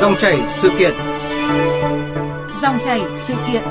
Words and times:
Dòng 0.00 0.14
chảy 0.18 0.38
sự 0.50 0.68
kiện. 0.78 0.92
Dòng 2.62 2.74
chảy 2.84 3.00
sự 3.14 3.34
kiện. 3.48 3.62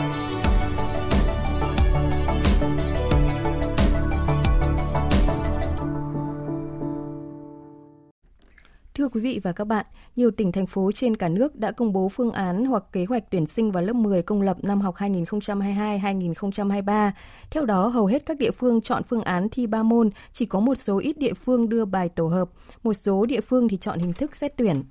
Thưa 8.93 9.07
quý 9.07 9.21
vị 9.21 9.39
và 9.43 9.51
các 9.51 9.67
bạn, 9.67 9.85
nhiều 10.15 10.31
tỉnh 10.31 10.51
thành 10.51 10.65
phố 10.65 10.91
trên 10.91 11.17
cả 11.17 11.29
nước 11.29 11.55
đã 11.55 11.71
công 11.71 11.93
bố 11.93 12.09
phương 12.09 12.31
án 12.31 12.65
hoặc 12.65 12.83
kế 12.91 13.05
hoạch 13.05 13.31
tuyển 13.31 13.45
sinh 13.45 13.71
vào 13.71 13.83
lớp 13.83 13.93
10 13.93 14.21
công 14.21 14.41
lập 14.41 14.57
năm 14.61 14.81
học 14.81 14.95
2022-2023. 14.95 17.11
Theo 17.51 17.65
đó, 17.65 17.87
hầu 17.87 18.05
hết 18.05 18.25
các 18.25 18.37
địa 18.37 18.51
phương 18.51 18.81
chọn 18.81 19.03
phương 19.03 19.21
án 19.21 19.49
thi 19.49 19.67
3 19.67 19.83
môn, 19.83 20.09
chỉ 20.31 20.45
có 20.45 20.59
một 20.59 20.79
số 20.79 20.97
ít 20.97 21.17
địa 21.17 21.33
phương 21.33 21.69
đưa 21.69 21.85
bài 21.85 22.09
tổ 22.09 22.27
hợp, 22.27 22.49
một 22.83 22.93
số 22.93 23.25
địa 23.25 23.41
phương 23.41 23.67
thì 23.67 23.77
chọn 23.77 23.99
hình 23.99 24.13
thức 24.13 24.35
xét 24.35 24.57
tuyển. 24.57 24.83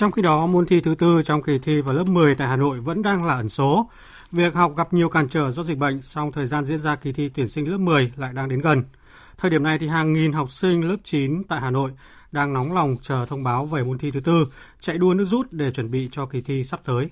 Trong 0.00 0.12
khi 0.12 0.22
đó, 0.22 0.46
môn 0.46 0.66
thi 0.66 0.80
thứ 0.80 0.94
tư 0.94 1.22
trong 1.24 1.42
kỳ 1.42 1.58
thi 1.58 1.80
vào 1.80 1.94
lớp 1.94 2.04
10 2.04 2.34
tại 2.34 2.48
Hà 2.48 2.56
Nội 2.56 2.80
vẫn 2.80 3.02
đang 3.02 3.24
là 3.24 3.34
ẩn 3.34 3.48
số. 3.48 3.90
Việc 4.32 4.54
học 4.54 4.76
gặp 4.76 4.92
nhiều 4.92 5.08
cản 5.08 5.28
trở 5.28 5.50
do 5.50 5.62
dịch 5.62 5.78
bệnh, 5.78 6.02
song 6.02 6.32
thời 6.32 6.46
gian 6.46 6.64
diễn 6.64 6.78
ra 6.78 6.96
kỳ 6.96 7.12
thi 7.12 7.28
tuyển 7.28 7.48
sinh 7.48 7.70
lớp 7.70 7.78
10 7.78 8.12
lại 8.16 8.32
đang 8.32 8.48
đến 8.48 8.60
gần. 8.60 8.84
Thời 9.38 9.50
điểm 9.50 9.62
này 9.62 9.78
thì 9.78 9.88
hàng 9.88 10.12
nghìn 10.12 10.32
học 10.32 10.50
sinh 10.50 10.88
lớp 10.88 10.96
9 11.04 11.44
tại 11.44 11.60
Hà 11.60 11.70
Nội 11.70 11.90
đang 12.32 12.52
nóng 12.52 12.72
lòng 12.72 12.96
chờ 13.02 13.26
thông 13.28 13.44
báo 13.44 13.66
về 13.66 13.82
môn 13.82 13.98
thi 13.98 14.10
thứ 14.10 14.20
tư, 14.20 14.46
chạy 14.80 14.98
đua 14.98 15.14
nước 15.14 15.24
rút 15.24 15.46
để 15.50 15.70
chuẩn 15.70 15.90
bị 15.90 16.08
cho 16.12 16.26
kỳ 16.26 16.40
thi 16.40 16.64
sắp 16.64 16.80
tới. 16.84 17.08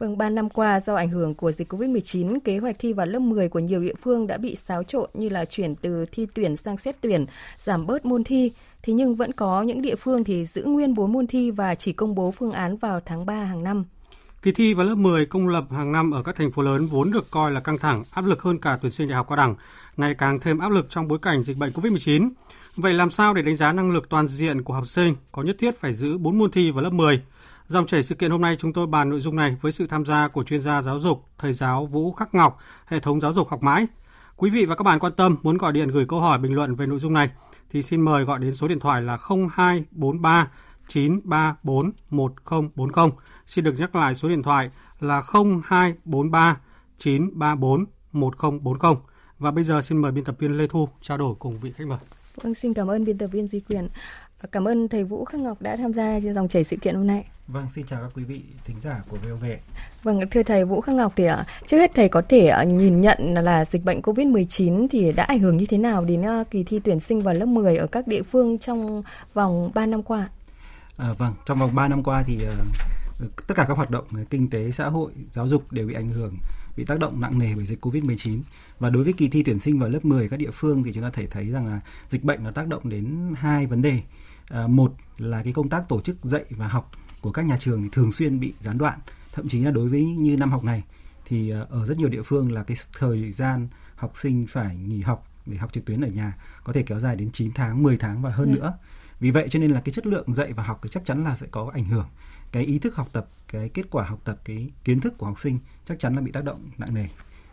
Vâng, 0.00 0.18
3 0.18 0.28
năm 0.28 0.50
qua 0.50 0.80
do 0.80 0.94
ảnh 0.94 1.08
hưởng 1.08 1.34
của 1.34 1.50
dịch 1.50 1.72
COVID-19, 1.72 2.38
kế 2.44 2.58
hoạch 2.58 2.76
thi 2.78 2.92
vào 2.92 3.06
lớp 3.06 3.18
10 3.18 3.48
của 3.48 3.58
nhiều 3.58 3.80
địa 3.80 3.94
phương 4.02 4.26
đã 4.26 4.36
bị 4.38 4.54
xáo 4.54 4.82
trộn 4.82 5.10
như 5.14 5.28
là 5.28 5.44
chuyển 5.44 5.74
từ 5.74 6.06
thi 6.12 6.26
tuyển 6.34 6.56
sang 6.56 6.76
xét 6.76 6.96
tuyển, 7.00 7.26
giảm 7.56 7.86
bớt 7.86 8.04
môn 8.04 8.24
thi. 8.24 8.52
Thế 8.82 8.92
nhưng 8.92 9.14
vẫn 9.14 9.32
có 9.32 9.62
những 9.62 9.82
địa 9.82 9.94
phương 9.94 10.24
thì 10.24 10.46
giữ 10.46 10.64
nguyên 10.64 10.94
4 10.94 11.12
môn 11.12 11.26
thi 11.26 11.50
và 11.50 11.74
chỉ 11.74 11.92
công 11.92 12.14
bố 12.14 12.30
phương 12.30 12.52
án 12.52 12.76
vào 12.76 13.00
tháng 13.06 13.26
3 13.26 13.44
hàng 13.44 13.62
năm. 13.62 13.84
Kỳ 14.42 14.52
thi 14.52 14.74
vào 14.74 14.86
lớp 14.86 14.94
10 14.94 15.26
công 15.26 15.48
lập 15.48 15.64
hàng 15.70 15.92
năm 15.92 16.10
ở 16.10 16.22
các 16.22 16.36
thành 16.36 16.50
phố 16.50 16.62
lớn 16.62 16.86
vốn 16.86 17.10
được 17.10 17.30
coi 17.30 17.50
là 17.50 17.60
căng 17.60 17.78
thẳng, 17.78 18.02
áp 18.12 18.24
lực 18.24 18.42
hơn 18.42 18.58
cả 18.58 18.78
tuyển 18.82 18.92
sinh 18.92 19.08
đại 19.08 19.16
học 19.16 19.26
cao 19.28 19.36
đẳng, 19.36 19.54
ngày 19.96 20.14
càng 20.14 20.40
thêm 20.40 20.58
áp 20.58 20.68
lực 20.68 20.86
trong 20.90 21.08
bối 21.08 21.18
cảnh 21.22 21.42
dịch 21.42 21.56
bệnh 21.56 21.72
COVID-19. 21.72 22.30
Vậy 22.76 22.92
làm 22.92 23.10
sao 23.10 23.34
để 23.34 23.42
đánh 23.42 23.56
giá 23.56 23.72
năng 23.72 23.90
lực 23.90 24.08
toàn 24.08 24.26
diện 24.26 24.62
của 24.62 24.74
học 24.74 24.86
sinh? 24.86 25.16
Có 25.32 25.42
nhất 25.42 25.56
thiết 25.58 25.80
phải 25.80 25.94
giữ 25.94 26.18
4 26.18 26.38
môn 26.38 26.50
thi 26.50 26.70
vào 26.70 26.84
lớp 26.84 26.92
10? 26.92 27.22
Dòng 27.70 27.86
chảy 27.86 28.02
sự 28.02 28.14
kiện 28.14 28.30
hôm 28.30 28.40
nay 28.40 28.56
chúng 28.58 28.72
tôi 28.72 28.86
bàn 28.86 29.10
nội 29.10 29.20
dung 29.20 29.36
này 29.36 29.56
với 29.60 29.72
sự 29.72 29.86
tham 29.86 30.04
gia 30.04 30.28
của 30.28 30.44
chuyên 30.44 30.60
gia 30.60 30.82
giáo 30.82 31.00
dục, 31.00 31.24
thầy 31.38 31.52
giáo 31.52 31.86
Vũ 31.86 32.12
Khắc 32.12 32.34
Ngọc, 32.34 32.58
hệ 32.86 33.00
thống 33.00 33.20
giáo 33.20 33.32
dục 33.32 33.48
học 33.48 33.62
mãi. 33.62 33.86
Quý 34.36 34.50
vị 34.50 34.64
và 34.64 34.74
các 34.74 34.84
bạn 34.84 34.98
quan 34.98 35.12
tâm 35.12 35.36
muốn 35.42 35.58
gọi 35.58 35.72
điện 35.72 35.88
gửi 35.88 36.06
câu 36.08 36.20
hỏi 36.20 36.38
bình 36.38 36.54
luận 36.54 36.74
về 36.74 36.86
nội 36.86 36.98
dung 36.98 37.12
này 37.12 37.30
thì 37.70 37.82
xin 37.82 38.00
mời 38.00 38.24
gọi 38.24 38.38
đến 38.38 38.54
số 38.54 38.68
điện 38.68 38.80
thoại 38.80 39.02
là 39.02 39.18
0243 39.26 40.50
934 40.88 41.92
1040. 42.10 43.10
Xin 43.46 43.64
được 43.64 43.74
nhắc 43.78 43.96
lại 43.96 44.14
số 44.14 44.28
điện 44.28 44.42
thoại 44.42 44.70
là 45.00 45.22
0243 45.62 46.60
934 46.98 47.84
1040. 48.12 48.94
Và 49.38 49.50
bây 49.50 49.64
giờ 49.64 49.82
xin 49.82 49.98
mời 49.98 50.12
biên 50.12 50.24
tập 50.24 50.34
viên 50.38 50.58
Lê 50.58 50.66
Thu 50.66 50.88
trao 51.00 51.18
đổi 51.18 51.34
cùng 51.38 51.60
vị 51.60 51.72
khách 51.72 51.86
mời. 51.86 51.98
Vâng, 52.42 52.54
xin 52.54 52.74
cảm 52.74 52.90
ơn 52.90 53.04
biên 53.04 53.18
tập 53.18 53.26
viên 53.26 53.48
Duy 53.48 53.60
Quyền. 53.60 53.88
Cảm 54.52 54.68
ơn 54.68 54.88
thầy 54.88 55.04
Vũ 55.04 55.24
Khắc 55.24 55.40
Ngọc 55.40 55.62
đã 55.62 55.76
tham 55.76 55.92
gia 55.92 56.20
trên 56.20 56.34
dòng 56.34 56.48
chảy 56.48 56.64
sự 56.64 56.76
kiện 56.76 56.94
hôm 56.94 57.06
nay. 57.06 57.24
Vâng, 57.46 57.66
xin 57.70 57.86
chào 57.86 58.02
các 58.02 58.10
quý 58.14 58.24
vị 58.24 58.40
thính 58.64 58.80
giả 58.80 59.02
của 59.08 59.16
VOV. 59.16 59.44
Vâng, 60.02 60.20
thưa 60.30 60.42
thầy 60.42 60.64
Vũ 60.64 60.80
Khắc 60.80 60.94
Ngọc 60.94 61.12
thì 61.16 61.24
à, 61.24 61.44
trước 61.66 61.78
hết 61.78 61.90
thầy 61.94 62.08
có 62.08 62.22
thể 62.28 62.48
à, 62.48 62.64
nhìn 62.64 63.00
nhận 63.00 63.34
là 63.34 63.64
dịch 63.64 63.84
bệnh 63.84 64.00
COVID-19 64.00 64.86
thì 64.90 65.12
đã 65.12 65.24
ảnh 65.24 65.38
hưởng 65.38 65.56
như 65.56 65.66
thế 65.66 65.78
nào 65.78 66.04
đến 66.04 66.22
à, 66.22 66.44
kỳ 66.50 66.64
thi 66.64 66.80
tuyển 66.84 67.00
sinh 67.00 67.22
vào 67.22 67.34
lớp 67.34 67.46
10 67.46 67.76
ở 67.76 67.86
các 67.86 68.06
địa 68.06 68.22
phương 68.22 68.58
trong 68.58 69.02
vòng 69.34 69.70
3 69.74 69.86
năm 69.86 70.02
qua? 70.02 70.28
À, 70.96 71.12
vâng, 71.18 71.34
trong 71.46 71.58
vòng 71.58 71.74
3 71.74 71.88
năm 71.88 72.02
qua 72.02 72.22
thì 72.26 72.38
uh, 73.22 73.46
tất 73.46 73.54
cả 73.56 73.64
các 73.68 73.76
hoạt 73.76 73.90
động 73.90 74.04
kinh 74.30 74.50
tế, 74.50 74.70
xã 74.70 74.88
hội, 74.88 75.12
giáo 75.30 75.48
dục 75.48 75.72
đều 75.72 75.86
bị 75.86 75.94
ảnh 75.94 76.08
hưởng 76.08 76.34
bị 76.76 76.84
tác 76.84 76.98
động 76.98 77.20
nặng 77.20 77.38
nề 77.38 77.54
bởi 77.56 77.66
dịch 77.66 77.86
Covid-19. 77.86 78.40
Và 78.78 78.90
đối 78.90 79.04
với 79.04 79.12
kỳ 79.12 79.28
thi 79.28 79.42
tuyển 79.42 79.58
sinh 79.58 79.78
vào 79.78 79.88
lớp 79.88 80.04
10 80.04 80.28
các 80.28 80.36
địa 80.36 80.50
phương 80.50 80.82
thì 80.82 80.92
chúng 80.92 81.02
ta 81.02 81.10
thể 81.10 81.26
thấy 81.26 81.48
rằng 81.48 81.66
là 81.66 81.80
dịch 82.08 82.24
bệnh 82.24 82.44
nó 82.44 82.50
tác 82.50 82.68
động 82.68 82.88
đến 82.88 83.34
hai 83.36 83.66
vấn 83.66 83.82
đề. 83.82 84.00
À, 84.50 84.66
một 84.66 84.94
là 85.18 85.42
cái 85.42 85.52
công 85.52 85.68
tác 85.68 85.88
tổ 85.88 86.00
chức 86.00 86.16
dạy 86.24 86.44
và 86.50 86.68
học 86.68 86.90
của 87.20 87.32
các 87.32 87.44
nhà 87.44 87.56
trường 87.60 87.82
thì 87.82 87.88
thường 87.92 88.12
xuyên 88.12 88.40
bị 88.40 88.52
gián 88.60 88.78
đoạn, 88.78 88.98
thậm 89.32 89.48
chí 89.48 89.60
là 89.60 89.70
đối 89.70 89.88
với 89.88 90.04
như 90.04 90.36
năm 90.36 90.50
học 90.50 90.64
này 90.64 90.84
thì 91.24 91.50
à, 91.50 91.60
ở 91.70 91.86
rất 91.86 91.98
nhiều 91.98 92.08
địa 92.08 92.22
phương 92.22 92.52
là 92.52 92.62
cái 92.62 92.76
thời 92.98 93.32
gian 93.32 93.68
học 93.96 94.12
sinh 94.14 94.46
phải 94.46 94.76
nghỉ 94.76 95.00
học 95.00 95.26
để 95.46 95.56
học 95.56 95.72
trực 95.72 95.84
tuyến 95.84 96.00
ở 96.00 96.08
nhà 96.08 96.36
có 96.64 96.72
thể 96.72 96.82
kéo 96.82 97.00
dài 97.00 97.16
đến 97.16 97.30
9 97.32 97.52
tháng, 97.54 97.82
10 97.82 97.96
tháng 97.96 98.22
và 98.22 98.30
hơn 98.30 98.54
ừ. 98.54 98.56
nữa. 98.56 98.74
Vì 99.20 99.30
vậy 99.30 99.48
cho 99.50 99.58
nên 99.58 99.70
là 99.70 99.80
cái 99.80 99.92
chất 99.92 100.06
lượng 100.06 100.34
dạy 100.34 100.52
và 100.52 100.62
học 100.62 100.80
thì 100.82 100.88
chắc 100.92 101.04
chắn 101.04 101.24
là 101.24 101.36
sẽ 101.36 101.46
có 101.50 101.70
ảnh 101.74 101.84
hưởng 101.84 102.06
cái 102.52 102.64
ý 102.64 102.78
thức 102.78 102.96
học 102.96 103.08
tập 103.12 103.28
cái 103.48 103.68
kết 103.68 103.86
quả 103.90 104.04
học 104.04 104.20
tập 104.24 104.38
cái 104.44 104.70
kiến 104.84 105.00
thức 105.00 105.18
của 105.18 105.26
học 105.26 105.40
sinh 105.40 105.58
chắc 105.84 105.98
chắn 105.98 106.14
là 106.14 106.20
bị 106.20 106.32
tác 106.32 106.44
động 106.44 106.70
nặng 106.78 106.94
nề 106.94 107.06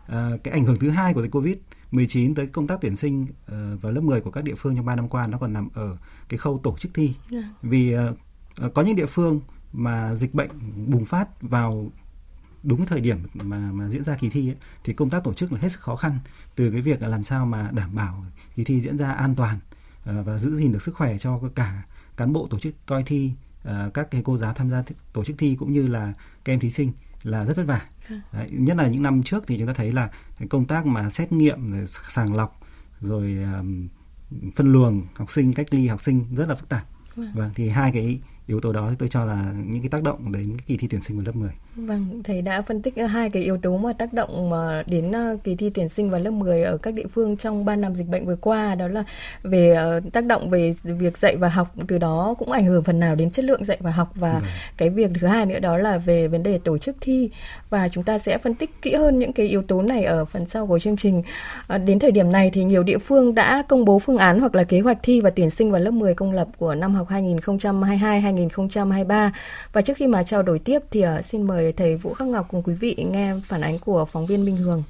à, 0.08 0.30
cái 0.44 0.52
ảnh 0.52 0.64
hưởng 0.64 0.78
thứ 0.78 0.90
hai 0.90 1.14
của 1.14 1.22
dịch 1.22 1.30
covid 1.32 1.56
19 1.90 2.34
tới 2.34 2.46
công 2.46 2.66
tác 2.66 2.78
tuyển 2.80 2.96
sinh 2.96 3.22
uh, 3.22 3.82
vào 3.82 3.92
lớp 3.92 4.00
10 4.00 4.20
của 4.20 4.30
các 4.30 4.44
địa 4.44 4.54
phương 4.54 4.76
trong 4.76 4.86
3 4.86 4.96
năm 4.96 5.08
qua 5.08 5.26
nó 5.26 5.38
còn 5.38 5.52
nằm 5.52 5.68
ở 5.74 5.96
cái 6.28 6.38
khâu 6.38 6.60
tổ 6.62 6.76
chức 6.78 6.94
thi 6.94 7.14
yeah. 7.32 7.44
Dạ. 7.44 7.50
vì 7.62 7.94
uh, 7.96 8.74
có 8.74 8.82
những 8.82 8.96
địa 8.96 9.06
phương 9.06 9.40
mà 9.72 10.14
dịch 10.14 10.34
bệnh 10.34 10.50
bùng 10.86 11.04
phát 11.04 11.42
vào 11.42 11.90
đúng 12.62 12.86
thời 12.86 13.00
điểm 13.00 13.18
mà 13.34 13.70
mà 13.72 13.88
diễn 13.88 14.04
ra 14.04 14.16
kỳ 14.20 14.28
thi 14.28 14.48
ấy, 14.48 14.56
thì 14.84 14.92
công 14.92 15.10
tác 15.10 15.24
tổ 15.24 15.34
chức 15.34 15.52
là 15.52 15.58
hết 15.60 15.68
sức 15.68 15.80
khó 15.80 15.96
khăn 15.96 16.18
từ 16.54 16.70
cái 16.70 16.80
việc 16.80 17.02
là 17.02 17.08
làm 17.08 17.24
sao 17.24 17.46
mà 17.46 17.70
đảm 17.72 17.94
bảo 17.94 18.24
kỳ 18.56 18.64
thi 18.64 18.80
diễn 18.80 18.98
ra 18.98 19.12
an 19.12 19.34
toàn 19.34 19.58
uh, 20.10 20.26
và 20.26 20.38
giữ 20.38 20.56
gìn 20.56 20.72
được 20.72 20.82
sức 20.82 20.94
khỏe 20.94 21.18
cho 21.18 21.40
cả 21.54 21.82
cán 22.16 22.32
bộ 22.32 22.46
tổ 22.50 22.58
chức 22.58 22.74
coi 22.86 23.02
thi 23.02 23.32
uh, 23.68 23.94
các 23.94 24.08
thầy 24.10 24.22
cô 24.24 24.36
giáo 24.36 24.54
tham 24.54 24.70
gia 24.70 24.82
tổ 25.12 25.24
chức 25.24 25.38
thi 25.38 25.56
cũng 25.58 25.72
như 25.72 25.88
là 25.88 26.12
các 26.44 26.52
em 26.52 26.60
thí 26.60 26.70
sinh 26.70 26.92
là 27.22 27.44
rất 27.44 27.56
vất 27.56 27.66
vả. 27.66 27.80
À. 28.08 28.20
Đấy, 28.32 28.48
nhất 28.50 28.76
là 28.76 28.88
những 28.88 29.02
năm 29.02 29.22
trước 29.22 29.44
thì 29.46 29.58
chúng 29.58 29.66
ta 29.66 29.72
thấy 29.72 29.92
là 29.92 30.10
cái 30.38 30.48
công 30.48 30.66
tác 30.66 30.86
mà 30.86 31.10
xét 31.10 31.32
nghiệm 31.32 31.86
sàng 31.86 32.34
lọc 32.34 32.60
rồi 33.00 33.38
um, 33.58 33.88
phân 34.54 34.72
luồng 34.72 35.06
học 35.14 35.30
sinh 35.30 35.52
cách 35.52 35.66
ly 35.70 35.88
học 35.88 36.02
sinh 36.02 36.24
rất 36.36 36.48
là 36.48 36.54
phức 36.54 36.68
tạp. 36.68 36.86
Vâng, 37.14 37.32
vâng 37.34 37.50
thì 37.54 37.68
hai 37.68 37.92
cái 37.92 38.20
yếu 38.48 38.60
tố 38.60 38.72
đó 38.72 38.86
thì 38.90 38.96
tôi 38.98 39.08
cho 39.08 39.24
là 39.24 39.52
những 39.66 39.82
cái 39.82 39.88
tác 39.88 40.02
động 40.02 40.32
đến 40.32 40.44
cái 40.48 40.64
kỳ 40.66 40.76
thi 40.76 40.88
tuyển 40.90 41.02
sinh 41.02 41.16
vào 41.16 41.26
lớp 41.26 41.36
10. 41.36 41.50
Vâng, 41.76 42.22
thầy 42.24 42.42
đã 42.42 42.62
phân 42.62 42.82
tích 42.82 42.94
hai 43.08 43.30
cái 43.30 43.42
yếu 43.42 43.56
tố 43.56 43.76
mà 43.76 43.92
tác 43.92 44.12
động 44.12 44.50
mà 44.50 44.82
đến 44.86 45.12
ờ, 45.12 45.36
kỳ 45.44 45.54
thi 45.54 45.70
tuyển 45.70 45.88
sinh 45.88 46.10
vào 46.10 46.20
lớp 46.20 46.30
10 46.30 46.62
ở 46.62 46.76
các 46.76 46.94
địa 46.94 47.06
phương 47.06 47.36
trong 47.36 47.64
3 47.64 47.76
năm 47.76 47.94
dịch 47.94 48.08
bệnh 48.08 48.26
vừa 48.26 48.36
qua 48.36 48.74
đó 48.74 48.88
là 48.88 49.04
về 49.42 49.74
ờ, 49.74 50.00
tác 50.12 50.24
động 50.24 50.50
về 50.50 50.74
việc 50.82 51.18
dạy 51.18 51.36
và 51.36 51.48
học 51.48 51.74
từ 51.88 51.98
đó 51.98 52.34
cũng 52.38 52.52
ảnh 52.52 52.64
hưởng 52.64 52.82
phần 52.82 53.00
nào 53.00 53.14
đến 53.14 53.30
chất 53.30 53.44
lượng 53.44 53.64
dạy 53.64 53.78
và 53.80 53.90
học 53.90 54.12
và 54.14 54.30
ừ. 54.30 54.38
cái 54.76 54.90
việc 54.90 55.10
thứ 55.20 55.26
hai 55.26 55.46
nữa 55.46 55.58
đó 55.58 55.76
là 55.76 55.98
về 55.98 56.28
vấn 56.28 56.42
đề 56.42 56.58
tổ 56.58 56.78
chức 56.78 56.96
thi 57.00 57.30
và 57.70 57.88
chúng 57.88 58.04
ta 58.04 58.18
sẽ 58.18 58.38
phân 58.38 58.54
tích 58.54 58.70
kỹ 58.82 58.94
hơn 58.94 59.18
những 59.18 59.32
cái 59.32 59.46
yếu 59.46 59.62
tố 59.62 59.82
này 59.82 60.04
ở 60.04 60.24
phần 60.24 60.46
sau 60.46 60.66
của 60.66 60.78
chương 60.78 60.96
trình. 60.96 61.22
À, 61.66 61.78
đến 61.78 61.98
thời 61.98 62.12
điểm 62.12 62.32
này 62.32 62.50
thì 62.54 62.64
nhiều 62.64 62.82
địa 62.82 62.98
phương 62.98 63.34
đã 63.34 63.62
công 63.68 63.84
bố 63.84 63.98
phương 63.98 64.16
án 64.16 64.40
hoặc 64.40 64.54
là 64.54 64.62
kế 64.62 64.80
hoạch 64.80 64.98
thi 65.02 65.20
và 65.20 65.30
tuyển 65.30 65.50
sinh 65.50 65.70
vào 65.70 65.80
lớp 65.80 65.90
10 65.90 66.14
công 66.14 66.32
lập 66.32 66.48
của 66.58 66.74
năm 66.74 66.94
học 66.94 67.08
2022 67.08 68.20
2023 68.20 68.37
2023. 68.38 69.32
và 69.72 69.82
trước 69.82 69.96
khi 69.96 70.06
mà 70.06 70.22
trao 70.22 70.42
đổi 70.42 70.58
tiếp 70.58 70.78
thì 70.90 71.00
ờ, 71.00 71.22
xin 71.22 71.42
mời 71.42 71.72
thầy 71.72 71.96
Vũ 71.96 72.14
Khắc 72.14 72.28
Ngọc 72.28 72.46
cùng 72.50 72.62
quý 72.62 72.74
vị 72.74 72.96
nghe 72.98 73.34
phản 73.44 73.60
ánh 73.60 73.78
của 73.78 74.04
phóng 74.04 74.26
viên 74.26 74.44
Minh 74.44 74.56
Hường. 74.56 74.82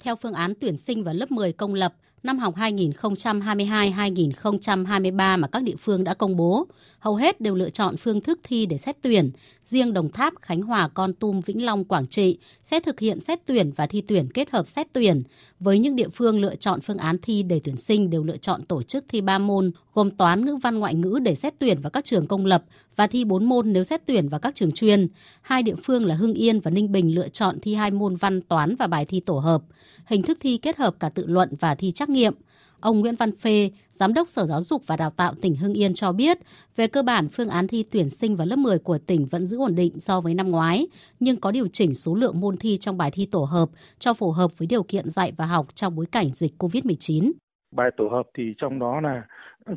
Theo 0.00 0.16
phương 0.16 0.32
án 0.32 0.52
tuyển 0.60 0.76
sinh 0.76 1.04
vào 1.04 1.14
lớp 1.14 1.30
10 1.30 1.52
công 1.52 1.74
lập 1.74 1.94
năm 2.22 2.38
học 2.38 2.54
2022-2023 2.56 5.38
mà 5.38 5.48
các 5.48 5.62
địa 5.62 5.76
phương 5.78 6.04
đã 6.04 6.14
công 6.14 6.36
bố, 6.36 6.66
hầu 6.98 7.16
hết 7.16 7.40
đều 7.40 7.54
lựa 7.54 7.70
chọn 7.70 7.96
phương 7.96 8.20
thức 8.20 8.40
thi 8.42 8.66
để 8.66 8.78
xét 8.78 8.96
tuyển. 9.02 9.30
Riêng 9.64 9.92
Đồng 9.92 10.12
Tháp, 10.12 10.34
Khánh 10.42 10.62
Hòa, 10.62 10.88
Con 10.88 11.14
Tum, 11.14 11.40
Vĩnh 11.40 11.64
Long, 11.64 11.84
Quảng 11.84 12.06
Trị 12.06 12.38
sẽ 12.62 12.80
thực 12.80 13.00
hiện 13.00 13.20
xét 13.20 13.38
tuyển 13.46 13.70
và 13.76 13.86
thi 13.86 14.00
tuyển 14.00 14.32
kết 14.32 14.50
hợp 14.50 14.68
xét 14.68 14.86
tuyển. 14.92 15.22
Với 15.60 15.78
những 15.78 15.96
địa 15.96 16.08
phương 16.08 16.40
lựa 16.40 16.56
chọn 16.56 16.80
phương 16.80 16.98
án 16.98 17.16
thi 17.22 17.42
để 17.42 17.60
tuyển 17.64 17.76
sinh 17.76 18.10
đều 18.10 18.24
lựa 18.24 18.36
chọn 18.36 18.64
tổ 18.64 18.82
chức 18.82 19.04
thi 19.08 19.20
3 19.20 19.38
môn, 19.38 19.70
gồm 19.94 20.10
toán, 20.10 20.44
ngữ 20.44 20.56
văn, 20.62 20.78
ngoại 20.78 20.94
ngữ 20.94 21.18
để 21.22 21.34
xét 21.34 21.54
tuyển 21.58 21.80
vào 21.80 21.90
các 21.90 22.04
trường 22.04 22.26
công 22.26 22.46
lập 22.46 22.64
và 22.96 23.06
thi 23.06 23.24
4 23.24 23.44
môn 23.44 23.72
nếu 23.72 23.84
xét 23.84 24.06
tuyển 24.06 24.28
vào 24.28 24.40
các 24.40 24.54
trường 24.54 24.72
chuyên. 24.72 25.08
Hai 25.40 25.62
địa 25.62 25.76
phương 25.84 26.06
là 26.06 26.14
Hưng 26.14 26.34
Yên 26.34 26.60
và 26.60 26.70
Ninh 26.70 26.92
Bình 26.92 27.14
lựa 27.14 27.28
chọn 27.28 27.60
thi 27.62 27.74
hai 27.74 27.90
môn 27.90 28.16
văn, 28.16 28.40
toán 28.40 28.76
và 28.76 28.86
bài 28.86 29.04
thi 29.04 29.20
tổ 29.20 29.38
hợp. 29.38 29.62
Hình 30.06 30.22
thức 30.22 30.38
thi 30.40 30.58
kết 30.58 30.76
hợp 30.76 30.94
cả 31.00 31.08
tự 31.08 31.26
luận 31.26 31.48
và 31.60 31.74
thi 31.74 31.90
trắc 31.90 32.08
nghiệm. 32.08 32.34
Ông 32.80 33.00
Nguyễn 33.00 33.14
Văn 33.18 33.36
Phê, 33.36 33.70
Giám 33.92 34.14
đốc 34.14 34.28
Sở 34.28 34.46
Giáo 34.46 34.62
dục 34.62 34.82
và 34.86 34.96
Đào 34.96 35.10
tạo 35.10 35.34
tỉnh 35.42 35.56
Hưng 35.56 35.74
Yên 35.74 35.94
cho 35.94 36.12
biết, 36.12 36.38
về 36.76 36.86
cơ 36.86 37.02
bản 37.02 37.28
phương 37.28 37.48
án 37.48 37.68
thi 37.68 37.84
tuyển 37.90 38.10
sinh 38.10 38.36
vào 38.36 38.46
lớp 38.46 38.56
10 38.56 38.78
của 38.78 38.98
tỉnh 38.98 39.26
vẫn 39.26 39.46
giữ 39.46 39.58
ổn 39.58 39.74
định 39.74 40.00
so 40.00 40.20
với 40.20 40.34
năm 40.34 40.50
ngoái, 40.50 40.86
nhưng 41.20 41.40
có 41.40 41.50
điều 41.50 41.68
chỉnh 41.72 41.94
số 41.94 42.14
lượng 42.14 42.40
môn 42.40 42.56
thi 42.56 42.78
trong 42.80 42.98
bài 42.98 43.10
thi 43.10 43.28
tổ 43.30 43.44
hợp 43.44 43.68
cho 43.98 44.14
phù 44.14 44.30
hợp 44.30 44.58
với 44.58 44.66
điều 44.66 44.82
kiện 44.82 45.10
dạy 45.10 45.32
và 45.36 45.46
học 45.46 45.66
trong 45.74 45.96
bối 45.96 46.06
cảnh 46.12 46.30
dịch 46.32 46.52
COVID-19. 46.58 47.32
Bài 47.76 47.90
tổ 47.96 48.08
hợp 48.08 48.26
thì 48.34 48.54
trong 48.58 48.78
đó 48.78 49.00
là 49.00 49.22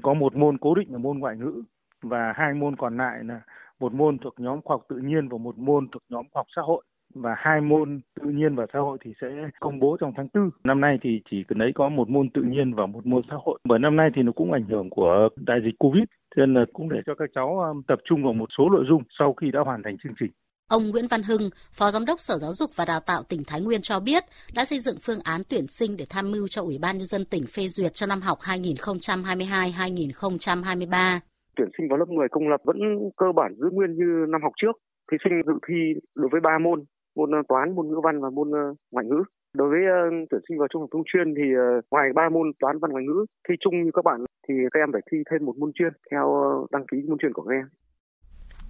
có 0.02 0.14
một 0.14 0.36
môn 0.36 0.58
cố 0.58 0.76
định 0.76 0.92
là 0.92 0.98
môn 0.98 1.20
ngoại 1.20 1.36
ngữ 1.38 1.64
và 2.02 2.34
hai 2.36 2.54
môn 2.54 2.76
còn 2.76 2.98
lại 2.98 3.20
là 3.24 3.42
một 3.80 3.94
môn 3.94 4.18
thuộc 4.18 4.34
nhóm 4.38 4.62
khoa 4.62 4.74
học 4.74 4.86
tự 4.90 4.96
nhiên 4.98 5.28
và 5.30 5.38
một 5.38 5.58
môn 5.58 5.88
thuộc 5.92 6.04
nhóm 6.10 6.26
khoa 6.32 6.40
học 6.40 6.48
xã 6.56 6.62
hội 6.62 6.84
và 7.14 7.36
hai 7.38 7.62
môn 7.62 8.02
tự 8.22 8.30
nhiên 8.30 8.56
và 8.56 8.66
xã 8.74 8.80
hội 8.80 8.98
thì 9.06 9.14
sẽ 9.22 9.28
công 9.60 9.80
bố 9.80 9.98
trong 10.00 10.14
tháng 10.18 10.30
tư. 10.30 10.50
Năm 10.64 10.82
nay 10.82 10.98
thì 11.02 11.22
chỉ 11.32 11.44
cần 11.48 11.58
đấy 11.58 11.72
có 11.76 11.90
một 11.90 12.10
môn 12.10 12.30
tự 12.30 12.42
nhiên 12.42 12.74
và 12.74 12.86
một 12.86 13.06
môn 13.06 13.22
xã 13.30 13.36
hội. 13.46 13.60
Bởi 13.64 13.80
năm 13.80 13.96
nay 13.96 14.10
thì 14.16 14.22
nó 14.22 14.32
cũng 14.32 14.52
ảnh 14.52 14.66
hưởng 14.70 14.90
của 14.90 15.30
đại 15.36 15.60
dịch 15.66 15.80
Covid, 15.80 16.04
cho 16.36 16.46
nên 16.46 16.54
là 16.54 16.66
cũng 16.74 16.90
để 16.90 16.98
cho 17.06 17.16
các 17.16 17.30
cháu 17.36 17.60
um, 17.60 17.82
tập 17.88 18.00
trung 18.10 18.24
vào 18.24 18.34
một 18.34 18.50
số 18.58 18.70
nội 18.70 18.86
dung 18.90 19.04
sau 19.20 19.34
khi 19.34 19.52
đã 19.52 19.60
hoàn 19.60 19.84
thành 19.84 19.98
chương 20.04 20.14
trình. 20.20 20.32
Ông 20.78 20.84
Nguyễn 20.90 21.06
Văn 21.10 21.22
Hưng, 21.28 21.50
Phó 21.72 21.92
Giám 21.92 22.06
đốc 22.06 22.20
Sở 22.20 22.38
Giáo 22.38 22.54
dục 22.54 22.70
và 22.76 22.86
Đào 22.86 23.00
tạo 23.00 23.24
tỉnh 23.30 23.44
Thái 23.48 23.62
Nguyên 23.62 23.82
cho 23.82 24.00
biết 24.00 24.24
đã 24.56 24.66
xây 24.66 24.80
dựng 24.80 24.96
phương 25.02 25.20
án 25.24 25.42
tuyển 25.50 25.68
sinh 25.68 25.98
để 25.98 26.06
tham 26.10 26.32
mưu 26.32 26.48
cho 26.48 26.62
Ủy 26.62 26.78
ban 26.82 26.98
Nhân 26.98 27.08
dân 27.08 27.26
tỉnh 27.26 27.44
phê 27.56 27.68
duyệt 27.68 27.94
cho 27.94 28.06
năm 28.06 28.22
học 28.22 28.38
2022-2023. 28.42 31.20
Tuyển 31.56 31.70
sinh 31.78 31.88
vào 31.90 31.98
lớp 31.98 32.06
10 32.08 32.28
công 32.32 32.50
lập 32.50 32.62
vẫn 32.64 32.78
cơ 33.18 33.26
bản 33.36 33.56
giữ 33.60 33.70
nguyên 33.72 33.96
như 33.96 34.26
năm 34.30 34.42
học 34.44 34.52
trước. 34.62 34.72
Thí 35.12 35.18
sinh 35.24 35.42
dự 35.48 35.54
thi 35.68 35.94
đối 36.16 36.30
với 36.32 36.42
3 36.42 36.50
môn, 36.64 36.84
môn 37.16 37.32
ờ, 37.32 37.42
toán, 37.48 37.76
môn 37.76 37.88
ngữ 37.88 38.00
văn 38.04 38.22
và 38.22 38.30
môn 38.30 38.52
ờ, 38.52 38.74
ngoại 38.92 39.06
ngữ. 39.06 39.24
Đối 39.54 39.70
với 39.70 39.80
uh, 39.80 40.28
tuyển 40.30 40.42
sinh 40.50 40.58
vào 40.60 40.68
trung 40.68 40.82
học 40.82 40.90
thông 40.94 41.04
chuyên 41.06 41.36
thì 41.36 41.44
uh, 41.56 41.86
ngoài 41.92 42.14
ba 42.16 42.30
môn 42.30 42.52
toán 42.60 42.80
văn 42.80 42.92
ngoại 42.92 43.04
ngữ 43.04 43.26
thi 43.50 43.56
chung 43.60 43.84
như 43.84 43.92
các 43.94 44.06
bạn 44.06 44.26
thì 44.48 44.54
các 44.72 44.80
em 44.80 44.92
phải 44.92 45.02
thi 45.12 45.18
thêm 45.32 45.46
một 45.46 45.58
môn 45.58 45.72
chuyên 45.74 45.94
theo 46.12 46.26
uh, 46.28 46.72
đăng 46.72 46.86
ký 46.92 46.98
môn 47.08 47.18
chuyên 47.18 47.34
của 47.34 47.44
các 47.44 47.56
em. 47.56 47.66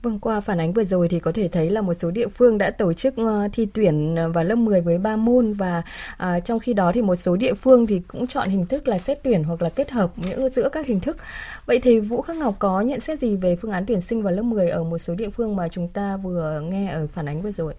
Vâng, 0.02 0.20
qua 0.20 0.42
phản 0.42 0.60
ánh 0.60 0.74
vừa 0.74 0.84
rồi 0.84 1.08
thì 1.10 1.20
có 1.20 1.32
thể 1.32 1.48
thấy 1.48 1.70
là 1.70 1.82
một 1.82 1.94
số 1.94 2.12
địa 2.12 2.28
phương 2.28 2.58
đã 2.58 2.72
tổ 2.72 2.94
chức 2.94 3.14
thi 3.54 3.68
tuyển 3.74 4.16
vào 4.34 4.44
lớp 4.44 4.56
10 4.56 4.82
với 4.82 4.98
3 4.98 5.16
môn 5.16 5.54
và 5.54 5.84
à, 6.18 6.40
trong 6.40 6.60
khi 6.60 6.74
đó 6.74 6.92
thì 6.94 7.02
một 7.02 7.16
số 7.16 7.36
địa 7.36 7.54
phương 7.54 7.88
thì 7.88 8.02
cũng 8.08 8.28
chọn 8.28 8.50
hình 8.50 8.66
thức 8.66 8.88
là 8.88 8.98
xét 8.98 9.24
tuyển 9.24 9.44
hoặc 9.44 9.62
là 9.62 9.70
kết 9.70 9.92
hợp 9.92 10.12
những 10.16 10.50
giữa 10.50 10.70
các 10.70 10.86
hình 10.86 11.00
thức. 11.00 11.18
Vậy 11.66 11.80
thì 11.84 12.00
Vũ 12.00 12.22
Khắc 12.22 12.38
Ngọc 12.38 12.56
có 12.60 12.82
nhận 12.82 13.00
xét 13.00 13.20
gì 13.20 13.36
về 13.36 13.56
phương 13.56 13.72
án 13.72 13.86
tuyển 13.88 14.02
sinh 14.02 14.24
vào 14.24 14.34
lớp 14.34 14.44
10 14.44 14.70
ở 14.70 14.84
một 14.84 14.98
số 14.98 15.16
địa 15.16 15.30
phương 15.30 15.56
mà 15.56 15.68
chúng 15.68 15.88
ta 15.88 16.18
vừa 16.18 16.62
nghe 16.64 16.90
ở 16.92 17.08
phản 17.08 17.26
ánh 17.26 17.42
vừa 17.42 17.52
rồi? 17.52 17.74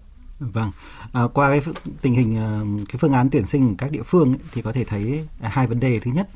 Vâng, 0.53 0.71
à, 1.13 1.21
qua 1.33 1.49
cái 1.49 1.61
tình 2.01 2.13
hình 2.13 2.35
cái 2.89 2.97
phương 2.99 3.13
án 3.13 3.29
tuyển 3.29 3.45
sinh 3.45 3.75
các 3.75 3.91
địa 3.91 4.03
phương 4.03 4.33
ấy, 4.33 4.39
thì 4.53 4.61
có 4.61 4.73
thể 4.73 4.83
thấy 4.83 5.27
hai 5.41 5.67
vấn 5.67 5.79
đề. 5.79 5.99
Thứ 5.99 6.11
nhất 6.11 6.29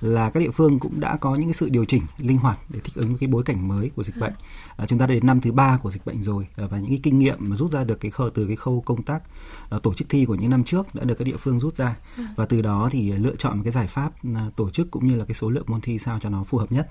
là 0.00 0.30
các 0.30 0.40
địa 0.40 0.50
phương 0.50 0.78
cũng 0.78 1.00
đã 1.00 1.16
có 1.16 1.34
những 1.34 1.48
cái 1.48 1.54
sự 1.54 1.68
điều 1.68 1.84
chỉnh 1.84 2.02
linh 2.18 2.38
hoạt 2.38 2.58
để 2.68 2.80
thích 2.84 2.94
ứng 2.94 3.08
với 3.08 3.18
cái 3.18 3.28
bối 3.28 3.42
cảnh 3.42 3.68
mới 3.68 3.90
của 3.96 4.02
dịch 4.02 4.16
bệnh. 4.16 4.32
À, 4.76 4.86
chúng 4.86 4.98
ta 4.98 5.06
đến 5.06 5.26
năm 5.26 5.40
thứ 5.40 5.52
ba 5.52 5.78
của 5.82 5.90
dịch 5.90 6.06
bệnh 6.06 6.22
rồi 6.22 6.46
à, 6.56 6.64
và 6.70 6.78
những 6.78 6.90
cái 6.90 7.00
kinh 7.02 7.18
nghiệm 7.18 7.36
mà 7.38 7.56
rút 7.56 7.72
ra 7.72 7.84
được 7.84 8.00
cái 8.00 8.10
khâu 8.10 8.30
từ 8.30 8.46
cái 8.46 8.56
khâu 8.56 8.82
công 8.86 9.02
tác 9.02 9.22
à, 9.70 9.78
tổ 9.82 9.94
chức 9.94 10.08
thi 10.08 10.24
của 10.24 10.34
những 10.34 10.50
năm 10.50 10.64
trước 10.64 10.94
đã 10.94 11.04
được 11.04 11.14
các 11.18 11.24
địa 11.24 11.36
phương 11.36 11.60
rút 11.60 11.76
ra 11.76 11.96
và 12.36 12.46
từ 12.46 12.62
đó 12.62 12.88
thì 12.92 13.12
lựa 13.12 13.36
chọn 13.36 13.56
một 13.56 13.62
cái 13.64 13.72
giải 13.72 13.86
pháp 13.86 14.12
à, 14.34 14.50
tổ 14.56 14.70
chức 14.70 14.90
cũng 14.90 15.06
như 15.06 15.16
là 15.16 15.24
cái 15.24 15.34
số 15.34 15.50
lượng 15.50 15.64
môn 15.66 15.80
thi 15.80 15.98
sao 15.98 16.18
cho 16.22 16.28
nó 16.28 16.44
phù 16.44 16.58
hợp 16.58 16.72
nhất. 16.72 16.90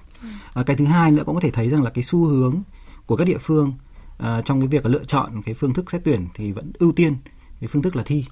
À, 0.53 0.63
cái 0.63 0.75
thứ 0.75 0.85
hai 0.85 1.11
nữa 1.11 1.23
cũng 1.25 1.35
có 1.35 1.41
thể 1.41 1.51
thấy 1.51 1.69
rằng 1.69 1.83
là 1.83 1.89
cái 1.89 2.03
xu 2.03 2.25
hướng 2.25 2.61
của 3.05 3.15
các 3.15 3.25
địa 3.25 3.37
phương 3.37 3.73
à, 4.21 4.41
trong 4.41 4.59
cái 4.59 4.68
việc 4.68 4.85
lựa 4.85 5.03
chọn 5.03 5.41
cái 5.41 5.56
phương 5.56 5.73
thức 5.73 5.91
xét 5.91 6.01
tuyển 6.06 6.27
thì 6.33 6.51
vẫn 6.51 6.71
ưu 6.79 6.91
tiên 6.91 7.15
cái 7.59 7.68
phương 7.68 7.81
thức 7.81 7.95
là 7.95 8.03
thi. 8.03 8.25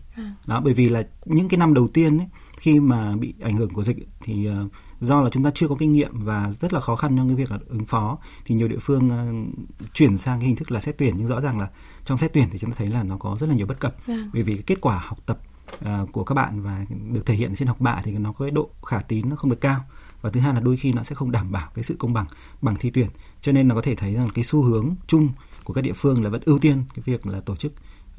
Đó 0.48 0.62
bởi 0.64 0.74
vì 0.74 0.90
là 0.90 1.04
những 1.26 1.50
cái 1.50 1.58
năm 1.58 1.74
đầu 1.74 1.88
tiên 1.88 2.18
ấy, 2.18 2.28
khi 2.58 2.80
mà 2.80 3.16
bị 3.16 3.34
ảnh 3.42 3.58
hưởng 3.58 3.74
của 3.74 3.84
dịch 3.84 3.98
thì 4.24 4.50
uh, 4.50 4.72
do 5.02 5.22
là 5.22 5.30
chúng 5.30 5.44
ta 5.44 5.52
chưa 5.56 5.68
có 5.68 5.76
kinh 5.80 5.92
nghiệm 5.92 6.12
và 6.14 6.52
rất 6.60 6.74
là 6.74 6.80
khó 6.80 6.96
khăn 6.96 7.18
trong 7.18 7.28
cái 7.28 7.36
việc 7.36 7.52
là 7.52 7.60
ứng 7.68 7.86
phó 7.86 8.18
thì 8.46 8.56
nhiều 8.56 8.68
địa 8.68 8.80
phương 8.82 9.08
uh, 9.08 9.70
chuyển 9.94 10.18
sang 10.18 10.40
cái 10.40 10.48
hình 10.48 10.56
thức 10.56 10.72
là 10.72 10.82
xét 10.82 10.98
tuyển. 10.98 11.16
Nhưng 11.18 11.28
rõ 11.28 11.42
ràng 11.42 11.60
là 11.60 11.70
trong 12.06 12.18
xét 12.18 12.34
tuyển 12.34 12.48
thì 12.52 12.60
chúng 12.60 12.72
ta 12.72 12.76
thấy 12.78 12.88
là 12.88 13.04
nó 13.04 13.18
có 13.18 13.38
rất 13.40 13.48
là 13.50 13.56
nhiều 13.56 13.68
bất 13.68 13.80
cập. 13.80 14.08
Yeah. 14.08 14.22
bởi 14.34 14.44
vì 14.44 14.54
cái 14.54 14.64
kết 14.68 14.82
quả 14.82 15.02
học 15.06 15.18
tập 15.26 15.40
uh, 15.86 16.12
của 16.12 16.24
các 16.24 16.36
bạn 16.36 16.62
và 16.62 16.86
được 17.14 17.26
thể 17.26 17.34
hiện 17.34 17.56
trên 17.56 17.68
học 17.68 17.82
bạ 17.82 18.02
thì 18.04 18.12
nó 18.12 18.32
có 18.32 18.46
cái 18.46 18.52
độ 18.52 18.70
khả 18.86 19.00
tín 19.00 19.30
nó 19.30 19.36
không 19.36 19.50
được 19.50 19.62
cao. 19.62 19.84
Và 20.22 20.30
thứ 20.30 20.40
hai 20.40 20.54
là 20.54 20.60
đôi 20.60 20.78
khi 20.78 20.94
nó 20.94 21.04
sẽ 21.04 21.16
không 21.16 21.32
đảm 21.32 21.52
bảo 21.52 21.70
cái 21.74 21.84
sự 21.84 21.96
công 22.00 22.14
bằng 22.14 22.26
bằng 22.62 22.76
thi 22.80 22.92
tuyển. 22.94 23.08
Cho 23.42 23.52
nên 23.52 23.68
là 23.68 23.76
có 23.76 23.82
thể 23.82 23.96
thấy 23.96 24.14
rằng 24.14 24.30
cái 24.34 24.44
xu 24.44 24.62
hướng 24.62 24.96
chung 25.08 25.30
của 25.70 25.74
các 25.74 25.82
địa 25.82 25.94
phương 25.94 26.24
là 26.24 26.30
vẫn 26.30 26.42
ưu 26.46 26.60
tiên 26.60 26.84
cái 26.96 27.04
việc 27.06 27.28
là 27.28 27.42
tổ 27.42 27.56
chức 27.56 27.72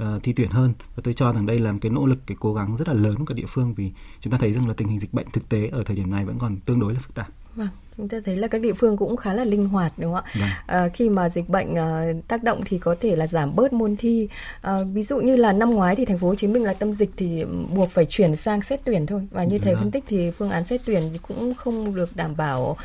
uh, 0.03 0.23
thi 0.23 0.33
tuyển 0.33 0.51
hơn 0.51 0.73
và 0.97 1.01
tôi 1.05 1.15
cho 1.15 1.33
rằng 1.33 1.47
đây 1.47 1.59
là 1.59 1.73
một 1.73 1.79
cái 1.83 1.91
nỗ 1.91 2.07
lực 2.07 2.19
cái 2.27 2.37
cố 2.41 2.55
gắng 2.55 2.77
rất 2.77 2.89
là 2.89 2.95
lớn 2.95 3.25
của 3.27 3.35
địa 3.35 3.47
phương 3.49 3.75
vì 3.75 3.91
chúng 4.21 4.31
ta 4.31 4.39
thấy 4.39 4.53
rằng 4.53 4.69
là 4.69 4.75
tình 4.75 4.89
hình 4.89 5.01
dịch 5.01 5.15
bệnh 5.15 5.31
thực 5.31 5.49
tế 5.49 5.69
ở 5.69 5.83
thời 5.85 5.97
điểm 5.97 6.11
này 6.11 6.25
vẫn 6.25 6.39
còn 6.39 6.57
tương 6.61 6.81
đối 6.81 6.95
là 6.95 7.01
phức 7.01 7.15
tạp. 7.15 7.29
Vâng 7.55 7.69
chúng 8.01 8.09
ta 8.09 8.19
thấy 8.25 8.37
là 8.37 8.49
các 8.49 8.61
địa 8.61 8.73
phương 8.73 8.97
cũng 8.97 9.17
khá 9.17 9.35
là 9.35 9.45
linh 9.45 9.69
hoạt 9.69 9.93
đúng 9.97 10.13
không 10.13 10.25
ạ? 10.25 10.33
Vâng. 10.41 10.49
À, 10.67 10.89
khi 10.89 11.09
mà 11.09 11.29
dịch 11.29 11.49
bệnh 11.49 11.75
à, 11.75 12.13
tác 12.29 12.43
động 12.43 12.61
thì 12.65 12.79
có 12.79 12.95
thể 13.01 13.17
là 13.17 13.27
giảm 13.27 13.57
bớt 13.57 13.73
môn 13.73 13.97
thi. 13.97 14.29
À, 14.63 14.79
ví 14.93 15.03
dụ 15.03 15.21
như 15.21 15.37
là 15.37 15.53
năm 15.53 15.71
ngoái 15.71 15.97
thì 15.97 16.05
thành 16.05 16.19
phố 16.19 16.29
Hồ 16.29 16.35
Chí 16.35 16.47
Minh 16.47 16.65
là 16.65 16.73
tâm 16.73 16.93
dịch 16.93 17.11
thì 17.17 17.45
buộc 17.75 17.91
phải 17.91 18.05
chuyển 18.05 18.37
sang 18.37 18.63
xét 18.63 18.81
tuyển 18.85 19.07
thôi 19.07 19.29
và 19.31 19.45
như 19.45 19.59
thầy 19.59 19.75
vâng. 19.75 19.83
phân 19.83 19.91
tích 19.91 20.05
thì 20.09 20.31
phương 20.31 20.51
án 20.51 20.65
xét 20.65 20.81
tuyển 20.87 21.03
thì 21.13 21.19
cũng 21.29 21.55
không 21.55 21.95
được 21.95 22.17
đảm 22.17 22.37
bảo 22.37 22.77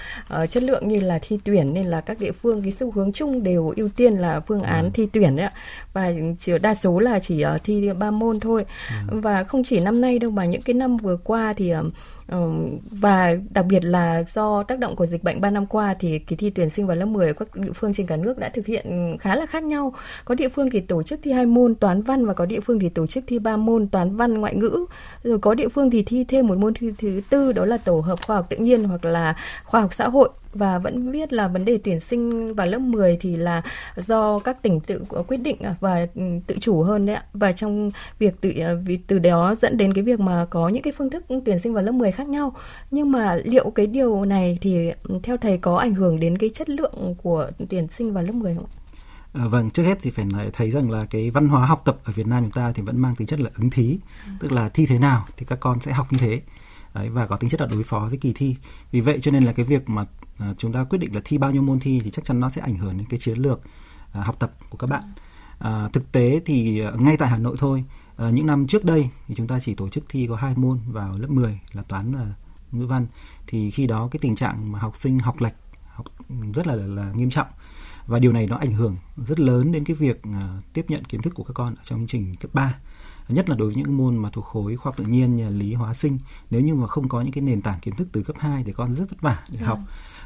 uh, 0.41 0.49
chất 0.49 0.63
lượng 0.63 0.87
như 0.87 0.99
là 0.99 1.19
thi 1.21 1.39
tuyển 1.43 1.73
nên 1.73 1.85
là 1.85 2.01
các 2.01 2.19
địa 2.19 2.31
phương 2.31 2.61
cái 2.61 2.71
xu 2.71 2.91
hướng 2.91 3.11
chung 3.11 3.43
đều 3.43 3.73
ưu 3.75 3.89
tiên 3.89 4.13
là 4.15 4.39
phương 4.39 4.61
án 4.61 4.83
vâng. 4.83 4.91
thi 4.91 5.07
tuyển 5.13 5.35
đấy 5.35 5.45
ạ. 5.45 5.51
Và 5.93 6.11
chỉ 6.39 6.57
đa 6.61 6.75
số 6.75 6.99
là 6.99 7.19
chỉ 7.19 7.45
uh, 7.55 7.63
thi 7.63 7.93
ba 7.99 8.11
môn 8.11 8.39
thôi. 8.39 8.65
Vâng. 9.07 9.21
Và 9.21 9.43
không 9.43 9.63
chỉ 9.63 9.79
năm 9.79 10.01
nay 10.01 10.19
đâu 10.19 10.31
mà 10.31 10.45
những 10.45 10.61
cái 10.61 10.73
năm 10.73 10.97
vừa 10.97 11.17
qua 11.17 11.53
thì 11.53 11.73
uh, 11.73 11.85
Ờ, 12.27 12.49
và 12.91 13.35
đặc 13.49 13.65
biệt 13.65 13.85
là 13.85 14.23
do 14.23 14.63
tác 14.63 14.79
động 14.79 14.95
của 14.95 15.05
dịch 15.05 15.23
bệnh 15.23 15.41
3 15.41 15.49
năm 15.49 15.65
qua 15.65 15.93
thì 15.99 16.19
kỳ 16.19 16.35
thi 16.35 16.49
tuyển 16.49 16.69
sinh 16.69 16.87
vào 16.87 16.95
lớp 16.97 17.05
10 17.05 17.27
ở 17.27 17.33
các 17.33 17.55
địa 17.55 17.71
phương 17.71 17.93
trên 17.93 18.07
cả 18.07 18.17
nước 18.17 18.37
đã 18.37 18.49
thực 18.49 18.65
hiện 18.65 19.17
khá 19.19 19.35
là 19.35 19.45
khác 19.45 19.63
nhau. 19.63 19.93
Có 20.25 20.35
địa 20.35 20.49
phương 20.49 20.69
thì 20.69 20.79
tổ 20.79 21.03
chức 21.03 21.19
thi 21.23 21.31
hai 21.31 21.45
môn 21.45 21.75
toán 21.75 22.01
văn 22.01 22.25
và 22.25 22.33
có 22.33 22.45
địa 22.45 22.59
phương 22.59 22.79
thì 22.79 22.89
tổ 22.89 23.07
chức 23.07 23.23
thi 23.27 23.39
ba 23.39 23.57
môn 23.57 23.87
toán 23.87 24.15
văn 24.15 24.33
ngoại 24.33 24.55
ngữ. 24.55 24.85
Rồi 25.23 25.39
có 25.39 25.53
địa 25.53 25.69
phương 25.69 25.91
thì 25.91 26.03
thi 26.03 26.23
thêm 26.23 26.47
một 26.47 26.57
môn 26.57 26.73
thi 26.73 26.91
thứ 26.97 27.21
tư, 27.29 27.51
đó 27.53 27.65
là 27.65 27.77
tổ 27.77 27.99
hợp 27.99 28.19
khoa 28.27 28.35
học 28.35 28.45
tự 28.49 28.57
nhiên 28.57 28.83
hoặc 28.83 29.05
là 29.05 29.35
khoa 29.65 29.81
học 29.81 29.93
xã 29.93 30.09
hội 30.09 30.29
và 30.55 30.79
vẫn 30.79 31.11
biết 31.11 31.33
là 31.33 31.47
vấn 31.47 31.65
đề 31.65 31.79
tuyển 31.83 31.99
sinh 31.99 32.53
vào 32.53 32.67
lớp 32.67 32.79
10 32.79 33.17
thì 33.21 33.35
là 33.35 33.61
do 33.95 34.39
các 34.39 34.61
tỉnh 34.61 34.79
tự 34.79 35.03
quyết 35.27 35.37
định 35.37 35.57
và 35.79 36.07
tự 36.47 36.57
chủ 36.61 36.83
hơn 36.83 37.05
đấy 37.05 37.15
ạ. 37.15 37.23
Và 37.33 37.51
trong 37.51 37.91
việc 38.19 38.41
tự 38.41 38.49
à, 38.59 38.73
vì 38.85 38.97
từ 38.97 39.19
đó 39.19 39.55
dẫn 39.55 39.77
đến 39.77 39.93
cái 39.93 40.03
việc 40.03 40.19
mà 40.19 40.45
có 40.49 40.69
những 40.69 40.83
cái 40.83 40.93
phương 40.97 41.09
thức 41.09 41.25
tuyển 41.45 41.59
sinh 41.59 41.73
vào 41.73 41.83
lớp 41.83 41.91
10 41.91 42.11
khác 42.11 42.27
nhau. 42.27 42.55
Nhưng 42.91 43.11
mà 43.11 43.35
liệu 43.35 43.69
cái 43.69 43.87
điều 43.87 44.25
này 44.25 44.57
thì 44.61 44.91
ừ, 45.03 45.19
theo 45.23 45.37
thầy 45.37 45.57
có 45.57 45.77
ảnh 45.77 45.93
hưởng 45.93 46.19
đến 46.19 46.37
cái 46.37 46.49
chất 46.49 46.69
lượng 46.69 47.15
của 47.23 47.51
tuyển 47.69 47.87
sinh 47.87 48.13
vào 48.13 48.23
lớp 48.23 48.33
10 48.33 48.55
không? 48.55 48.65
À, 49.33 49.47
vâng, 49.47 49.69
trước 49.69 49.83
hết 49.83 49.97
thì 50.01 50.11
phải 50.11 50.25
nói, 50.25 50.49
thấy 50.53 50.71
rằng 50.71 50.91
là 50.91 51.05
cái 51.09 51.29
văn 51.29 51.47
hóa 51.47 51.65
học 51.65 51.81
tập 51.85 51.97
ở 52.03 52.13
Việt 52.15 52.27
Nam 52.27 52.43
chúng 52.43 52.51
ta 52.51 52.71
thì 52.75 52.83
vẫn 52.83 53.01
mang 53.01 53.15
tính 53.15 53.27
chất 53.27 53.39
là 53.39 53.49
ứng 53.57 53.69
thí, 53.69 53.97
ừ. 54.25 54.31
tức 54.39 54.51
là 54.51 54.69
thi 54.69 54.85
thế 54.85 54.99
nào 54.99 55.25
thì 55.37 55.45
các 55.45 55.59
con 55.59 55.79
sẽ 55.81 55.91
học 55.91 56.07
như 56.11 56.17
thế. 56.21 56.41
Đấy, 56.95 57.09
và 57.09 57.27
có 57.27 57.37
tính 57.37 57.49
chất 57.49 57.61
là 57.61 57.67
đối 57.67 57.83
phó 57.83 57.99
với 58.09 58.17
kỳ 58.17 58.33
thi. 58.33 58.55
Vì 58.91 59.01
vậy 59.01 59.19
cho 59.21 59.31
nên 59.31 59.43
là 59.43 59.51
cái 59.51 59.65
việc 59.65 59.89
mà 59.89 60.05
à, 60.37 60.53
chúng 60.57 60.73
ta 60.73 60.83
quyết 60.83 60.99
định 60.99 61.15
là 61.15 61.21
thi 61.25 61.37
bao 61.37 61.51
nhiêu 61.51 61.61
môn 61.61 61.79
thi 61.79 62.01
thì 62.03 62.11
chắc 62.11 62.25
chắn 62.25 62.39
nó 62.39 62.49
sẽ 62.49 62.61
ảnh 62.61 62.77
hưởng 62.77 62.97
đến 62.97 63.07
cái 63.09 63.19
chiến 63.19 63.37
lược 63.37 63.61
à, 64.11 64.21
học 64.21 64.35
tập 64.39 64.51
của 64.69 64.77
các 64.77 64.87
bạn. 64.87 65.03
À, 65.59 65.89
thực 65.93 66.11
tế 66.11 66.41
thì 66.45 66.79
à, 66.79 66.91
ngay 66.97 67.17
tại 67.17 67.29
Hà 67.29 67.37
Nội 67.37 67.55
thôi, 67.59 67.83
à, 68.17 68.29
những 68.29 68.47
năm 68.47 68.67
trước 68.67 68.85
đây 68.85 69.09
thì 69.27 69.35
chúng 69.35 69.47
ta 69.47 69.59
chỉ 69.59 69.73
tổ 69.75 69.89
chức 69.89 70.03
thi 70.09 70.27
có 70.29 70.35
hai 70.35 70.53
môn 70.55 70.79
vào 70.87 71.17
lớp 71.17 71.29
10 71.29 71.59
là 71.73 71.83
toán 71.83 72.15
và 72.15 72.27
ngữ 72.71 72.85
văn. 72.85 73.07
Thì 73.47 73.71
khi 73.71 73.87
đó 73.87 74.07
cái 74.11 74.19
tình 74.21 74.35
trạng 74.35 74.71
mà 74.71 74.79
học 74.79 74.97
sinh 74.97 75.19
học 75.19 75.41
lệch 75.41 75.55
học 75.87 76.05
rất 76.53 76.67
là, 76.67 76.75
là, 76.75 76.87
là 76.87 77.11
nghiêm 77.15 77.29
trọng 77.29 77.47
và 78.07 78.19
điều 78.19 78.31
này 78.31 78.47
nó 78.47 78.57
ảnh 78.57 78.71
hưởng 78.71 78.97
rất 79.17 79.39
lớn 79.39 79.71
đến 79.71 79.85
cái 79.85 79.95
việc 79.95 80.21
uh, 80.29 80.73
tiếp 80.73 80.85
nhận 80.87 81.03
kiến 81.03 81.21
thức 81.21 81.33
của 81.33 81.43
các 81.43 81.53
con 81.53 81.75
ở 81.75 81.81
trong 81.83 81.99
chương 81.99 82.07
trình 82.07 82.35
cấp 82.35 82.53
3 82.53 82.75
nhất 83.33 83.49
là 83.49 83.55
đối 83.55 83.67
với 83.67 83.75
những 83.75 83.97
môn 83.97 84.17
mà 84.17 84.29
thuộc 84.29 84.45
khối 84.45 84.75
khoa 84.75 84.89
học 84.89 84.97
tự 84.97 85.05
nhiên 85.05 85.35
như 85.35 85.49
lý 85.49 85.73
hóa 85.73 85.93
sinh. 85.93 86.19
Nếu 86.49 86.61
như 86.61 86.75
mà 86.75 86.87
không 86.87 87.09
có 87.09 87.21
những 87.21 87.31
cái 87.31 87.41
nền 87.41 87.61
tảng 87.61 87.79
kiến 87.79 87.95
thức 87.95 88.07
từ 88.11 88.23
cấp 88.23 88.35
2 88.39 88.63
thì 88.63 88.73
con 88.73 88.95
rất 88.95 89.09
vất 89.09 89.21
vả 89.21 89.43
để 89.51 89.59
học. 89.59 89.79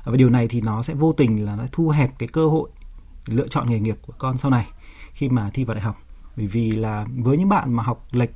Và 0.04 0.16
điều 0.16 0.30
này 0.30 0.48
thì 0.48 0.62
nó 0.62 0.84
sẽ 0.84 0.94
vô 0.94 1.14
tình 1.14 1.46
là 1.46 1.56
nó 1.56 1.64
thu 1.72 1.90
hẹp 1.90 2.20
cái 2.20 2.30
cơ 2.30 2.48
hội 2.48 2.70
lựa 3.26 3.48
chọn 3.48 3.70
nghề 3.70 3.80
nghiệp 3.80 3.98
của 4.02 4.14
con 4.18 4.38
sau 4.38 4.52
này 4.52 4.68
khi 5.14 5.30
mà 5.30 5.50
thi 5.54 5.64
vào 5.64 5.76
đại 5.76 5.84
học. 5.84 5.98
Bởi 6.38 6.48
vì 6.48 6.72
là 6.72 7.06
với 7.18 7.38
những 7.38 7.50
bạn 7.50 7.74
mà 7.74 7.84
học 7.84 8.08
lệch 8.12 8.32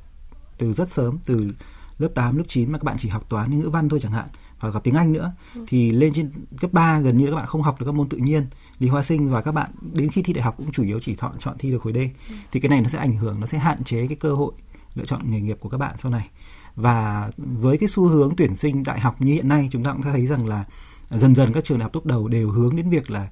từ 0.58 0.72
rất 0.72 0.90
sớm 0.90 1.18
từ 1.24 1.52
lớp 1.98 2.08
8, 2.14 2.36
lớp 2.36 2.44
9 2.48 2.72
mà 2.72 2.78
các 2.78 2.84
bạn 2.84 2.96
chỉ 2.98 3.08
học 3.08 3.26
toán 3.28 3.60
ngữ 3.60 3.68
văn 3.68 3.88
thôi 3.88 4.00
chẳng 4.02 4.12
hạn 4.12 4.26
hoặc 4.58 4.74
là 4.74 4.80
tiếng 4.80 4.94
Anh 4.94 5.12
nữa 5.12 5.32
ừ. 5.54 5.64
thì 5.68 5.90
lên 5.90 6.12
trên 6.12 6.30
cấp 6.60 6.72
3 6.72 7.00
gần 7.00 7.16
như 7.16 7.26
các 7.26 7.36
bạn 7.36 7.46
không 7.46 7.62
học 7.62 7.80
được 7.80 7.86
các 7.86 7.94
môn 7.94 8.08
tự 8.08 8.16
nhiên 8.16 8.46
lý 8.78 8.88
hóa 8.88 9.02
sinh 9.02 9.30
và 9.30 9.42
các 9.42 9.52
bạn 9.52 9.70
đến 9.94 10.10
khi 10.10 10.22
thi 10.22 10.32
đại 10.32 10.42
học 10.42 10.54
cũng 10.56 10.72
chủ 10.72 10.82
yếu 10.82 11.00
chỉ 11.00 11.16
chọn 11.20 11.32
chọn 11.38 11.56
thi 11.58 11.70
được 11.70 11.82
khối 11.82 11.92
D 11.92 11.96
ừ. 11.96 12.34
thì 12.52 12.60
cái 12.60 12.68
này 12.68 12.80
nó 12.80 12.88
sẽ 12.88 12.98
ảnh 12.98 13.12
hưởng 13.12 13.40
nó 13.40 13.46
sẽ 13.46 13.58
hạn 13.58 13.84
chế 13.84 14.06
cái 14.06 14.16
cơ 14.16 14.34
hội 14.34 14.52
lựa 14.94 15.04
chọn 15.04 15.30
nghề 15.30 15.40
nghiệp 15.40 15.56
của 15.60 15.68
các 15.68 15.78
bạn 15.78 15.94
sau 15.98 16.12
này 16.12 16.28
và 16.76 17.30
với 17.36 17.78
cái 17.78 17.88
xu 17.88 18.08
hướng 18.08 18.36
tuyển 18.36 18.56
sinh 18.56 18.82
đại 18.82 19.00
học 19.00 19.20
như 19.20 19.32
hiện 19.32 19.48
nay 19.48 19.68
chúng 19.72 19.84
ta 19.84 19.92
cũng 19.92 20.02
thấy 20.02 20.26
rằng 20.26 20.46
là 20.46 20.64
dần 21.10 21.34
dần 21.34 21.52
các 21.52 21.64
trường 21.64 21.78
đại 21.78 21.84
học 21.84 21.92
tốt 21.92 22.04
đầu 22.04 22.28
đều 22.28 22.50
hướng 22.50 22.76
đến 22.76 22.90
việc 22.90 23.10
là 23.10 23.28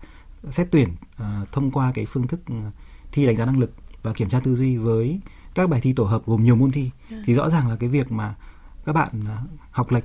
xét 0.50 0.68
tuyển 0.70 0.88
uh, 1.14 1.52
thông 1.52 1.70
qua 1.70 1.92
cái 1.94 2.06
phương 2.06 2.26
thức 2.26 2.40
uh, 2.52 2.72
thi 3.12 3.26
đánh 3.26 3.36
giá 3.36 3.46
năng 3.46 3.60
lực 3.60 3.72
và 4.02 4.12
kiểm 4.12 4.28
tra 4.28 4.40
tư 4.40 4.56
duy 4.56 4.76
với 4.76 5.20
các 5.54 5.70
bài 5.70 5.80
thi 5.80 5.92
tổ 5.92 6.04
hợp 6.04 6.22
gồm 6.26 6.44
nhiều 6.44 6.56
môn 6.56 6.70
thi 6.70 6.90
ừ. 7.10 7.16
thì 7.24 7.34
rõ 7.34 7.50
ràng 7.50 7.68
là 7.68 7.76
cái 7.76 7.88
việc 7.88 8.12
mà 8.12 8.34
các 8.84 8.92
bạn 8.92 9.20
uh, 9.20 9.50
học 9.70 9.90
lệch 9.90 10.04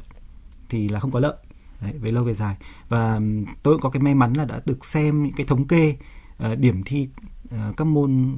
thì 0.70 0.90
là 0.90 1.00
không 1.00 1.12
có 1.12 1.20
lợi. 1.20 1.36
Đấy, 1.82 1.94
về 2.02 2.12
lâu 2.12 2.24
về 2.24 2.34
dài. 2.34 2.58
Và 2.90 3.20
tôi 3.64 3.74
cũng 3.74 3.82
có 3.82 3.90
cái 3.90 4.02
may 4.02 4.16
mắn 4.16 4.34
là 4.34 4.46
đã 4.46 4.62
được 4.66 4.86
xem 4.86 5.24
những 5.24 5.34
cái 5.34 5.46
thống 5.46 5.68
kê 5.68 5.98
uh, 6.52 6.60
điểm 6.60 6.84
thi 6.84 7.10
uh, 7.46 7.78
các 7.78 7.88
môn 7.88 8.38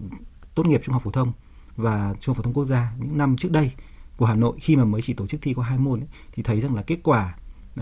tốt 0.56 0.66
nghiệp 0.66 0.82
trung 0.84 0.94
học 0.94 1.02
phổ 1.04 1.12
thông 1.12 1.32
và 1.76 2.16
trung 2.20 2.36
học 2.36 2.38
phổ 2.38 2.44
thông 2.44 2.54
quốc 2.54 2.66
gia 2.66 2.94
những 3.00 3.18
năm 3.18 3.36
trước 3.38 3.52
đây 3.52 3.72
của 4.18 4.26
Hà 4.26 4.36
Nội 4.36 4.58
khi 4.62 4.76
mà 4.76 4.86
mới 4.86 5.02
chỉ 5.02 5.14
tổ 5.14 5.28
chức 5.28 5.42
thi 5.42 5.54
có 5.54 5.64
hai 5.64 5.78
môn 5.78 6.00
ấy, 6.00 6.08
thì 6.32 6.44
thấy 6.44 6.62
rằng 6.62 6.76
là 6.76 6.82
kết 6.82 7.00
quả 7.04 7.36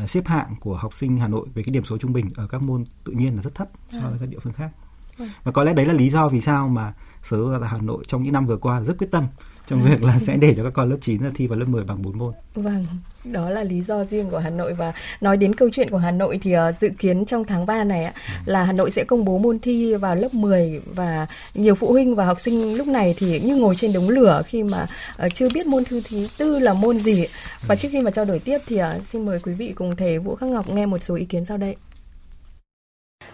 uh, 0.03 0.09
xếp 0.09 0.27
hạng 0.27 0.55
của 0.59 0.77
học 0.77 0.93
sinh 0.93 1.17
Hà 1.17 1.27
Nội 1.27 1.47
về 1.53 1.63
cái 1.63 1.73
điểm 1.73 1.85
số 1.85 1.97
trung 1.97 2.13
bình 2.13 2.29
ở 2.35 2.47
các 2.47 2.61
môn 2.61 2.85
tự 3.03 3.11
nhiên 3.11 3.35
là 3.35 3.41
rất 3.41 3.55
thấp 3.55 3.69
so 3.91 4.09
với 4.09 4.19
các 4.19 4.29
địa 4.29 4.39
phương 4.39 4.53
khác. 4.53 4.71
Và 5.43 5.51
có 5.51 5.63
lẽ 5.63 5.73
đấy 5.73 5.85
là 5.85 5.93
lý 5.93 6.09
do 6.09 6.29
vì 6.29 6.41
sao 6.41 6.67
mà 6.67 6.93
sở 7.23 7.37
giáo 7.37 7.47
dục 7.51 7.61
Hà 7.69 7.77
Nội 7.81 8.03
trong 8.07 8.23
những 8.23 8.33
năm 8.33 8.45
vừa 8.45 8.57
qua 8.57 8.81
rất 8.81 8.97
quyết 8.97 9.11
tâm 9.11 9.27
trong 9.67 9.81
việc 9.81 10.03
là 10.03 10.19
sẽ 10.19 10.37
để 10.37 10.53
cho 10.57 10.63
các 10.63 10.73
con 10.73 10.89
lớp 10.89 10.97
9 11.01 11.23
là 11.23 11.29
thi 11.35 11.47
vào 11.47 11.59
lớp 11.59 11.65
10 11.67 11.83
bằng 11.83 12.01
4 12.01 12.17
môn. 12.17 12.33
Vâng, 12.55 12.85
đó 13.23 13.49
là 13.49 13.63
lý 13.63 13.81
do 13.81 14.03
riêng 14.03 14.29
của 14.29 14.37
Hà 14.37 14.49
Nội 14.49 14.73
và 14.73 14.93
nói 15.21 15.37
đến 15.37 15.55
câu 15.55 15.69
chuyện 15.73 15.89
của 15.89 15.97
Hà 15.97 16.11
Nội 16.11 16.39
thì 16.43 16.55
uh, 16.57 16.75
dự 16.79 16.89
kiến 16.99 17.25
trong 17.25 17.45
tháng 17.45 17.65
3 17.65 17.83
này 17.83 18.05
uh, 18.05 18.11
là 18.45 18.63
Hà 18.63 18.73
Nội 18.73 18.91
sẽ 18.91 19.03
công 19.03 19.25
bố 19.25 19.37
môn 19.37 19.59
thi 19.59 19.95
vào 19.95 20.15
lớp 20.15 20.33
10 20.33 20.81
và 20.95 21.27
nhiều 21.53 21.75
phụ 21.75 21.91
huynh 21.91 22.15
và 22.15 22.25
học 22.25 22.39
sinh 22.39 22.75
lúc 22.75 22.87
này 22.87 23.15
thì 23.17 23.39
như 23.39 23.55
ngồi 23.55 23.75
trên 23.75 23.93
đống 23.93 24.09
lửa 24.09 24.41
khi 24.45 24.63
mà 24.63 24.87
uh, 25.25 25.33
chưa 25.33 25.47
biết 25.53 25.65
môn 25.65 25.83
thi 25.83 26.01
thứ 26.09 26.27
tư 26.37 26.59
là 26.59 26.73
môn 26.73 26.99
gì. 26.99 27.25
Và 27.67 27.75
trước 27.75 27.89
khi 27.91 28.01
mà 28.01 28.11
trao 28.11 28.25
đổi 28.25 28.39
tiếp 28.39 28.57
thì 28.67 28.81
uh, 28.81 29.03
xin 29.05 29.25
mời 29.25 29.39
quý 29.39 29.53
vị 29.53 29.73
cùng 29.75 29.95
thầy 29.95 30.19
Vũ 30.19 30.35
Khắc 30.35 30.49
Ngọc 30.49 30.69
nghe 30.69 30.85
một 30.85 31.03
số 31.03 31.15
ý 31.15 31.25
kiến 31.25 31.45
sau 31.45 31.57
đây. 31.57 31.75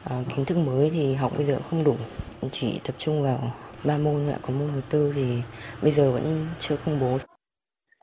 À, 0.10 0.16
kiến 0.36 0.46
thức 0.46 0.58
mới 0.58 0.90
thì 0.94 1.16
học 1.16 1.32
bây 1.38 1.46
giờ 1.46 1.60
không 1.70 1.84
đủ, 1.84 1.96
chỉ 2.52 2.82
tập 2.86 2.96
trung 2.98 3.24
vào 3.24 3.40
ba 3.86 3.98
môn 3.98 4.30
ạ. 4.30 4.38
Còn 4.42 4.60
môn 4.60 4.70
thứ 4.74 4.82
tư 4.90 5.14
thì 5.16 5.42
bây 5.82 5.92
giờ 5.92 6.12
vẫn 6.12 6.48
chưa 6.60 6.76
công 6.86 7.00
bố. 7.00 7.18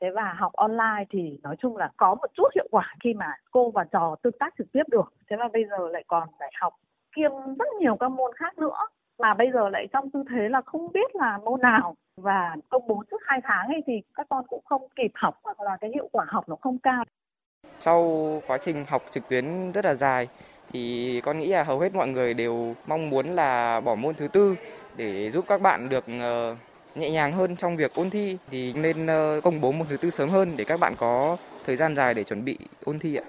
Thế 0.01 0.09
và 0.15 0.35
học 0.39 0.53
online 0.53 1.05
thì 1.11 1.39
nói 1.43 1.57
chung 1.59 1.77
là 1.77 1.91
có 1.97 2.15
một 2.15 2.27
chút 2.37 2.49
hiệu 2.55 2.67
quả 2.71 2.95
khi 3.05 3.15
mà 3.15 3.27
cô 3.51 3.71
và 3.71 3.85
trò 3.85 4.17
tương 4.23 4.39
tác 4.39 4.55
trực 4.59 4.67
tiếp 4.73 4.83
được. 4.89 5.13
Thế 5.31 5.37
mà 5.37 5.49
bây 5.53 5.65
giờ 5.71 5.89
lại 5.89 6.05
còn 6.07 6.29
phải 6.39 6.51
học 6.61 6.75
kiêm 7.17 7.31
rất 7.59 7.69
nhiều 7.81 7.97
các 8.01 8.09
môn 8.09 8.31
khác 8.37 8.59
nữa. 8.59 8.77
Mà 9.19 9.35
bây 9.35 9.51
giờ 9.53 9.69
lại 9.69 9.87
trong 9.93 10.11
tư 10.11 10.25
thế 10.31 10.49
là 10.49 10.63
không 10.67 10.93
biết 10.93 11.17
là 11.17 11.39
môn 11.39 11.61
nào. 11.61 11.97
Và 12.17 12.57
công 12.69 12.87
bố 12.89 13.05
trước 13.11 13.23
hai 13.27 13.41
tháng 13.45 13.69
ấy 13.69 13.83
thì 13.87 13.93
các 14.15 14.27
con 14.31 14.45
cũng 14.49 14.65
không 14.65 14.89
kịp 14.97 15.13
học 15.15 15.39
hoặc 15.43 15.61
là 15.61 15.77
cái 15.81 15.91
hiệu 15.95 16.09
quả 16.13 16.25
học 16.29 16.49
nó 16.49 16.57
không 16.61 16.79
cao. 16.79 17.05
Sau 17.79 18.03
quá 18.47 18.59
trình 18.59 18.85
học 18.89 19.03
trực 19.11 19.29
tuyến 19.29 19.73
rất 19.73 19.85
là 19.85 19.95
dài 19.95 20.29
thì 20.73 21.21
con 21.21 21.39
nghĩ 21.39 21.47
là 21.47 21.65
hầu 21.65 21.79
hết 21.79 21.95
mọi 21.95 22.09
người 22.09 22.35
đều 22.35 22.75
mong 22.87 23.11
muốn 23.11 23.27
là 23.27 23.81
bỏ 23.81 23.95
môn 23.95 24.15
thứ 24.15 24.29
tư 24.29 24.55
để 24.97 25.31
giúp 25.31 25.45
các 25.49 25.61
bạn 25.61 25.89
được 25.89 26.05
ờ, 26.21 26.57
nhẹ 26.95 27.11
nhàng 27.11 27.33
hơn 27.33 27.57
trong 27.57 27.77
việc 27.77 27.95
ôn 27.95 28.11
thi 28.11 28.37
thì 28.51 28.73
nên 28.73 29.07
ờ, 29.07 29.41
công 29.45 29.61
bố 29.61 29.73
môn 29.73 29.87
thứ 29.89 29.97
tư 29.97 30.11
sớm 30.11 30.29
hơn 30.29 30.53
để 30.57 30.65
các 30.65 30.81
bạn 30.81 30.95
có 30.99 31.37
thời 31.67 31.77
gian 31.77 31.97
dài 31.97 32.15
để 32.15 32.25
chuẩn 32.25 32.45
bị 32.45 32.59
ôn 32.85 32.99
thi 32.99 33.17
ạ. 33.17 33.25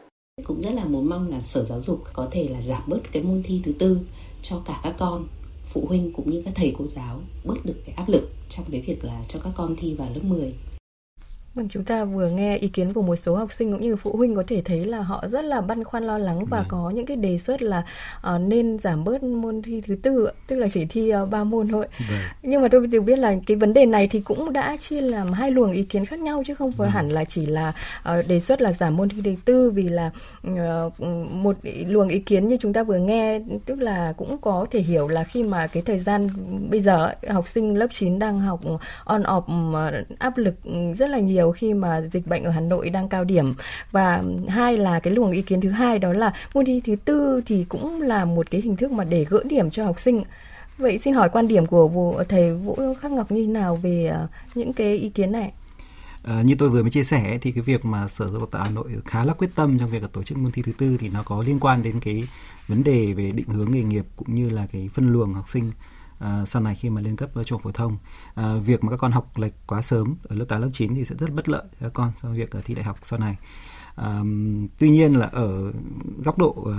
Cũng 0.46 0.62
rất 0.62 0.74
là 0.74 0.86
muốn 0.86 1.10
mong 1.10 1.32
là 1.32 1.40
Sở 1.40 1.66
Giáo 1.66 1.82
dục 1.82 2.04
có 2.14 2.28
thể 2.32 2.48
là 2.52 2.62
giảm 2.62 2.82
bớt 2.88 3.00
cái 3.12 3.24
môn 3.24 3.44
thi 3.46 3.62
thứ 3.66 3.74
tư 3.80 4.00
cho 4.42 4.62
cả 4.66 4.80
các 4.84 4.94
con, 5.00 5.28
phụ 5.74 5.86
huynh 5.88 6.14
cũng 6.14 6.32
như 6.32 6.42
các 6.46 6.54
thầy 6.56 6.76
cô 6.78 6.88
giáo 6.88 7.20
bớt 7.44 7.66
được 7.66 7.76
cái 7.86 7.96
áp 7.96 8.10
lực 8.10 8.30
trong 8.50 8.66
cái 8.72 8.82
việc 8.82 9.06
là 9.06 9.22
cho 9.28 9.40
các 9.44 9.54
con 9.56 9.76
thi 9.76 9.94
vào 9.94 10.08
lớp 10.14 10.22
10. 10.24 10.54
Vâng, 11.56 11.70
chúng 11.70 11.84
ta 11.84 12.04
vừa 12.04 12.30
nghe 12.30 12.58
ý 12.58 12.68
kiến 12.68 12.94
của 12.94 13.02
một 13.02 13.16
số 13.16 13.36
học 13.36 13.52
sinh 13.52 13.72
cũng 13.72 13.82
như 13.82 13.96
phụ 13.96 14.18
huynh 14.18 14.36
có 14.36 14.44
thể 14.48 14.62
thấy 14.66 14.86
là 14.86 15.02
họ 15.02 15.28
rất 15.28 15.46
là 15.46 15.62
băn 15.62 15.84
khoăn 15.84 16.04
lo 16.04 16.18
lắng 16.18 16.46
và 16.46 16.58
ừ. 16.58 16.64
có 16.68 16.90
những 16.90 17.06
cái 17.06 17.18
đề 17.18 17.38
xuất 17.38 17.62
là 17.62 17.84
uh, 18.36 18.42
nên 18.42 18.80
giảm 18.80 19.04
bớt 19.04 19.24
môn 19.24 19.62
thi 19.62 19.82
thứ 19.82 19.96
tư, 19.96 20.30
tức 20.48 20.60
là 20.60 20.68
chỉ 20.70 20.86
thi 20.86 21.12
ba 21.32 21.42
uh, 21.42 21.48
môn 21.48 21.68
thôi. 21.68 21.88
Vâng. 22.10 22.20
Nhưng 22.42 22.62
mà 22.62 22.68
tôi 22.68 22.88
được 22.88 23.02
biết 23.02 23.20
là 23.20 23.36
cái 23.48 23.58
vấn 23.58 23.74
đề 23.74 23.86
này 23.86 24.08
thì 24.08 24.20
cũng 24.20 24.54
đã 24.54 24.78
chia 24.78 25.02
làm 25.02 25.34
hai 25.34 25.52
luồng 25.52 25.72
ý 25.72 25.84
kiến 25.84 26.06
khác 26.06 26.20
nhau 26.20 26.44
chứ 26.48 26.56
không 26.56 26.72
phải 26.72 26.86
vâng. 26.86 26.94
hẳn 26.94 27.10
là 27.10 27.26
chỉ 27.26 27.46
là 27.46 27.74
uh, 28.10 28.28
đề 28.28 28.40
xuất 28.40 28.62
là 28.62 28.72
giảm 28.72 28.98
môn 28.98 29.10
thi 29.10 29.22
thứ 29.24 29.36
tư 29.46 29.72
vì 29.72 29.90
là 29.90 30.12
uh, 30.48 31.00
một 31.32 31.58
luồng 31.88 32.08
ý 32.08 32.20
kiến 32.20 32.48
như 32.48 32.58
chúng 32.60 32.74
ta 32.74 32.84
vừa 32.84 32.98
nghe 32.98 33.42
tức 33.66 33.82
là 33.82 34.14
cũng 34.18 34.38
có 34.38 34.66
thể 34.72 34.80
hiểu 34.80 35.08
là 35.08 35.24
khi 35.24 35.44
mà 35.44 35.68
cái 35.68 35.84
thời 35.86 36.00
gian 36.00 36.30
bây 36.70 36.82
giờ 36.82 37.14
học 37.30 37.48
sinh 37.48 37.76
lớp 37.76 37.88
9 37.90 38.20
đang 38.20 38.40
học 38.40 38.62
on 39.04 39.24
off 39.24 40.04
áp 40.20 40.38
lực 40.38 40.56
rất 40.96 41.10
là 41.10 41.20
nhiều 41.20 41.41
nhiều 41.42 41.52
khi 41.52 41.74
mà 41.74 42.02
dịch 42.12 42.28
bệnh 42.28 42.44
ở 42.44 42.52
Hà 42.52 42.62
Nội 42.62 42.90
đang 42.90 43.10
cao 43.10 43.24
điểm. 43.24 43.54
Và 43.92 44.24
hai 44.48 44.78
là 44.78 45.00
cái 45.00 45.14
luồng 45.14 45.32
ý 45.32 45.42
kiến 45.42 45.62
thứ 45.62 45.70
hai 45.70 46.00
đó 46.00 46.14
là 46.14 46.34
môn 46.54 46.66
thi 46.66 46.82
thứ 46.86 46.96
tư 47.06 47.42
thì 47.46 47.66
cũng 47.70 48.02
là 48.02 48.26
một 48.26 48.52
cái 48.52 48.62
hình 48.62 48.76
thức 48.76 48.92
mà 48.92 49.04
để 49.04 49.26
gỡ 49.30 49.44
điểm 49.50 49.70
cho 49.70 49.86
học 49.86 50.00
sinh. 50.00 50.24
Vậy 50.78 50.98
xin 50.98 51.14
hỏi 51.14 51.30
quan 51.30 51.48
điểm 51.48 51.66
của 51.66 51.88
vụ 51.88 52.24
thầy 52.30 52.54
Vũ 52.54 52.78
Khắc 53.02 53.12
Ngọc 53.12 53.32
như 53.32 53.42
thế 53.42 53.48
nào 53.48 53.76
về 53.76 54.08
ờ, 54.08 54.28
những 54.56 54.74
cái 54.74 54.96
ý 54.96 55.10
kiến 55.10 55.32
này? 55.32 55.52
À, 56.24 56.42
như 56.42 56.56
tôi 56.60 56.70
vừa 56.70 56.82
mới 56.82 56.92
chia 56.92 57.04
sẻ 57.04 57.38
thì 57.42 57.52
cái 57.52 57.62
việc 57.62 57.86
mà 57.86 58.08
sở 58.08 58.28
giáo 58.28 58.40
dục 58.40 58.52
tạo 58.52 58.64
Hà 58.64 58.70
Nội 58.70 58.92
khá 59.06 59.26
là 59.26 59.34
quyết 59.34 59.50
tâm 59.56 59.80
trong 59.80 59.90
việc 59.90 60.04
tổ 60.14 60.24
chức 60.24 60.38
môn 60.38 60.52
thi 60.52 60.62
thứ 60.62 60.72
tư 60.78 60.98
thì 61.00 61.10
nó 61.10 61.24
có 61.24 61.44
liên 61.44 61.60
quan 61.60 61.84
đến 61.84 62.00
cái 62.00 62.24
vấn 62.68 62.84
đề 62.84 63.14
về 63.14 63.32
định 63.32 63.48
hướng 63.48 63.72
nghề 63.72 63.84
nghiệp 63.84 64.06
cũng 64.16 64.36
như 64.36 64.50
là 64.50 64.68
cái 64.72 64.90
phân 64.94 65.12
luồng 65.14 65.34
học 65.34 65.50
sinh 65.50 65.72
à, 66.22 66.46
sau 66.46 66.62
này 66.62 66.76
khi 66.76 66.90
mà 66.90 67.02
lên 67.02 67.16
cấp 67.16 67.30
trung 67.46 67.58
học 67.58 67.64
phổ 67.64 67.72
thông 67.72 67.98
à, 68.36 68.54
việc 68.54 68.84
mà 68.84 68.92
các 68.92 68.98
con 68.98 69.12
học 69.12 69.38
lệch 69.38 69.54
quá 69.68 69.82
sớm 69.82 70.16
ở 70.24 70.36
lớp 70.36 70.46
8 70.48 70.62
lớp 70.62 70.70
9 70.74 70.96
thì 70.96 71.06
sẽ 71.06 71.16
rất 71.20 71.34
bất 71.34 71.50
lợi 71.50 71.64
cho 71.72 71.78
các 71.80 71.94
con 71.94 72.12
trong 72.22 72.34
việc 72.34 72.50
thi 72.66 72.76
đại 72.76 72.86
học 72.86 72.98
sau 73.04 73.20
này. 73.20 73.36
À, 73.96 74.22
tuy 74.80 74.90
nhiên 74.90 75.14
là 75.14 75.26
ở 75.26 75.72
góc 76.24 76.38
độ 76.38 76.50
uh, 76.50 76.74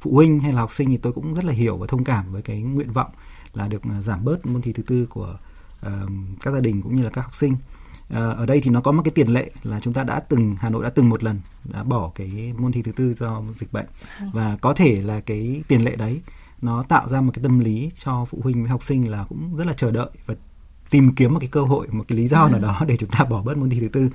phụ 0.00 0.14
huynh 0.14 0.40
hay 0.40 0.52
là 0.52 0.60
học 0.60 0.72
sinh 0.72 0.88
thì 0.88 0.96
tôi 0.96 1.12
cũng 1.12 1.34
rất 1.34 1.44
là 1.44 1.52
hiểu 1.52 1.76
và 1.76 1.86
thông 1.86 2.04
cảm 2.04 2.32
với 2.32 2.42
cái 2.42 2.62
nguyện 2.62 2.92
vọng 2.92 3.10
là 3.54 3.68
được 3.68 3.82
giảm 4.02 4.24
bớt 4.24 4.46
môn 4.46 4.62
thi 4.62 4.72
thứ 4.72 4.82
tư 4.82 5.06
của 5.10 5.38
uh, 5.86 5.92
các 6.42 6.54
gia 6.54 6.60
đình 6.60 6.82
cũng 6.82 6.96
như 6.96 7.02
là 7.02 7.10
các 7.10 7.22
học 7.22 7.36
sinh. 7.36 7.52
Uh, 7.52 8.14
ở 8.14 8.46
đây 8.46 8.60
thì 8.60 8.70
nó 8.70 8.80
có 8.80 8.92
một 8.92 9.02
cái 9.04 9.12
tiền 9.12 9.28
lệ 9.28 9.50
là 9.62 9.80
chúng 9.80 9.94
ta 9.94 10.04
đã 10.04 10.20
từng 10.20 10.56
Hà 10.58 10.70
Nội 10.70 10.84
đã 10.84 10.90
từng 10.90 11.08
một 11.08 11.24
lần 11.24 11.40
đã 11.64 11.84
bỏ 11.84 12.12
cái 12.14 12.52
môn 12.58 12.72
thi 12.72 12.82
thứ 12.82 12.92
tư 12.92 13.14
do 13.14 13.42
dịch 13.60 13.72
bệnh. 13.72 13.86
Và 14.32 14.56
có 14.60 14.74
thể 14.74 15.02
là 15.02 15.20
cái 15.20 15.62
tiền 15.68 15.84
lệ 15.84 15.96
đấy 15.96 16.20
nó 16.62 16.82
tạo 16.82 17.08
ra 17.08 17.20
một 17.20 17.30
cái 17.34 17.42
tâm 17.42 17.58
lý 17.58 17.90
cho 17.98 18.24
phụ 18.24 18.40
huynh 18.42 18.62
với 18.62 18.70
học 18.70 18.82
sinh 18.82 19.10
là 19.10 19.24
cũng 19.28 19.56
rất 19.56 19.66
là 19.66 19.72
chờ 19.72 19.90
đợi 19.90 20.10
và 20.26 20.34
tìm 20.90 21.14
kiếm 21.14 21.32
một 21.32 21.40
cái 21.40 21.48
cơ 21.52 21.62
hội 21.62 21.88
một 21.90 22.04
cái 22.08 22.18
lý 22.18 22.28
do 22.28 22.48
nào 22.48 22.60
đó 22.60 22.84
để 22.88 22.96
chúng 22.96 23.10
ta 23.10 23.24
bỏ 23.24 23.42
bớt 23.42 23.56
môn 23.56 23.70
thi 23.70 23.80
thứ 23.80 23.88
tư. 23.88 24.10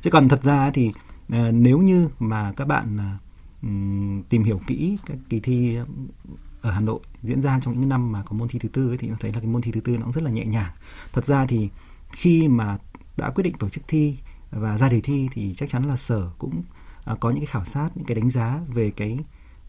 Chứ 0.00 0.10
còn 0.10 0.28
thật 0.28 0.42
ra 0.42 0.70
thì 0.70 0.88
uh, 0.88 1.34
nếu 1.52 1.78
như 1.78 2.08
mà 2.18 2.52
các 2.52 2.68
bạn 2.68 2.96
uh, 2.96 3.20
tìm 4.28 4.44
hiểu 4.44 4.60
kỹ 4.66 4.98
các 5.06 5.18
kỳ 5.28 5.40
thi 5.40 5.76
ở 6.62 6.70
Hà 6.70 6.80
Nội 6.80 7.00
diễn 7.22 7.42
ra 7.42 7.60
trong 7.60 7.80
những 7.80 7.88
năm 7.88 8.12
mà 8.12 8.22
có 8.22 8.36
môn 8.36 8.48
thi 8.48 8.58
thứ 8.58 8.68
tư 8.68 8.90
ấy, 8.90 8.98
thì 8.98 9.10
thấy 9.20 9.32
là 9.32 9.40
cái 9.40 9.46
môn 9.46 9.62
thi 9.62 9.72
thứ 9.72 9.80
tư 9.80 9.96
nó 9.96 10.02
cũng 10.02 10.12
rất 10.12 10.24
là 10.24 10.30
nhẹ 10.30 10.44
nhàng. 10.44 10.70
Thật 11.12 11.26
ra 11.26 11.46
thì 11.46 11.68
khi 12.12 12.48
mà 12.48 12.78
đã 13.16 13.30
quyết 13.30 13.42
định 13.42 13.54
tổ 13.58 13.68
chức 13.68 13.84
thi 13.88 14.16
và 14.50 14.78
ra 14.78 14.88
đề 14.88 15.00
thi 15.00 15.28
thì 15.32 15.54
chắc 15.54 15.70
chắn 15.70 15.84
là 15.84 15.96
sở 15.96 16.30
cũng 16.38 16.62
uh, 17.12 17.20
có 17.20 17.30
những 17.30 17.40
cái 17.40 17.46
khảo 17.46 17.64
sát 17.64 17.88
những 17.94 18.04
cái 18.04 18.14
đánh 18.14 18.30
giá 18.30 18.60
về 18.68 18.90
cái 18.90 19.18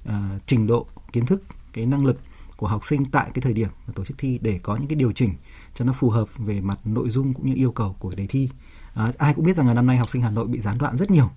uh, 0.09 0.13
trình 0.45 0.67
độ 0.67 0.87
kiến 1.13 1.25
thức 1.25 1.43
cái 1.77 1.85
năng 1.85 2.05
lực 2.05 2.17
của 2.57 2.67
học 2.67 2.85
sinh 2.85 3.05
tại 3.05 3.29
cái 3.33 3.41
thời 3.41 3.53
điểm 3.53 3.69
mà 3.87 3.93
tổ 3.95 4.05
chức 4.05 4.17
thi 4.17 4.39
để 4.41 4.59
có 4.63 4.75
những 4.75 4.87
cái 4.87 4.95
điều 4.95 5.11
chỉnh 5.11 5.33
cho 5.75 5.85
nó 5.85 5.93
phù 5.93 6.09
hợp 6.09 6.37
về 6.37 6.61
mặt 6.61 6.79
nội 6.85 7.09
dung 7.09 7.33
cũng 7.33 7.45
như 7.45 7.53
yêu 7.55 7.71
cầu 7.71 7.95
của 7.99 8.13
đề 8.15 8.25
thi. 8.27 8.49
À, 8.93 9.11
ai 9.17 9.33
cũng 9.33 9.45
biết 9.45 9.55
rằng 9.55 9.67
là 9.67 9.73
năm 9.73 9.87
nay 9.87 9.97
học 9.97 10.09
sinh 10.09 10.21
Hà 10.21 10.29
Nội 10.29 10.47
bị 10.47 10.59
gián 10.59 10.77
đoạn 10.77 10.97
rất 10.97 11.11
nhiều 11.11 11.29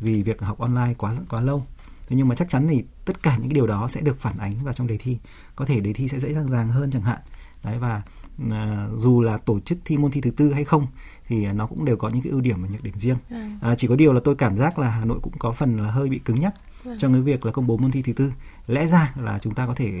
vì 0.00 0.22
việc 0.22 0.40
học 0.40 0.58
online 0.58 0.94
quá 0.98 1.14
quá 1.28 1.40
lâu. 1.40 1.66
Thế 2.06 2.16
nhưng 2.16 2.28
mà 2.28 2.34
chắc 2.34 2.48
chắn 2.48 2.68
thì 2.68 2.84
tất 3.04 3.22
cả 3.22 3.36
những 3.36 3.48
cái 3.48 3.54
điều 3.54 3.66
đó 3.66 3.88
sẽ 3.88 4.00
được 4.00 4.20
phản 4.20 4.38
ánh 4.38 4.64
vào 4.64 4.74
trong 4.74 4.86
đề 4.86 4.96
thi. 4.96 5.18
Có 5.56 5.66
thể 5.66 5.80
đề 5.80 5.92
thi 5.92 6.08
sẽ 6.08 6.18
dễ 6.18 6.34
dàng 6.34 6.68
hơn 6.68 6.90
chẳng 6.90 7.02
hạn. 7.02 7.18
Đấy 7.64 7.78
và 7.78 8.02
à, 8.50 8.88
dù 8.96 9.20
là 9.20 9.38
tổ 9.38 9.60
chức 9.60 9.78
thi 9.84 9.96
môn 9.96 10.10
thi 10.10 10.20
thứ 10.20 10.30
tư 10.30 10.52
hay 10.52 10.64
không 10.64 10.86
thì 11.26 11.46
nó 11.46 11.66
cũng 11.66 11.84
đều 11.84 11.96
có 11.96 12.08
những 12.08 12.22
cái 12.22 12.30
ưu 12.30 12.40
điểm 12.40 12.62
và 12.62 12.68
nhược 12.68 12.82
điểm 12.82 12.98
riêng. 12.98 13.16
À. 13.30 13.58
à, 13.62 13.74
chỉ 13.74 13.88
có 13.88 13.96
điều 13.96 14.12
là 14.12 14.20
tôi 14.24 14.34
cảm 14.34 14.56
giác 14.56 14.78
là 14.78 14.90
Hà 14.90 15.04
Nội 15.04 15.18
cũng 15.22 15.38
có 15.38 15.52
phần 15.52 15.76
là 15.76 15.90
hơi 15.90 16.08
bị 16.08 16.18
cứng 16.18 16.40
nhắc 16.40 16.54
vâng 16.54 16.73
trong 16.98 17.12
cái 17.12 17.22
việc 17.22 17.46
là 17.46 17.52
công 17.52 17.66
bố 17.66 17.76
môn 17.76 17.90
thi 17.90 18.02
thứ 18.02 18.12
tư. 18.12 18.32
Lẽ 18.66 18.86
ra 18.86 19.12
là 19.16 19.38
chúng 19.42 19.54
ta 19.54 19.66
có 19.66 19.74
thể 19.74 19.92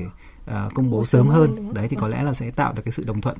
uh, 0.50 0.74
công 0.74 0.90
bố 0.90 1.04
sớm, 1.04 1.28
hơn, 1.28 1.56
hơn 1.56 1.74
đấy 1.74 1.86
thì 1.90 1.96
vâng. 1.96 2.02
có 2.02 2.08
lẽ 2.08 2.22
là 2.22 2.34
sẽ 2.34 2.50
tạo 2.50 2.72
được 2.72 2.82
cái 2.84 2.92
sự 2.92 3.02
đồng 3.06 3.20
thuận 3.20 3.36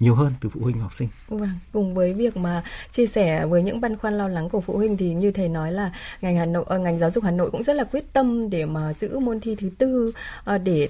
nhiều 0.00 0.14
hơn 0.14 0.32
từ 0.40 0.48
phụ 0.48 0.60
huynh 0.62 0.78
học 0.78 0.94
sinh. 0.94 1.08
Vâng, 1.28 1.48
cùng 1.72 1.94
với 1.94 2.12
việc 2.12 2.36
mà 2.36 2.62
chia 2.90 3.06
sẻ 3.06 3.46
với 3.46 3.62
những 3.62 3.80
băn 3.80 3.96
khoăn 3.96 4.18
lo 4.18 4.28
lắng 4.28 4.48
của 4.48 4.60
phụ 4.60 4.76
huynh 4.76 4.96
thì 4.96 5.14
như 5.14 5.30
thầy 5.30 5.48
nói 5.48 5.72
là 5.72 5.92
ngành 6.20 6.36
Hà 6.36 6.46
Nội 6.46 6.64
uh, 6.74 6.80
ngành 6.80 6.98
giáo 6.98 7.10
dục 7.10 7.24
Hà 7.24 7.30
Nội 7.30 7.50
cũng 7.50 7.62
rất 7.62 7.76
là 7.76 7.84
quyết 7.84 8.12
tâm 8.12 8.50
để 8.50 8.64
mà 8.64 8.92
giữ 8.92 9.18
môn 9.18 9.40
thi 9.40 9.56
thứ 9.60 9.70
tư 9.78 10.12
uh, 10.54 10.60
để 10.64 10.88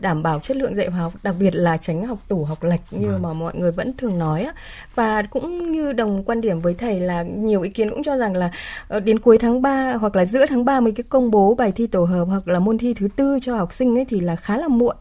đảm 0.00 0.22
bảo 0.22 0.40
chất 0.40 0.56
lượng 0.56 0.74
dạy 0.74 0.88
và 0.88 0.96
học, 0.96 1.12
đặc 1.22 1.34
biệt 1.40 1.54
là 1.54 1.76
tránh 1.76 2.06
học 2.06 2.18
tủ 2.28 2.44
học 2.44 2.62
lệch 2.62 2.80
như 2.90 3.08
vâng. 3.08 3.22
mà 3.22 3.32
mọi 3.32 3.54
người 3.54 3.70
vẫn 3.70 3.96
thường 3.96 4.18
nói 4.18 4.42
á. 4.42 4.52
Và 4.94 5.22
cũng 5.22 5.72
như 5.72 5.92
đồng 5.92 6.24
quan 6.24 6.40
điểm 6.40 6.60
với 6.60 6.74
thầy 6.74 7.00
là 7.00 7.22
nhiều 7.22 7.62
ý 7.62 7.70
kiến 7.70 7.90
cũng 7.90 8.02
cho 8.02 8.16
rằng 8.16 8.36
là 8.36 8.50
uh, 8.96 9.04
đến 9.04 9.18
cuối 9.18 9.38
tháng 9.38 9.62
3 9.62 9.92
hoặc 9.92 10.16
là 10.16 10.24
giữa 10.24 10.46
tháng 10.46 10.64
3 10.64 10.80
mới 10.80 10.92
cái 10.92 11.04
công 11.08 11.30
bố 11.30 11.54
bài 11.54 11.72
thi 11.72 11.86
tổ 11.86 12.04
hợp 12.04 12.24
hoặc 12.24 12.48
là 12.48 12.58
môn 12.58 12.78
thi 12.78 12.94
thứ 12.94 13.08
tư 13.16 13.38
cho 13.42 13.56
học 13.56 13.72
sinh 13.72 13.98
ấy 13.98 14.04
thì 14.04 14.20
là 14.20 14.36
khá 14.48 14.56
là 14.56 14.68
muộn. 14.68 14.96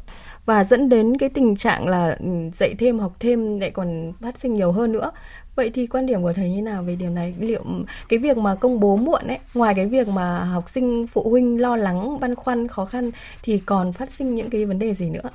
Và 0.45 0.63
dẫn 0.63 0.89
đến 0.89 1.17
cái 1.17 1.29
tình 1.29 1.55
trạng 1.55 1.87
là 1.87 2.17
ừ, 2.19 2.27
dạy 2.53 2.75
thêm 2.79 2.99
học 2.99 3.13
thêm 3.19 3.59
lại 3.59 3.71
còn 3.71 4.11
phát 4.21 4.39
sinh 4.39 4.53
nhiều 4.53 4.71
hơn 4.71 4.91
nữa. 4.91 5.11
Vậy 5.55 5.71
thì 5.73 5.87
quan 5.87 6.05
điểm 6.05 6.21
của 6.21 6.33
thầy 6.33 6.49
như 6.49 6.61
nào 6.61 6.83
về 6.83 6.95
điều 6.95 7.09
này? 7.09 7.35
Liệu 7.39 7.63
cái 8.09 8.19
việc 8.19 8.37
mà 8.37 8.55
công 8.55 8.79
bố 8.79 8.97
muộn 8.97 9.27
ấy 9.27 9.39
ngoài 9.53 9.73
cái 9.75 9.87
việc 9.87 10.07
mà 10.07 10.43
học 10.43 10.69
sinh 10.69 11.07
phụ 11.07 11.29
huynh 11.29 11.61
lo 11.61 11.75
lắng 11.75 12.19
băn 12.19 12.35
khoăn 12.35 12.67
khó 12.67 12.85
khăn 12.85 13.11
thì 13.43 13.57
còn 13.59 13.93
phát 13.93 14.11
sinh 14.11 14.35
những 14.35 14.49
cái 14.49 14.65
vấn 14.65 14.79
đề 14.79 14.93
gì 14.93 15.09
nữa? 15.09 15.29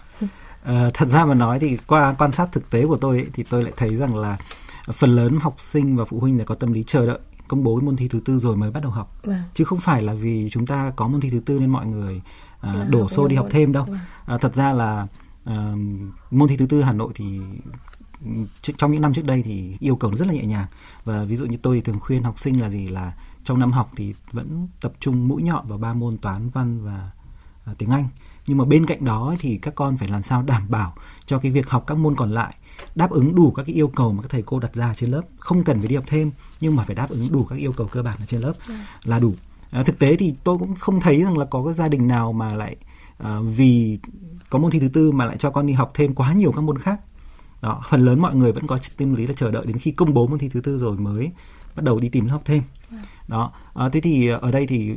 À, 0.64 0.90
thật 0.94 1.08
ra 1.08 1.24
mà 1.24 1.34
nói 1.34 1.58
thì 1.60 1.76
qua 1.86 2.14
quan 2.18 2.32
sát 2.32 2.48
thực 2.52 2.70
tế 2.70 2.86
của 2.86 2.96
tôi 2.96 3.16
ấy, 3.16 3.26
thì 3.32 3.44
tôi 3.50 3.62
lại 3.62 3.72
thấy 3.76 3.96
rằng 3.96 4.16
là 4.16 4.36
phần 4.92 5.16
lớn 5.16 5.38
học 5.40 5.54
sinh 5.58 5.96
và 5.96 6.04
phụ 6.04 6.20
huynh 6.20 6.38
là 6.38 6.44
có 6.44 6.54
tâm 6.54 6.72
lý 6.72 6.84
chờ 6.86 7.06
đợi 7.06 7.18
công 7.48 7.64
bố 7.64 7.80
môn 7.80 7.96
thi 7.96 8.08
thứ 8.08 8.20
tư 8.24 8.38
rồi 8.38 8.56
mới 8.56 8.70
bắt 8.70 8.82
đầu 8.82 8.92
học. 8.92 9.16
Vâng. 9.22 9.42
chứ 9.54 9.64
không 9.64 9.78
phải 9.78 10.02
là 10.02 10.14
vì 10.14 10.48
chúng 10.50 10.66
ta 10.66 10.92
có 10.96 11.08
môn 11.08 11.20
thi 11.20 11.30
thứ 11.30 11.40
tư 11.40 11.58
nên 11.60 11.70
mọi 11.70 11.86
người 11.86 12.20
à, 12.62 12.74
dạ, 12.74 12.84
đổ 12.84 13.08
xô 13.08 13.28
đi 13.28 13.36
học 13.36 13.46
thêm 13.50 13.72
đâu. 13.72 13.86
À, 14.26 14.38
thật 14.38 14.54
ra 14.54 14.72
là 14.72 15.06
à, 15.44 15.72
môn 16.30 16.48
thi 16.48 16.56
thứ 16.56 16.66
tư 16.66 16.82
Hà 16.82 16.92
Nội 16.92 17.12
thì 17.14 17.40
trong 18.76 18.92
những 18.92 19.02
năm 19.02 19.14
trước 19.14 19.24
đây 19.24 19.42
thì 19.42 19.76
yêu 19.80 19.96
cầu 19.96 20.10
nó 20.10 20.16
rất 20.16 20.28
là 20.28 20.34
nhẹ 20.34 20.44
nhàng. 20.44 20.66
Và 21.04 21.24
ví 21.24 21.36
dụ 21.36 21.46
như 21.46 21.56
tôi 21.56 21.80
thường 21.80 22.00
khuyên 22.00 22.22
học 22.22 22.38
sinh 22.38 22.60
là 22.60 22.70
gì 22.70 22.86
là 22.86 23.12
trong 23.44 23.58
năm 23.58 23.72
học 23.72 23.90
thì 23.96 24.14
vẫn 24.32 24.68
tập 24.80 24.92
trung 25.00 25.28
mũi 25.28 25.42
nhọn 25.42 25.66
vào 25.66 25.78
ba 25.78 25.94
môn 25.94 26.18
toán 26.18 26.50
văn 26.50 26.84
và 26.84 27.10
uh, 27.70 27.78
tiếng 27.78 27.90
Anh. 27.90 28.08
Nhưng 28.46 28.58
mà 28.58 28.64
bên 28.64 28.86
cạnh 28.86 29.04
đó 29.04 29.34
thì 29.38 29.58
các 29.62 29.74
con 29.74 29.96
phải 29.96 30.08
làm 30.08 30.22
sao 30.22 30.42
đảm 30.42 30.66
bảo 30.68 30.94
cho 31.26 31.38
cái 31.38 31.52
việc 31.52 31.70
học 31.70 31.84
các 31.86 31.98
môn 31.98 32.16
còn 32.16 32.30
lại 32.30 32.56
đáp 32.94 33.10
ứng 33.10 33.34
đủ 33.34 33.50
các 33.50 33.62
cái 33.66 33.74
yêu 33.74 33.88
cầu 33.88 34.12
mà 34.12 34.22
các 34.22 34.30
thầy 34.30 34.42
cô 34.42 34.58
đặt 34.58 34.74
ra 34.74 34.94
trên 34.94 35.10
lớp. 35.10 35.22
Không 35.38 35.64
cần 35.64 35.78
phải 35.78 35.88
đi 35.88 35.96
học 35.96 36.04
thêm 36.08 36.30
nhưng 36.60 36.76
mà 36.76 36.84
phải 36.84 36.94
đáp 36.96 37.10
ứng 37.10 37.32
đủ 37.32 37.44
các 37.44 37.56
yêu 37.56 37.72
cầu 37.72 37.86
cơ 37.86 38.02
bản 38.02 38.16
ở 38.18 38.26
trên 38.26 38.40
lớp 38.40 38.52
yeah. 38.68 38.80
là 39.04 39.18
đủ 39.18 39.34
à, 39.72 39.82
thực 39.82 39.98
tế 39.98 40.16
thì 40.16 40.34
tôi 40.44 40.58
cũng 40.58 40.74
không 40.74 41.00
thấy 41.00 41.22
rằng 41.22 41.38
là 41.38 41.44
có 41.44 41.64
cái 41.64 41.74
gia 41.74 41.88
đình 41.88 42.08
nào 42.08 42.32
mà 42.32 42.54
lại 42.54 42.76
à, 43.18 43.38
vì 43.44 43.98
có 44.50 44.58
môn 44.58 44.70
thi 44.70 44.80
thứ 44.80 44.88
tư 44.88 45.12
mà 45.12 45.24
lại 45.24 45.36
cho 45.38 45.50
con 45.50 45.66
đi 45.66 45.72
học 45.72 45.90
thêm 45.94 46.14
quá 46.14 46.32
nhiều 46.32 46.52
các 46.52 46.60
môn 46.60 46.78
khác. 46.78 47.00
Đó 47.62 47.82
phần 47.88 48.04
lớn 48.04 48.20
mọi 48.20 48.34
người 48.34 48.52
vẫn 48.52 48.66
có 48.66 48.78
tâm 48.96 49.14
lý 49.14 49.26
là 49.26 49.34
chờ 49.34 49.50
đợi 49.50 49.66
đến 49.66 49.78
khi 49.78 49.90
công 49.90 50.14
bố 50.14 50.26
môn 50.26 50.38
thi 50.38 50.48
thứ 50.48 50.60
tư 50.60 50.78
rồi 50.78 50.96
mới 50.96 51.30
bắt 51.76 51.84
đầu 51.84 51.98
đi 52.00 52.08
tìm 52.08 52.28
học 52.28 52.42
thêm. 52.44 52.62
Đó 53.28 53.52
à, 53.74 53.88
thế 53.88 54.00
thì 54.00 54.28
ở 54.28 54.50
đây 54.50 54.66
thì 54.66 54.92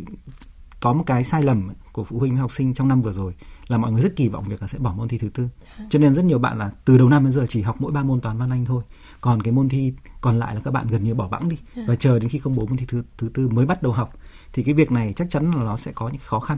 có 0.79 0.94
một 0.94 1.03
cái 1.05 1.24
sai 1.24 1.44
lầm 1.44 1.70
của 1.91 2.03
phụ 2.03 2.20
huynh 2.20 2.32
với 2.32 2.41
học 2.41 2.51
sinh 2.51 2.74
trong 2.74 2.88
năm 2.88 3.01
vừa 3.01 3.13
rồi 3.13 3.34
là 3.67 3.77
mọi 3.77 3.91
người 3.91 4.01
rất 4.01 4.15
kỳ 4.15 4.27
vọng 4.27 4.44
việc 4.48 4.62
là 4.62 4.67
sẽ 4.67 4.77
bỏ 4.77 4.94
môn 4.94 5.08
thi 5.08 5.17
thứ 5.17 5.29
tư. 5.29 5.50
Cho 5.89 6.00
nên 6.00 6.15
rất 6.15 6.25
nhiều 6.25 6.39
bạn 6.39 6.58
là 6.58 6.72
từ 6.86 6.98
đầu 6.98 7.10
năm 7.10 7.24
đến 7.24 7.34
giờ 7.34 7.46
chỉ 7.50 7.62
học 7.62 7.75
mỗi 7.79 7.91
ba 7.91 8.03
môn 8.03 8.22
toán 8.22 8.38
văn 8.38 8.50
anh 8.50 8.65
thôi. 8.65 8.84
Còn 9.22 9.41
cái 9.41 9.53
môn 9.53 9.70
thi 9.70 9.94
còn 10.22 10.39
lại 10.39 10.55
là 10.55 10.62
các 10.63 10.72
bạn 10.72 10.88
gần 10.88 11.03
như 11.03 11.15
bỏ 11.15 11.27
bẵng 11.27 11.50
đi 11.50 11.58
và 11.88 11.96
chờ 11.96 12.20
đến 12.20 12.29
khi 12.29 12.39
công 12.39 12.55
bố 12.55 12.65
môn 12.65 12.77
thi 12.77 12.86
thứ 12.88 13.03
thứ 13.17 13.29
tư 13.34 13.50
mới 13.50 13.65
bắt 13.65 13.84
đầu 13.84 13.91
học 13.91 14.13
thì 14.54 14.64
cái 14.64 14.74
việc 14.74 14.92
này 14.92 15.14
chắc 15.16 15.30
chắn 15.30 15.52
là 15.52 15.64
nó 15.64 15.78
sẽ 15.78 15.92
có 15.96 16.10
những 16.10 16.22
khó 16.25 16.40
khăn 16.40 16.58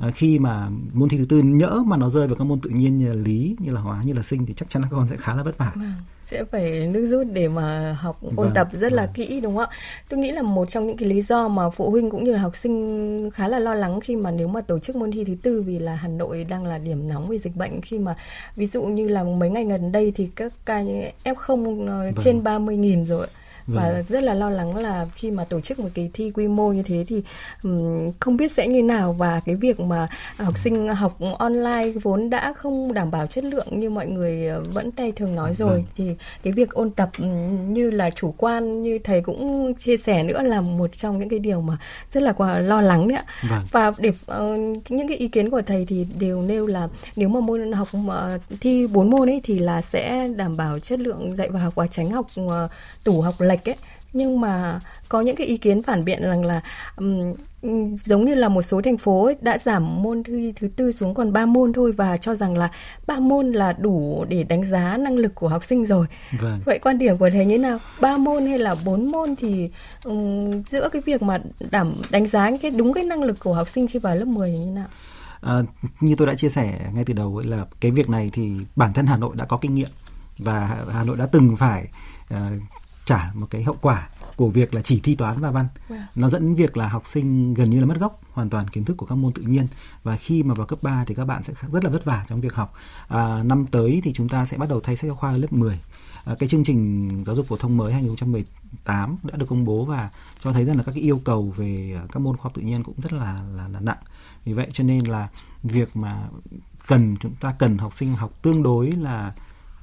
à, 0.00 0.10
khi 0.10 0.38
mà 0.38 0.68
môn 0.92 1.08
thi 1.08 1.18
thứ 1.18 1.24
tư 1.28 1.42
nhỡ 1.44 1.82
mà 1.86 1.96
nó 1.96 2.10
rơi 2.10 2.26
vào 2.26 2.36
các 2.36 2.44
môn 2.44 2.60
tự 2.60 2.70
nhiên 2.70 2.96
như 2.96 3.08
là 3.08 3.14
lý 3.14 3.56
như 3.58 3.72
là 3.72 3.80
hóa 3.80 4.02
như 4.04 4.12
là 4.12 4.22
sinh 4.22 4.46
thì 4.46 4.54
chắc 4.54 4.70
chắn 4.70 4.82
là 4.82 4.88
các 4.90 4.96
con 4.96 5.08
sẽ 5.08 5.16
khá 5.16 5.34
là 5.34 5.42
vất 5.42 5.58
vả 5.58 5.72
vâng 5.74 5.94
sẽ 6.32 6.44
phải 6.44 6.86
nước 6.86 7.06
rút 7.06 7.26
để 7.32 7.48
mà 7.48 7.96
học 8.00 8.18
ôn 8.22 8.36
vâng, 8.36 8.52
tập 8.54 8.68
rất 8.72 8.80
vâng. 8.80 8.92
là 8.92 9.06
kỹ 9.14 9.40
đúng 9.40 9.56
không 9.56 9.64
ạ? 9.70 9.76
Tôi 10.08 10.20
nghĩ 10.20 10.32
là 10.32 10.42
một 10.42 10.70
trong 10.70 10.86
những 10.86 10.96
cái 10.96 11.08
lý 11.08 11.22
do 11.22 11.48
mà 11.48 11.70
phụ 11.70 11.90
huynh 11.90 12.10
cũng 12.10 12.24
như 12.24 12.32
là 12.32 12.38
học 12.38 12.56
sinh 12.56 13.30
khá 13.30 13.48
là 13.48 13.58
lo 13.58 13.74
lắng 13.74 14.00
khi 14.00 14.16
mà 14.16 14.30
nếu 14.30 14.48
mà 14.48 14.60
tổ 14.60 14.78
chức 14.78 14.96
môn 14.96 15.10
thi 15.10 15.24
thứ 15.24 15.34
tư 15.42 15.62
vì 15.62 15.78
là 15.78 15.94
Hà 15.94 16.08
Nội 16.08 16.44
đang 16.44 16.66
là 16.66 16.78
điểm 16.78 17.08
nóng 17.08 17.28
về 17.28 17.38
dịch 17.38 17.56
bệnh 17.56 17.80
khi 17.80 17.98
mà 17.98 18.14
ví 18.56 18.66
dụ 18.66 18.82
như 18.82 19.08
là 19.08 19.24
mấy 19.24 19.50
ngày 19.50 19.64
gần 19.64 19.92
đây 19.92 20.12
thì 20.14 20.28
các 20.36 20.52
ca 20.64 20.82
F0 21.24 21.88
ờ, 21.88 21.98
vâng. 21.98 22.12
trên 22.24 22.42
30.000 22.42 23.06
rồi 23.06 23.26
và 23.66 23.92
vâng. 23.92 24.04
rất 24.08 24.22
là 24.22 24.34
lo 24.34 24.50
lắng 24.50 24.76
là 24.76 25.06
khi 25.14 25.30
mà 25.30 25.44
tổ 25.44 25.60
chức 25.60 25.78
một 25.78 25.88
kỳ 25.94 26.10
thi 26.14 26.30
quy 26.34 26.48
mô 26.48 26.72
như 26.72 26.82
thế 26.82 27.04
thì 27.08 27.22
um, 27.62 28.12
không 28.20 28.36
biết 28.36 28.52
sẽ 28.52 28.68
như 28.68 28.82
nào 28.82 29.12
và 29.12 29.40
cái 29.44 29.54
việc 29.54 29.80
mà 29.80 30.08
học 30.36 30.58
sinh 30.58 30.88
học 30.88 31.18
online 31.38 31.90
vốn 32.02 32.30
đã 32.30 32.52
không 32.52 32.92
đảm 32.92 33.10
bảo 33.10 33.26
chất 33.26 33.44
lượng 33.44 33.66
như 33.70 33.90
mọi 33.90 34.06
người 34.06 34.46
ờ, 34.46 34.64
vẫn 34.72 34.90
tay 34.90 35.12
thường 35.12 35.34
nói 35.34 35.54
rồi 35.54 35.70
vâng. 35.70 35.84
thì 35.96 36.10
cái 36.42 36.52
việc 36.52 36.70
ôn 36.70 36.90
tập 36.90 37.10
như 37.68 37.90
là 37.90 38.10
chủ 38.10 38.34
quan 38.36 38.82
như 38.82 38.98
thầy 39.04 39.20
cũng 39.20 39.74
chia 39.74 39.96
sẻ 39.96 40.22
nữa 40.22 40.42
là 40.42 40.60
một 40.60 40.96
trong 40.96 41.18
những 41.18 41.28
cái 41.28 41.38
điều 41.38 41.60
mà 41.60 41.76
rất 42.12 42.22
là 42.22 42.60
lo 42.60 42.80
lắng 42.80 43.08
đấy 43.08 43.18
ạ 43.18 43.24
vâng. 43.50 43.60
và 43.70 43.92
để 43.98 44.08
uh, 44.08 44.90
những 44.90 45.08
cái 45.08 45.16
ý 45.16 45.28
kiến 45.28 45.50
của 45.50 45.62
thầy 45.62 45.86
thì 45.86 46.06
đều 46.18 46.42
nêu 46.42 46.66
là 46.66 46.88
nếu 47.16 47.28
mà 47.28 47.40
môn 47.40 47.72
học 47.72 47.94
mà 47.94 48.38
thi 48.60 48.86
bốn 48.86 49.10
môn 49.10 49.30
ấy 49.30 49.40
thì 49.44 49.58
là 49.58 49.82
sẽ 49.82 50.28
đảm 50.36 50.56
bảo 50.56 50.78
chất 50.78 50.98
lượng 50.98 51.36
dạy 51.36 51.48
và 51.50 51.60
học 51.60 51.74
và 51.74 51.86
tránh 51.86 52.10
học 52.10 52.26
uh, 52.40 52.52
tủ 53.04 53.20
học 53.20 53.34
lệch 53.52 53.68
ấy 53.68 53.76
nhưng 54.12 54.40
mà 54.40 54.80
có 55.08 55.20
những 55.20 55.36
cái 55.36 55.46
ý 55.46 55.56
kiến 55.56 55.82
phản 55.82 56.04
biện 56.04 56.22
rằng 56.22 56.44
là 56.44 56.60
um, 56.96 57.34
giống 58.04 58.24
như 58.24 58.34
là 58.34 58.48
một 58.48 58.62
số 58.62 58.82
thành 58.82 58.98
phố 58.98 59.24
ấy, 59.24 59.36
đã 59.40 59.58
giảm 59.58 60.02
môn 60.02 60.22
thi 60.22 60.52
thứ 60.56 60.68
tư 60.76 60.92
xuống 60.92 61.14
còn 61.14 61.32
3 61.32 61.46
môn 61.46 61.72
thôi 61.72 61.92
và 61.92 62.16
cho 62.16 62.34
rằng 62.34 62.56
là 62.56 62.70
ba 63.06 63.18
môn 63.18 63.52
là 63.52 63.72
đủ 63.72 64.24
để 64.28 64.44
đánh 64.44 64.64
giá 64.64 64.96
năng 64.96 65.16
lực 65.16 65.34
của 65.34 65.48
học 65.48 65.64
sinh 65.64 65.86
rồi. 65.86 66.06
Vâng. 66.40 66.60
Vậy 66.64 66.78
quan 66.78 66.98
điểm 66.98 67.16
của 67.16 67.30
thầy 67.30 67.44
như 67.44 67.58
nào? 67.58 67.78
ba 68.00 68.16
môn 68.16 68.46
hay 68.46 68.58
là 68.58 68.74
bốn 68.74 69.10
môn 69.10 69.36
thì 69.36 69.70
um, 70.04 70.62
giữa 70.62 70.88
cái 70.88 71.02
việc 71.06 71.22
mà 71.22 71.38
đảm 71.70 71.92
đánh 72.10 72.26
giá 72.26 72.50
cái 72.62 72.70
đúng 72.70 72.92
cái 72.92 73.04
năng 73.04 73.22
lực 73.22 73.38
của 73.40 73.54
học 73.54 73.68
sinh 73.68 73.86
khi 73.86 73.98
vào 73.98 74.16
lớp 74.16 74.24
10 74.24 74.50
như 74.50 74.70
nào? 74.70 74.86
À, 75.40 75.62
như 76.00 76.14
tôi 76.18 76.26
đã 76.26 76.34
chia 76.34 76.48
sẻ 76.48 76.78
ngay 76.94 77.04
từ 77.04 77.14
đầu 77.14 77.36
ấy 77.36 77.46
là 77.46 77.66
cái 77.80 77.90
việc 77.90 78.08
này 78.08 78.30
thì 78.32 78.52
bản 78.76 78.92
thân 78.92 79.06
Hà 79.06 79.16
Nội 79.16 79.34
đã 79.38 79.44
có 79.44 79.56
kinh 79.56 79.74
nghiệm 79.74 79.88
và 80.38 80.76
Hà 80.92 81.04
Nội 81.04 81.16
đã 81.16 81.26
từng 81.26 81.56
phải 81.56 81.88
uh, 82.34 82.38
trả 83.04 83.30
một 83.34 83.46
cái 83.50 83.62
hậu 83.62 83.76
quả 83.80 84.08
của 84.36 84.48
việc 84.48 84.74
là 84.74 84.82
chỉ 84.82 85.00
thi 85.00 85.14
toán 85.14 85.40
và 85.40 85.50
văn 85.50 85.66
wow. 85.88 85.96
Vâng. 85.96 86.06
nó 86.14 86.28
dẫn 86.28 86.42
đến 86.42 86.54
việc 86.54 86.76
là 86.76 86.88
học 86.88 87.02
sinh 87.06 87.54
gần 87.54 87.70
như 87.70 87.80
là 87.80 87.86
mất 87.86 87.98
gốc 88.00 88.20
hoàn 88.32 88.50
toàn 88.50 88.68
kiến 88.68 88.84
thức 88.84 88.96
của 88.96 89.06
các 89.06 89.14
môn 89.14 89.32
tự 89.32 89.42
nhiên 89.42 89.66
và 90.02 90.16
khi 90.16 90.42
mà 90.42 90.54
vào 90.54 90.66
cấp 90.66 90.78
3 90.82 91.04
thì 91.06 91.14
các 91.14 91.24
bạn 91.24 91.42
sẽ 91.42 91.52
rất 91.72 91.84
là 91.84 91.90
vất 91.90 92.04
vả 92.04 92.24
trong 92.28 92.40
việc 92.40 92.54
học 92.54 92.74
à, 93.08 93.42
năm 93.42 93.66
tới 93.66 94.00
thì 94.04 94.12
chúng 94.12 94.28
ta 94.28 94.46
sẽ 94.46 94.56
bắt 94.56 94.68
đầu 94.68 94.80
thay 94.80 94.96
sách 94.96 95.08
giáo 95.08 95.16
khoa 95.16 95.32
lớp 95.32 95.52
10 95.52 95.78
à, 96.24 96.34
cái 96.38 96.48
chương 96.48 96.64
trình 96.64 97.08
giáo 97.26 97.36
dục 97.36 97.46
phổ 97.46 97.56
thông 97.56 97.76
mới 97.76 97.92
2018 97.92 99.16
đã 99.22 99.36
được 99.36 99.46
công 99.48 99.64
bố 99.64 99.84
và 99.84 100.10
cho 100.40 100.52
thấy 100.52 100.64
rằng 100.64 100.76
là 100.76 100.82
các 100.82 100.92
cái 100.92 101.02
yêu 101.02 101.20
cầu 101.24 101.54
về 101.56 102.00
các 102.12 102.20
môn 102.20 102.36
khoa 102.36 102.42
học 102.42 102.52
tự 102.54 102.62
nhiên 102.62 102.82
cũng 102.82 102.94
rất 103.02 103.12
là 103.12 103.40
là, 103.56 103.68
là 103.68 103.80
nặng 103.80 104.02
vì 104.44 104.52
vậy 104.52 104.68
cho 104.72 104.84
nên 104.84 105.04
là 105.04 105.28
việc 105.62 105.96
mà 105.96 106.28
cần 106.86 107.16
chúng 107.20 107.34
ta 107.34 107.54
cần 107.58 107.78
học 107.78 107.96
sinh 107.96 108.14
học 108.14 108.42
tương 108.42 108.62
đối 108.62 108.92
là 108.92 109.32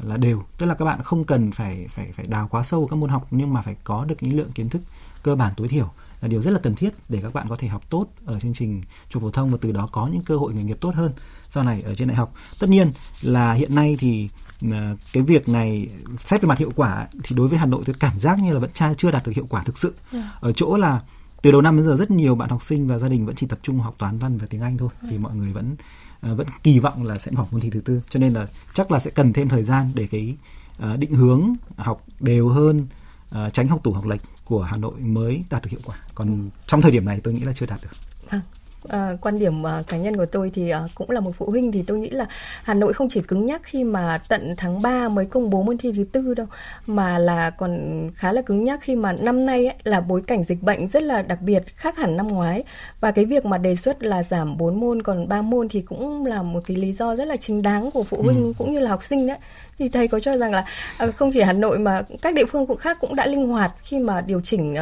là 0.04 0.18
đều 0.18 0.44
tức 0.58 0.66
là 0.66 0.76
các 0.76 0.86
bạn 0.86 1.04
không 1.04 1.24
cần 1.24 1.52
phải 1.52 1.88
phải 1.90 2.12
phải 2.12 2.26
đào 2.28 2.48
quá 2.52 2.64
sâu 2.64 2.88
các 2.92 2.96
môn 2.96 3.10
học 3.10 3.28
nhưng 3.32 3.54
mà 3.54 3.62
phải 3.62 3.76
có 3.84 4.06
được 4.06 4.16
những 4.22 4.38
lượng 4.38 4.52
kiến 4.52 4.70
thức 4.70 4.82
cơ 5.24 5.36
bản 5.36 5.54
tối 5.58 5.68
thiểu 5.68 5.90
là 6.22 6.28
điều 6.28 6.42
rất 6.42 6.52
là 6.52 6.60
cần 6.64 6.76
thiết 6.76 6.94
để 7.10 7.20
các 7.24 7.34
bạn 7.34 7.50
có 7.50 7.56
thể 7.60 7.68
học 7.68 7.82
tốt 7.90 8.06
ở 8.26 8.40
chương 8.40 8.54
trình 8.54 8.82
trung 9.10 9.24
phổ 9.24 9.32
thông 9.32 9.52
và 9.52 9.58
từ 9.62 9.72
đó 9.72 9.90
có 9.92 10.08
những 10.08 10.24
cơ 10.24 10.36
hội 10.36 10.54
nghề 10.54 10.64
nghiệp 10.64 10.78
tốt 10.82 10.96
hơn 10.96 11.12
sau 11.50 11.64
này 11.64 11.82
ở 11.82 11.96
trên 11.96 12.08
đại 12.08 12.18
học 12.18 12.34
tất 12.60 12.70
nhiên 12.70 12.92
là 13.22 13.54
hiện 13.54 13.76
nay 13.76 13.98
thì 14.00 14.30
à, 14.72 14.96
cái 15.14 15.24
việc 15.24 15.50
này 15.50 15.90
xét 16.20 16.42
về 16.42 16.48
mặt 16.48 16.58
hiệu 16.58 16.72
quả 16.76 17.08
thì 17.24 17.36
đối 17.36 17.48
với 17.48 17.58
Hà 17.58 17.66
Nội 17.66 17.84
tôi 17.86 17.96
cảm 18.00 18.20
giác 18.20 18.40
như 18.40 18.54
là 18.54 18.60
vẫn 18.60 18.96
chưa 18.98 19.12
đạt 19.12 19.26
được 19.26 19.32
hiệu 19.36 19.46
quả 19.50 19.64
thực 19.64 19.78
sự 19.78 19.94
dạ. 20.12 20.38
ở 20.40 20.52
chỗ 20.52 20.78
là 20.78 21.02
từ 21.42 21.52
đầu 21.52 21.62
năm 21.62 21.78
đến 21.78 21.86
giờ 21.86 21.96
rất 21.96 22.12
nhiều 22.12 22.36
bạn 22.36 22.50
học 22.50 22.64
sinh 22.64 22.88
và 22.88 23.00
gia 23.00 23.08
đình 23.08 23.26
vẫn 23.26 23.36
chỉ 23.36 23.48
tập 23.48 23.60
trung 23.62 23.80
học 23.80 23.96
toán 23.98 24.20
văn 24.20 24.38
và 24.38 24.48
tiếng 24.50 24.62
Anh 24.62 24.78
thôi 24.78 24.90
thì 25.02 25.12
dạ. 25.12 25.18
mọi 25.20 25.36
người 25.36 25.54
vẫn 25.54 25.76
À, 26.22 26.34
vẫn 26.34 26.48
kỳ 26.64 26.80
vọng 26.80 27.06
là 27.06 27.18
sẽ 27.18 27.32
bỏ 27.32 27.46
môn 27.52 27.62
thi 27.62 27.70
thứ 27.70 27.82
tư. 27.82 28.02
Cho 28.10 28.20
nên 28.20 28.34
là 28.34 28.48
chắc 28.74 28.92
là 28.92 29.00
sẽ 29.00 29.12
cần 29.12 29.34
thêm 29.34 29.50
thời 29.50 29.64
gian 29.64 29.92
để 29.96 30.08
cái 30.12 30.36
à, 30.78 30.96
định 30.96 31.12
hướng 31.12 31.54
học 31.78 32.04
đều 32.20 32.50
hơn 32.50 32.88
à, 33.30 33.50
tránh 33.50 33.68
học 33.68 33.80
tủ 33.84 33.92
học 33.92 34.06
lệch 34.06 34.22
của 34.46 34.62
Hà 34.62 34.78
Nội 34.78 35.00
mới 35.00 35.44
đạt 35.50 35.62
được 35.62 35.70
hiệu 35.72 35.82
quả. 35.86 35.96
Còn 36.16 36.50
trong 36.68 36.82
thời 36.82 36.92
điểm 36.92 37.06
này 37.06 37.20
tôi 37.24 37.34
nghĩ 37.34 37.42
là 37.42 37.54
chưa 37.54 37.66
đạt 37.66 37.82
được. 37.82 37.92
Vâng. 38.32 38.42
À, 38.88 39.10
À, 39.10 39.16
quan 39.22 39.40
điểm 39.40 39.64
uh, 39.64 39.88
cá 39.88 39.98
nhân 39.98 40.18
của 40.18 40.26
tôi 40.26 40.52
thì 40.54 40.74
uh, 40.74 40.92
cũng 40.96 41.10
là 41.10 41.20
một 41.20 41.32
phụ 41.38 41.46
huynh 41.46 41.72
thì 41.72 41.84
tôi 41.88 41.98
nghĩ 42.00 42.10
là 42.10 42.26
Hà 42.64 42.74
Nội 42.74 42.94
không 42.94 43.10
chỉ 43.10 43.22
cứng 43.22 43.46
nhắc 43.46 43.62
khi 43.64 43.84
mà 43.84 44.20
tận 44.28 44.54
tháng 44.58 44.82
3 44.82 45.10
mới 45.10 45.26
công 45.26 45.50
bố 45.50 45.64
môn 45.64 45.78
thi 45.78 45.92
thứ 45.96 46.04
tư 46.12 46.34
đâu 46.34 46.48
mà 46.88 47.20
là 47.20 47.50
còn 47.50 48.02
khá 48.16 48.32
là 48.32 48.42
cứng 48.42 48.64
nhắc 48.64 48.80
khi 48.82 48.96
mà 48.96 49.14
năm 49.14 49.46
nay 49.46 49.66
ấy, 49.66 49.76
là 49.84 50.02
bối 50.02 50.22
cảnh 50.28 50.44
dịch 50.44 50.64
bệnh 50.64 50.88
rất 50.88 51.04
là 51.04 51.22
đặc 51.22 51.42
biệt 51.42 51.64
khác 51.76 51.98
hẳn 51.98 52.18
năm 52.18 52.28
ngoái. 52.28 52.64
Và 53.00 53.12
cái 53.12 53.26
việc 53.26 53.46
mà 53.46 53.58
đề 53.58 53.76
xuất 53.76 54.04
là 54.04 54.24
giảm 54.24 54.58
4 54.58 54.80
môn 54.80 55.02
còn 55.02 55.28
3 55.28 55.42
môn 55.42 55.70
thì 55.70 55.82
cũng 55.82 56.26
là 56.26 56.44
một 56.44 56.60
cái 56.66 56.78
lý 56.78 56.94
do 56.94 57.16
rất 57.16 57.28
là 57.28 57.38
chính 57.38 57.62
đáng 57.62 57.92
của 57.92 58.04
phụ 58.04 58.22
huynh 58.22 58.44
ừ. 58.44 58.54
cũng 58.58 58.72
như 58.72 58.80
là 58.80 58.90
học 58.90 59.04
sinh 59.04 59.28
đấy. 59.28 59.38
Thì 59.78 59.90
thầy 59.90 60.08
có 60.08 60.20
cho 60.20 60.38
rằng 60.38 60.52
là 60.54 60.66
uh, 61.06 61.16
không 61.16 61.32
chỉ 61.34 61.42
Hà 61.42 61.54
Nội 61.54 61.80
mà 61.80 62.02
các 62.22 62.34
địa 62.34 62.46
phương 62.46 62.68
cũng 62.68 62.78
khác 62.78 62.98
cũng 63.02 63.16
đã 63.16 63.26
linh 63.26 63.48
hoạt 63.48 63.74
khi 63.84 64.00
mà 64.00 64.22
điều 64.22 64.42
chỉnh 64.42 64.76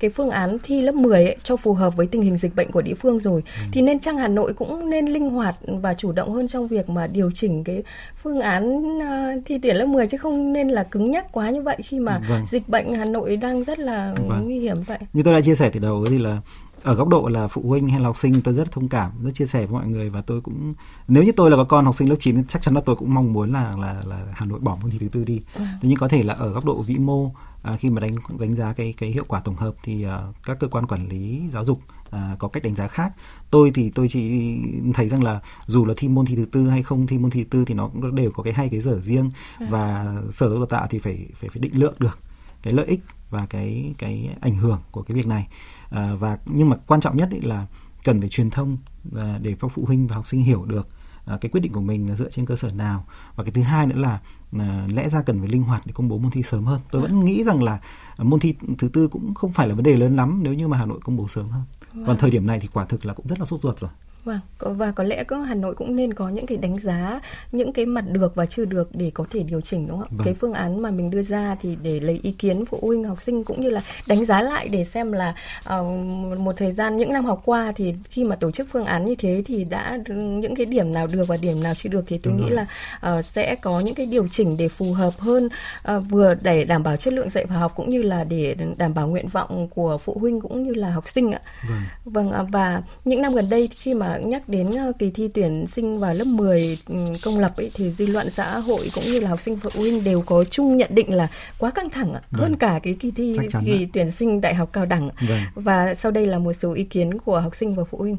cái 0.00 0.10
phương 0.10 0.30
án 0.30 0.58
thi 0.62 0.80
lớp 0.80 0.94
10 0.94 1.24
ấy, 1.24 1.36
cho 1.42 1.56
phù 1.56 1.72
hợp 1.72 1.96
với 1.96 2.06
tình 2.06 2.22
hình 2.22 2.36
dịch 2.36 2.56
bệnh 2.56 2.70
của 2.70 2.82
địa 2.82 2.94
phương 2.94 3.18
rồi 3.18 3.37
ừ. 3.44 3.62
thì 3.72 3.82
nên 3.82 4.00
chăng 4.00 4.18
Hà 4.18 4.28
Nội 4.28 4.52
cũng 4.52 4.90
nên 4.90 5.06
linh 5.06 5.30
hoạt 5.30 5.56
và 5.66 5.94
chủ 5.94 6.12
động 6.12 6.32
hơn 6.32 6.48
trong 6.48 6.68
việc 6.68 6.88
mà 6.88 7.06
điều 7.06 7.30
chỉnh 7.34 7.64
cái 7.64 7.82
phương 8.16 8.40
án 8.40 8.78
uh, 8.98 9.42
thi 9.44 9.58
tuyển 9.62 9.76
lớp 9.76 9.86
10 9.86 10.06
chứ 10.06 10.18
không 10.18 10.52
nên 10.52 10.68
là 10.68 10.82
cứng 10.82 11.10
nhắc 11.10 11.32
quá 11.32 11.50
như 11.50 11.62
vậy 11.62 11.76
khi 11.84 12.00
mà 12.00 12.20
vâng. 12.28 12.46
dịch 12.50 12.68
bệnh 12.68 12.94
Hà 12.94 13.04
Nội 13.04 13.36
đang 13.36 13.64
rất 13.64 13.78
là 13.78 14.14
vâng. 14.28 14.44
nguy 14.44 14.58
hiểm 14.58 14.76
vậy. 14.86 14.98
Như 15.12 15.22
tôi 15.22 15.34
đã 15.34 15.40
chia 15.40 15.54
sẻ 15.54 15.70
từ 15.72 15.80
đầu 15.80 16.06
thì 16.10 16.18
là 16.18 16.38
ở 16.82 16.94
góc 16.94 17.08
độ 17.08 17.28
là 17.28 17.48
phụ 17.48 17.62
huynh 17.68 17.88
hay 17.88 18.00
là 18.00 18.06
học 18.06 18.18
sinh 18.18 18.42
tôi 18.42 18.54
rất 18.54 18.72
thông 18.72 18.88
cảm 18.88 19.12
rất 19.22 19.30
chia 19.34 19.46
sẻ 19.46 19.66
với 19.66 19.80
mọi 19.80 19.86
người 19.86 20.10
và 20.10 20.22
tôi 20.22 20.40
cũng 20.40 20.74
nếu 21.08 21.22
như 21.22 21.32
tôi 21.32 21.50
là 21.50 21.56
có 21.56 21.64
con 21.64 21.84
học 21.84 21.94
sinh 21.94 22.08
lớp 22.08 22.16
9 22.20 22.44
chắc 22.44 22.62
chắn 22.62 22.74
là 22.74 22.80
tôi 22.80 22.96
cũng 22.96 23.14
mong 23.14 23.32
muốn 23.32 23.52
là 23.52 23.76
là 23.76 24.02
là 24.06 24.26
Hà 24.32 24.46
Nội 24.46 24.60
bỏ 24.60 24.78
môn 24.82 24.90
thi 24.90 24.98
thứ 24.98 25.08
tư 25.08 25.24
đi. 25.24 25.40
Ừ. 25.54 25.62
nhưng 25.82 25.98
có 25.98 26.08
thể 26.08 26.22
là 26.22 26.34
ở 26.34 26.48
góc 26.48 26.64
độ 26.64 26.82
vĩ 26.82 26.98
mô 26.98 27.30
à, 27.62 27.76
khi 27.76 27.90
mà 27.90 28.00
đánh 28.00 28.14
đánh 28.38 28.54
giá 28.54 28.72
cái 28.72 28.94
cái 28.98 29.10
hiệu 29.10 29.24
quả 29.28 29.40
tổng 29.40 29.56
hợp 29.56 29.74
thì 29.82 30.04
à, 30.04 30.18
các 30.44 30.58
cơ 30.60 30.68
quan 30.68 30.86
quản 30.86 31.08
lý 31.08 31.40
giáo 31.52 31.64
dục 31.64 31.80
à, 32.10 32.36
có 32.38 32.48
cách 32.48 32.62
đánh 32.62 32.74
giá 32.74 32.88
khác. 32.88 33.12
Tôi 33.50 33.70
thì 33.74 33.90
tôi 33.90 34.08
chỉ 34.08 34.54
thấy 34.94 35.08
rằng 35.08 35.22
là 35.22 35.40
dù 35.66 35.84
là 35.84 35.94
thi 35.96 36.08
môn 36.08 36.26
thi 36.26 36.36
thứ 36.36 36.46
tư 36.52 36.68
hay 36.68 36.82
không 36.82 37.06
thi 37.06 37.18
môn 37.18 37.30
thi 37.30 37.44
thứ 37.44 37.48
tư 37.50 37.64
thì 37.64 37.74
nó 37.74 37.90
đều 38.12 38.30
có 38.30 38.42
cái 38.42 38.52
hai 38.52 38.68
cái 38.68 38.80
dở 38.80 39.00
riêng 39.00 39.30
ừ. 39.60 39.66
và 39.70 40.14
sở 40.30 40.48
giáo 40.48 40.58
dục 40.58 40.70
tạo 40.70 40.86
thì 40.90 40.98
phải 40.98 41.26
phải 41.34 41.48
phải 41.50 41.60
định 41.60 41.78
lượng 41.78 41.94
được 41.98 42.18
cái 42.62 42.74
lợi 42.74 42.86
ích 42.86 43.00
và 43.30 43.46
cái 43.50 43.94
cái 43.98 44.30
ảnh 44.40 44.54
hưởng 44.54 44.80
của 44.90 45.02
cái 45.02 45.14
việc 45.14 45.26
này 45.26 45.46
à, 45.90 46.14
và 46.14 46.38
nhưng 46.46 46.68
mà 46.68 46.76
quan 46.86 47.00
trọng 47.00 47.16
nhất 47.16 47.28
là 47.42 47.66
cần 48.04 48.20
phải 48.20 48.28
truyền 48.28 48.50
thông 48.50 48.76
à, 49.16 49.38
để 49.42 49.54
cho 49.60 49.68
phụ 49.68 49.84
huynh 49.86 50.06
và 50.06 50.16
học 50.16 50.26
sinh 50.26 50.42
hiểu 50.42 50.64
được 50.64 50.88
à, 51.24 51.38
cái 51.40 51.50
quyết 51.50 51.60
định 51.60 51.72
của 51.72 51.80
mình 51.80 52.08
là 52.08 52.16
dựa 52.16 52.30
trên 52.30 52.46
cơ 52.46 52.56
sở 52.56 52.72
nào. 52.72 53.04
Và 53.36 53.44
cái 53.44 53.52
thứ 53.52 53.62
hai 53.62 53.86
nữa 53.86 53.98
là 53.98 54.20
à, 54.58 54.86
lẽ 54.92 55.08
ra 55.08 55.22
cần 55.22 55.40
phải 55.40 55.48
linh 55.48 55.62
hoạt 55.62 55.82
để 55.86 55.92
công 55.92 56.08
bố 56.08 56.18
môn 56.18 56.30
thi 56.30 56.42
sớm 56.42 56.64
hơn. 56.64 56.80
Tôi 56.90 57.02
vẫn 57.02 57.24
nghĩ 57.24 57.44
rằng 57.44 57.62
là 57.62 57.80
môn 58.18 58.40
thi 58.40 58.54
thứ 58.78 58.88
tư 58.88 59.08
cũng 59.08 59.34
không 59.34 59.52
phải 59.52 59.68
là 59.68 59.74
vấn 59.74 59.84
đề 59.84 59.96
lớn 59.96 60.16
lắm 60.16 60.40
nếu 60.42 60.54
như 60.54 60.68
mà 60.68 60.76
hà 60.76 60.86
nội 60.86 60.98
công 61.04 61.16
bố 61.16 61.28
sớm 61.28 61.48
hơn. 61.48 61.62
Còn 62.06 62.16
thời 62.18 62.30
điểm 62.30 62.46
này 62.46 62.60
thì 62.60 62.68
quả 62.72 62.84
thực 62.84 63.06
là 63.06 63.14
cũng 63.14 63.26
rất 63.26 63.40
là 63.40 63.46
sốt 63.46 63.60
ruột 63.60 63.78
rồi 63.78 63.90
Vâng, 64.28 64.76
và 64.78 64.92
có 64.92 65.04
lẽ 65.04 65.24
có 65.24 65.36
Hà 65.40 65.54
Nội 65.54 65.74
cũng 65.74 65.96
nên 65.96 66.14
có 66.14 66.28
những 66.28 66.46
cái 66.46 66.58
đánh 66.58 66.78
giá 66.78 67.20
những 67.52 67.72
cái 67.72 67.86
mặt 67.86 68.04
được 68.08 68.34
và 68.34 68.46
chưa 68.46 68.64
được 68.64 68.88
để 68.94 69.10
có 69.14 69.24
thể 69.30 69.42
điều 69.42 69.60
chỉnh 69.60 69.88
đúng 69.88 69.98
không 69.98 70.08
ạ? 70.08 70.10
Vâng. 70.10 70.24
Cái 70.24 70.34
phương 70.34 70.52
án 70.52 70.82
mà 70.82 70.90
mình 70.90 71.10
đưa 71.10 71.22
ra 71.22 71.56
thì 71.62 71.76
để 71.82 72.00
lấy 72.00 72.20
ý 72.22 72.30
kiến 72.30 72.64
phụ 72.64 72.78
huynh 72.82 73.04
học 73.04 73.20
sinh 73.20 73.44
cũng 73.44 73.60
như 73.60 73.70
là 73.70 73.82
đánh 74.06 74.24
giá 74.24 74.42
lại 74.42 74.68
để 74.68 74.84
xem 74.84 75.12
là 75.12 75.34
uh, 75.78 76.38
một 76.38 76.56
thời 76.56 76.72
gian 76.72 76.96
những 76.96 77.12
năm 77.12 77.24
học 77.24 77.42
qua 77.44 77.72
thì 77.76 77.94
khi 78.10 78.24
mà 78.24 78.36
tổ 78.36 78.50
chức 78.50 78.68
phương 78.72 78.84
án 78.84 79.04
như 79.04 79.14
thế 79.14 79.42
thì 79.46 79.64
đã 79.64 79.98
những 80.40 80.54
cái 80.56 80.66
điểm 80.66 80.92
nào 80.92 81.06
được 81.06 81.24
và 81.28 81.36
điểm 81.36 81.62
nào 81.62 81.74
chưa 81.74 81.88
được 81.88 82.04
thì 82.06 82.18
tôi 82.18 82.32
đúng 82.32 82.42
nghĩ 82.42 82.50
rồi. 82.50 82.56
là 82.56 83.18
uh, 83.18 83.24
sẽ 83.24 83.54
có 83.54 83.80
những 83.80 83.94
cái 83.94 84.06
điều 84.06 84.28
chỉnh 84.28 84.56
để 84.56 84.68
phù 84.68 84.92
hợp 84.92 85.18
hơn 85.18 85.48
uh, 85.96 86.02
vừa 86.10 86.34
để 86.42 86.64
đảm 86.64 86.82
bảo 86.82 86.96
chất 86.96 87.14
lượng 87.14 87.28
dạy 87.28 87.44
và 87.44 87.56
học 87.56 87.72
cũng 87.76 87.90
như 87.90 88.02
là 88.02 88.24
để 88.24 88.56
đảm 88.76 88.94
bảo 88.94 89.08
nguyện 89.08 89.28
vọng 89.28 89.68
của 89.74 89.98
phụ 89.98 90.16
huynh 90.20 90.40
cũng 90.40 90.62
như 90.62 90.74
là 90.74 90.90
học 90.90 91.08
sinh 91.08 91.32
ạ. 91.32 91.40
Vâng. 91.68 91.80
Vâng 92.04 92.32
và 92.50 92.82
những 93.04 93.22
năm 93.22 93.34
gần 93.34 93.48
đây 93.50 93.68
khi 93.68 93.94
mà 93.94 94.17
nhắc 94.18 94.48
đến 94.48 94.70
ờ, 94.70 94.92
kỳ 94.98 95.10
thi 95.10 95.28
tuyển 95.34 95.66
sinh 95.66 95.98
vào 95.98 96.14
lớp 96.14 96.26
10 96.26 96.78
ừ, 96.88 96.94
công 97.22 97.38
lập 97.38 97.56
ấy, 97.56 97.70
thì 97.74 97.90
dư 97.90 98.06
luận 98.06 98.30
xã 98.30 98.58
hội 98.58 98.90
cũng 98.94 99.04
như 99.04 99.20
là 99.20 99.28
học 99.28 99.40
sinh 99.40 99.56
phụ 99.56 99.70
huynh 99.76 100.04
đều 100.04 100.22
có 100.26 100.44
chung 100.44 100.76
nhận 100.76 100.90
định 100.92 101.14
là 101.14 101.28
quá 101.58 101.70
căng 101.70 101.90
thẳng 101.90 102.12
vâng. 102.12 102.22
hơn 102.32 102.56
cả 102.56 102.80
cái 102.82 102.96
kỳ 103.00 103.10
thi 103.10 103.36
kỳ 103.64 103.84
đó. 103.84 103.90
tuyển 103.92 104.10
sinh 104.10 104.40
đại 104.40 104.54
học 104.54 104.68
cao 104.72 104.86
đẳng. 104.86 105.08
Vâng. 105.28 105.40
Và 105.54 105.94
sau 105.94 106.12
đây 106.12 106.26
là 106.26 106.38
một 106.38 106.52
số 106.52 106.72
ý 106.72 106.84
kiến 106.84 107.18
của 107.18 107.40
học 107.40 107.54
sinh 107.54 107.74
và 107.74 107.84
phụ 107.84 107.98
huynh. 107.98 108.16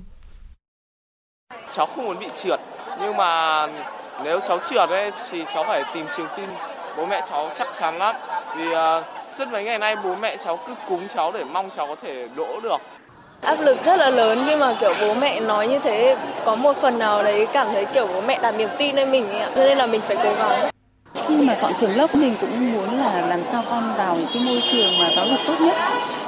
Cháu 1.75 1.85
không 1.85 2.05
muốn 2.05 2.19
bị 2.19 2.27
trượt 2.43 2.59
nhưng 3.01 3.17
mà 3.17 3.67
nếu 4.23 4.39
cháu 4.47 4.59
trượt 4.69 4.89
ấy 4.89 5.11
thì 5.31 5.43
cháu 5.53 5.63
phải 5.63 5.83
tìm 5.93 6.05
trường 6.17 6.27
tin 6.37 6.49
bố 6.97 7.05
mẹ 7.05 7.21
cháu 7.29 7.51
chắc 7.57 7.67
chắn 7.79 7.97
lắm 7.97 8.15
vì 8.57 8.67
uh, 8.67 9.05
suốt 9.37 9.47
mấy 9.51 9.63
ngày 9.63 9.79
nay 9.79 9.95
bố 10.03 10.15
mẹ 10.15 10.37
cháu 10.45 10.59
cứ 10.67 10.73
cúng 10.89 11.07
cháu 11.15 11.31
để 11.31 11.43
mong 11.43 11.69
cháu 11.75 11.87
có 11.87 11.95
thể 11.95 12.27
đỗ 12.35 12.59
được 12.63 12.81
áp 13.41 13.61
lực 13.61 13.77
rất 13.85 13.95
là 13.99 14.09
lớn 14.09 14.43
khi 14.47 14.55
mà, 14.55 14.73
kiểu, 14.79 14.93
bố 15.01 15.13
mẹ 15.13 15.39
nói 15.39 15.67
như 15.67 15.79
thế, 15.79 16.15
có 16.45 16.55
một 16.55 16.77
phần 16.81 16.99
nào 16.99 17.23
đấy 17.23 17.47
cảm 17.53 17.67
thấy, 17.73 17.85
kiểu, 17.85 18.07
bố 18.13 18.21
mẹ 18.21 18.39
đặt 18.41 18.51
niềm 18.57 18.69
tin 18.77 18.95
lên 18.95 19.11
mình 19.11 19.29
ấy 19.29 19.39
ạ. 19.39 19.49
Cho 19.55 19.63
nên 19.63 19.77
là 19.77 19.85
mình 19.85 20.01
phải 20.01 20.17
cố 20.23 20.33
gắng. 20.33 20.69
Khi 21.27 21.35
mà 21.37 21.55
chọn 21.61 21.73
trường 21.79 21.97
lớp, 21.97 22.15
mình 22.15 22.35
cũng 22.41 22.73
muốn 22.73 22.99
là 22.99 23.25
làm 23.29 23.39
sao 23.51 23.63
con 23.69 23.93
vào 23.97 24.15
những 24.15 24.27
cái 24.33 24.43
môi 24.43 24.63
trường 24.71 24.99
mà 24.99 25.09
giáo 25.15 25.25
dục 25.27 25.39
tốt 25.47 25.55
nhất. 25.59 25.75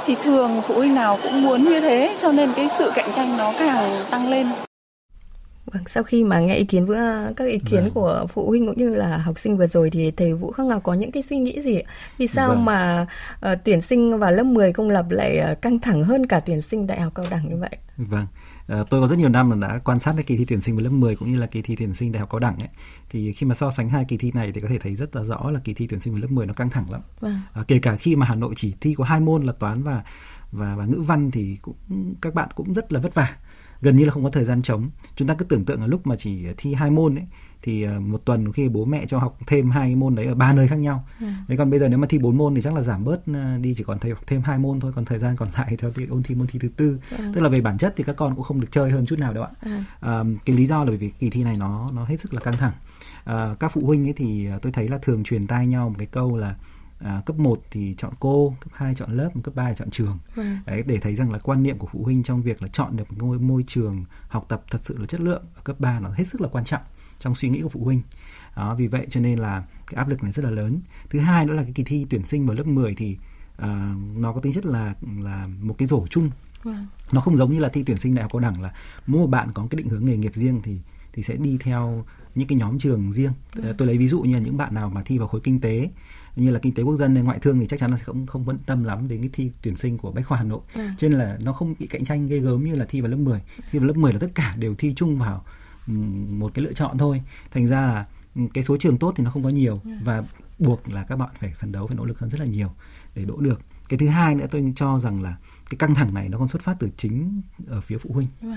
Thì 0.06 0.16
thường 0.16 0.62
phụ 0.68 0.74
huynh 0.74 0.96
nào 0.96 1.20
cũng 1.24 1.42
muốn 1.42 1.64
như 1.64 1.82
thế, 1.82 2.16
cho 2.22 2.32
nên 2.32 2.54
cái 2.54 2.70
sự 2.78 2.92
cạnh 2.96 3.12
tranh 3.16 3.38
nó 3.38 3.54
càng 3.60 4.06
tăng 4.10 4.30
lên. 4.30 4.48
Vâng, 5.74 5.84
sau 5.88 6.04
khi 6.04 6.24
mà 6.24 6.40
nghe 6.40 6.56
ý 6.56 6.66
kiến 6.66 6.86
với 6.86 7.00
các 7.36 7.46
ý 7.46 7.60
kiến 7.60 7.82
vâng. 7.84 7.92
của 7.94 8.26
phụ 8.34 8.50
huynh 8.50 8.68
cũng 8.68 8.78
như 8.78 8.96
là 8.96 9.18
học 9.18 9.40
sinh 9.40 9.58
vừa 9.58 9.68
rồi 9.68 9.90
thì 9.90 10.12
thầy 10.12 10.34
Vũ 10.34 10.52
Khắc 10.52 10.66
Ngọc 10.66 10.84
có 10.84 10.94
những 10.94 11.12
cái 11.12 11.24
suy 11.24 11.38
nghĩ 11.38 11.62
gì? 11.62 11.80
Vì 12.18 12.28
sao 12.28 12.50
vâng. 12.50 12.66
mà 12.66 13.08
uh, 13.52 13.58
tuyển 13.64 13.82
sinh 13.82 14.20
vào 14.20 14.32
lớp 14.32 14.44
10 14.44 14.74
công 14.74 14.90
lập 14.90 15.06
lại 15.10 15.52
uh, 15.52 15.62
căng 15.62 15.80
thẳng 15.80 16.04
hơn 16.04 16.26
cả 16.26 16.40
tuyển 16.40 16.62
sinh 16.62 16.88
đại 16.88 17.02
học 17.02 17.14
cao 17.16 17.26
đẳng 17.30 17.50
như 17.50 17.58
vậy? 17.58 17.78
Vâng. 17.98 18.28
Uh, 18.74 18.90
tôi 18.90 19.02
có 19.02 19.08
rất 19.08 19.18
nhiều 19.18 19.30
năm 19.30 19.52
là 19.52 19.68
đã 19.68 19.80
quan 19.84 20.00
sát 20.00 20.14
cái 20.16 20.24
kỳ 20.24 20.38
thi 20.38 20.46
tuyển 20.46 20.62
sinh 20.62 20.76
vào 20.76 20.84
lớp 20.84 20.90
10 20.90 21.16
cũng 21.16 21.32
như 21.32 21.40
là 21.40 21.48
kỳ 21.48 21.62
thi 21.62 21.76
tuyển 21.76 21.94
sinh 21.94 22.12
đại 22.12 22.20
học 22.20 22.30
cao 22.32 22.40
đẳng 22.40 22.60
ấy. 22.60 22.70
Thì 23.10 23.34
khi 23.34 23.46
mà 23.46 23.56
so 23.56 23.72
sánh 23.72 23.90
hai 23.90 24.06
kỳ 24.08 24.18
thi 24.18 24.32
này 24.34 24.52
thì 24.52 24.62
có 24.62 24.68
thể 24.70 24.78
thấy 24.80 24.96
rất 24.96 25.16
là 25.16 25.24
rõ 25.24 25.52
là 25.52 25.60
kỳ 25.64 25.74
thi 25.74 25.88
tuyển 25.88 26.00
sinh 26.00 26.14
vào 26.14 26.22
lớp 26.22 26.32
10 26.32 26.46
nó 26.46 26.54
căng 26.54 26.70
thẳng 26.70 26.92
lắm. 26.92 27.02
Vâng. 27.20 27.42
Uh, 27.60 27.68
kể 27.68 27.80
cả 27.80 27.96
khi 27.96 28.16
mà 28.16 28.26
Hà 28.26 28.36
Nội 28.36 28.54
chỉ 28.56 28.74
thi 28.82 28.94
có 28.98 29.04
hai 29.04 29.20
môn 29.20 29.44
là 29.44 29.54
toán 29.60 29.84
và 29.84 30.04
và 30.52 30.76
và 30.76 30.86
ngữ 30.86 31.02
văn 31.02 31.32
thì 31.32 31.58
cũng 31.62 32.16
các 32.22 32.34
bạn 32.34 32.50
cũng 32.56 32.74
rất 32.74 32.92
là 32.92 33.00
vất 33.00 33.14
vả 33.14 33.36
gần 33.82 33.96
như 33.96 34.06
là 34.06 34.12
không 34.12 34.24
có 34.24 34.30
thời 34.30 34.46
gian 34.46 34.62
trống 34.62 34.90
chúng 35.16 35.28
ta 35.28 35.34
cứ 35.34 35.46
tưởng 35.46 35.66
tượng 35.66 35.82
là 35.82 35.88
lúc 35.88 36.08
mà 36.08 36.16
chỉ 36.16 36.46
thi 36.58 36.74
hai 36.74 36.92
môn 36.92 37.16
ấy 37.16 37.26
thì 37.62 37.84
ờ, 37.84 38.00
một 38.00 38.26
tuần 38.26 38.52
khi 38.52 38.70
bố 38.70 38.86
mẹ 38.86 39.06
cho 39.08 39.20
học 39.20 39.38
thêm 39.48 39.72
hai 39.72 39.96
môn 39.96 40.16
đấy 40.16 40.26
ở 40.26 40.36
ba 40.36 40.54
nơi 40.54 40.68
khác 40.68 40.76
nhau. 40.76 41.06
Ừ. 41.20 41.26
Thế 41.48 41.58
còn 41.58 41.70
bây 41.70 41.80
giờ 41.80 41.90
nếu 41.90 41.98
mà 41.98 42.08
thi 42.10 42.18
bốn 42.18 42.38
môn 42.38 42.56
thì 42.56 42.62
chắc 42.62 42.74
là 42.74 42.82
giảm 42.82 43.04
bớt 43.04 43.22
ờ, 43.34 43.58
đi 43.58 43.74
chỉ 43.78 43.84
còn 43.84 44.00
thầy 44.00 44.12
học 44.12 44.24
thêm 44.28 44.42
hai 44.42 44.60
môn 44.60 44.80
thôi, 44.80 44.92
còn 44.96 45.06
thời 45.06 45.20
gian 45.20 45.36
còn 45.36 45.50
lại 45.58 45.76
theo 45.78 45.92
ôn 46.10 46.24
thi 46.24 46.36
môn 46.36 46.48
thi 46.48 46.60
thứ 46.60 46.70
tư. 46.78 47.00
Ừ. 47.18 47.24
Tức 47.34 47.42
là 47.42 47.50
về 47.50 47.62
bản 47.62 47.78
chất 47.78 47.94
thì 47.98 48.04
các 48.04 48.16
con 48.16 48.36
cũng 48.36 48.44
không 48.44 48.62
được 48.62 48.68
chơi 48.72 48.92
hơn 48.92 49.06
chút 49.06 49.20
nào 49.20 49.34
đâu 49.34 49.44
ạ. 49.44 49.50
Ừ. 49.62 49.72
À, 50.00 50.24
cái 50.46 50.56
lý 50.56 50.66
do 50.66 50.84
là 50.84 50.86
bởi 50.86 50.98
vì 50.98 51.10
kỳ 51.10 51.30
thi 51.30 51.44
này 51.44 51.58
nó 51.58 51.90
nó 51.94 52.06
hết 52.06 52.22
sức 52.22 52.34
là 52.34 52.40
căng 52.40 52.58
thẳng. 52.58 52.74
À, 53.24 53.56
các 53.60 53.72
phụ 53.74 53.82
huynh 53.86 54.08
ấy 54.08 54.14
thì 54.14 54.48
tôi 54.62 54.72
thấy 54.72 54.90
là 54.90 54.98
thường 55.02 55.24
truyền 55.24 55.48
tai 55.48 55.68
nhau 55.68 55.90
một 55.90 55.96
cái 55.98 56.08
câu 56.08 56.38
là 56.38 56.56
à, 57.04 57.22
cấp 57.26 57.40
1 57.40 57.62
thì 57.72 57.96
chọn 57.98 58.14
cô, 58.20 58.56
cấp 58.60 58.72
2 58.76 58.96
chọn 58.96 59.18
lớp, 59.18 59.30
cấp 59.44 59.56
3 59.56 59.74
chọn 59.74 59.90
trường. 59.90 60.20
Ừ. 60.36 60.44
Đấy, 60.66 60.84
để 60.86 60.98
thấy 60.98 61.16
rằng 61.16 61.32
là 61.32 61.40
quan 61.40 61.64
niệm 61.64 61.78
của 61.78 61.88
phụ 61.92 62.04
huynh 62.04 62.24
trong 62.24 62.42
việc 62.42 62.62
là 62.62 62.68
chọn 62.68 62.98
được 62.98 63.12
một 63.12 63.18
ngôi 63.20 63.40
môi 63.40 63.64
trường 63.68 64.06
học 64.28 64.46
tập 64.50 64.64
thật 64.72 64.80
sự 64.84 64.98
là 64.98 65.06
chất 65.06 65.22
lượng 65.22 65.44
ở 65.56 65.62
cấp 65.64 65.80
3 65.80 66.00
nó 66.00 66.10
hết 66.10 66.28
sức 66.28 66.42
là 66.42 66.48
quan 66.48 66.66
trọng 66.66 66.82
trong 67.20 67.36
suy 67.36 67.50
nghĩ 67.50 67.62
của 67.62 67.70
phụ 67.70 67.84
huynh. 67.84 68.02
Đó, 68.56 68.76
vì 68.76 68.88
vậy 68.88 69.08
cho 69.10 69.22
nên 69.22 69.40
là 69.40 69.64
cái 69.88 69.98
áp 69.98 70.08
lực 70.08 70.24
này 70.24 70.32
rất 70.32 70.46
là 70.46 70.52
lớn. 70.52 70.82
Thứ 71.10 71.20
hai 71.20 71.46
nữa 71.46 71.54
là 71.54 71.64
cái 71.64 71.72
kỳ 71.76 71.84
thi 71.84 72.06
tuyển 72.10 72.26
sinh 72.26 72.46
vào 72.46 72.56
lớp 72.56 72.68
10 72.68 72.96
thì 72.96 73.18
uh, 73.58 73.68
nó 74.16 74.34
có 74.34 74.40
tính 74.42 74.54
chất 74.54 74.66
là 74.66 74.96
là 75.20 75.48
một 75.62 75.76
cái 75.78 75.88
rổ 75.88 76.08
chung. 76.10 76.30
Wow. 76.64 76.74
Vâng. 76.74 76.88
Nó 77.12 77.22
không 77.22 77.38
giống 77.38 77.54
như 77.54 77.60
là 77.60 77.70
thi 77.70 77.84
tuyển 77.86 77.98
sinh 77.98 78.16
đại 78.16 78.24
học 78.24 78.32
cao 78.34 78.40
đẳng 78.40 78.62
là 78.62 78.74
mỗi 79.08 79.28
bạn 79.28 79.52
có 79.54 79.68
cái 79.70 79.78
định 79.78 79.90
hướng 79.90 80.06
nghề 80.06 80.18
nghiệp 80.18 80.32
riêng 80.36 80.62
thì 80.64 80.80
thì 81.14 81.24
sẽ 81.24 81.36
đi 81.36 81.58
theo 81.60 82.06
những 82.36 82.48
cái 82.48 82.58
nhóm 82.58 82.80
trường 82.80 83.14
riêng. 83.14 83.34
Ừ. 83.56 83.74
Tôi 83.78 83.88
lấy 83.88 83.98
ví 83.98 84.08
dụ 84.08 84.22
như 84.22 84.34
là 84.34 84.40
những 84.40 84.58
bạn 84.58 84.74
nào 84.74 84.90
mà 84.90 85.02
thi 85.06 85.18
vào 85.18 85.28
khối 85.28 85.42
kinh 85.42 85.62
tế 85.62 85.90
như 86.36 86.52
là 86.52 86.60
kinh 86.60 86.74
tế 86.74 86.84
quốc 86.84 86.96
dân 86.96 87.16
hay 87.16 87.24
ngoại 87.24 87.40
thương 87.40 87.60
thì 87.60 87.68
chắc 87.68 87.80
chắn 87.80 87.92
là 87.92 87.98
sẽ 87.98 88.04
không 88.04 88.28
không 88.28 88.46
quan 88.46 88.58
tâm 88.66 88.84
lắm 88.84 89.08
đến 89.08 89.22
cái 89.22 89.30
thi 89.34 89.52
tuyển 89.62 89.76
sinh 89.76 89.98
của 89.98 90.12
bách 90.12 90.26
khoa 90.26 90.38
hà 90.38 90.44
nội 90.44 90.60
ừ. 90.74 90.82
cho 90.98 91.10
nên 91.10 91.20
là 91.20 91.38
nó 91.42 91.54
không 91.54 91.76
bị 91.80 91.88
cạnh 91.88 92.06
tranh 92.06 92.28
ghê 92.28 92.40
gớm 92.40 92.64
như 92.64 92.76
là 92.76 92.86
thi 92.86 93.02
vào 93.02 93.12
lớp 93.12 93.18
10 93.18 93.42
thi 93.72 93.80
vào 93.80 93.88
lớp 93.88 93.98
10 93.98 94.14
là 94.14 94.20
tất 94.20 94.32
cả 94.36 94.56
đều 94.60 94.76
thi 94.76 94.94
chung 94.96 95.18
vào 95.20 95.44
một 96.30 96.52
cái 96.54 96.66
lựa 96.66 96.74
chọn 96.74 96.98
thôi 96.98 97.22
thành 97.52 97.68
ra 97.68 97.82
là 97.82 98.06
cái 98.54 98.64
số 98.64 98.78
trường 98.78 98.98
tốt 98.98 99.14
thì 99.16 99.24
nó 99.24 99.32
không 99.32 99.44
có 99.44 99.50
nhiều 99.50 99.80
ừ. 99.84 99.92
và 100.04 100.24
buộc 100.60 100.90
là 100.90 101.04
các 101.04 101.16
bạn 101.16 101.30
phải 101.40 101.54
phấn 101.60 101.72
đấu 101.72 101.88
phải 101.88 101.98
nỗ 101.98 102.06
lực 102.06 102.20
hơn 102.20 102.30
rất 102.30 102.40
là 102.40 102.46
nhiều 102.46 102.70
để 103.16 103.26
đỗ 103.26 103.38
được 103.38 103.62
cái 103.90 103.98
thứ 103.98 104.08
hai 104.08 104.36
nữa 104.36 104.46
tôi 104.52 104.74
cho 104.76 105.00
rằng 105.00 105.22
là 105.22 105.38
cái 105.70 105.78
căng 105.78 105.96
thẳng 105.96 106.14
này 106.14 106.30
nó 106.30 106.38
còn 106.38 106.48
xuất 106.48 106.62
phát 106.62 106.76
từ 106.80 106.90
chính 106.98 107.42
ở 107.68 107.82
phía 107.82 107.98
phụ 107.98 108.10
huynh 108.14 108.28
ừ. 108.42 108.48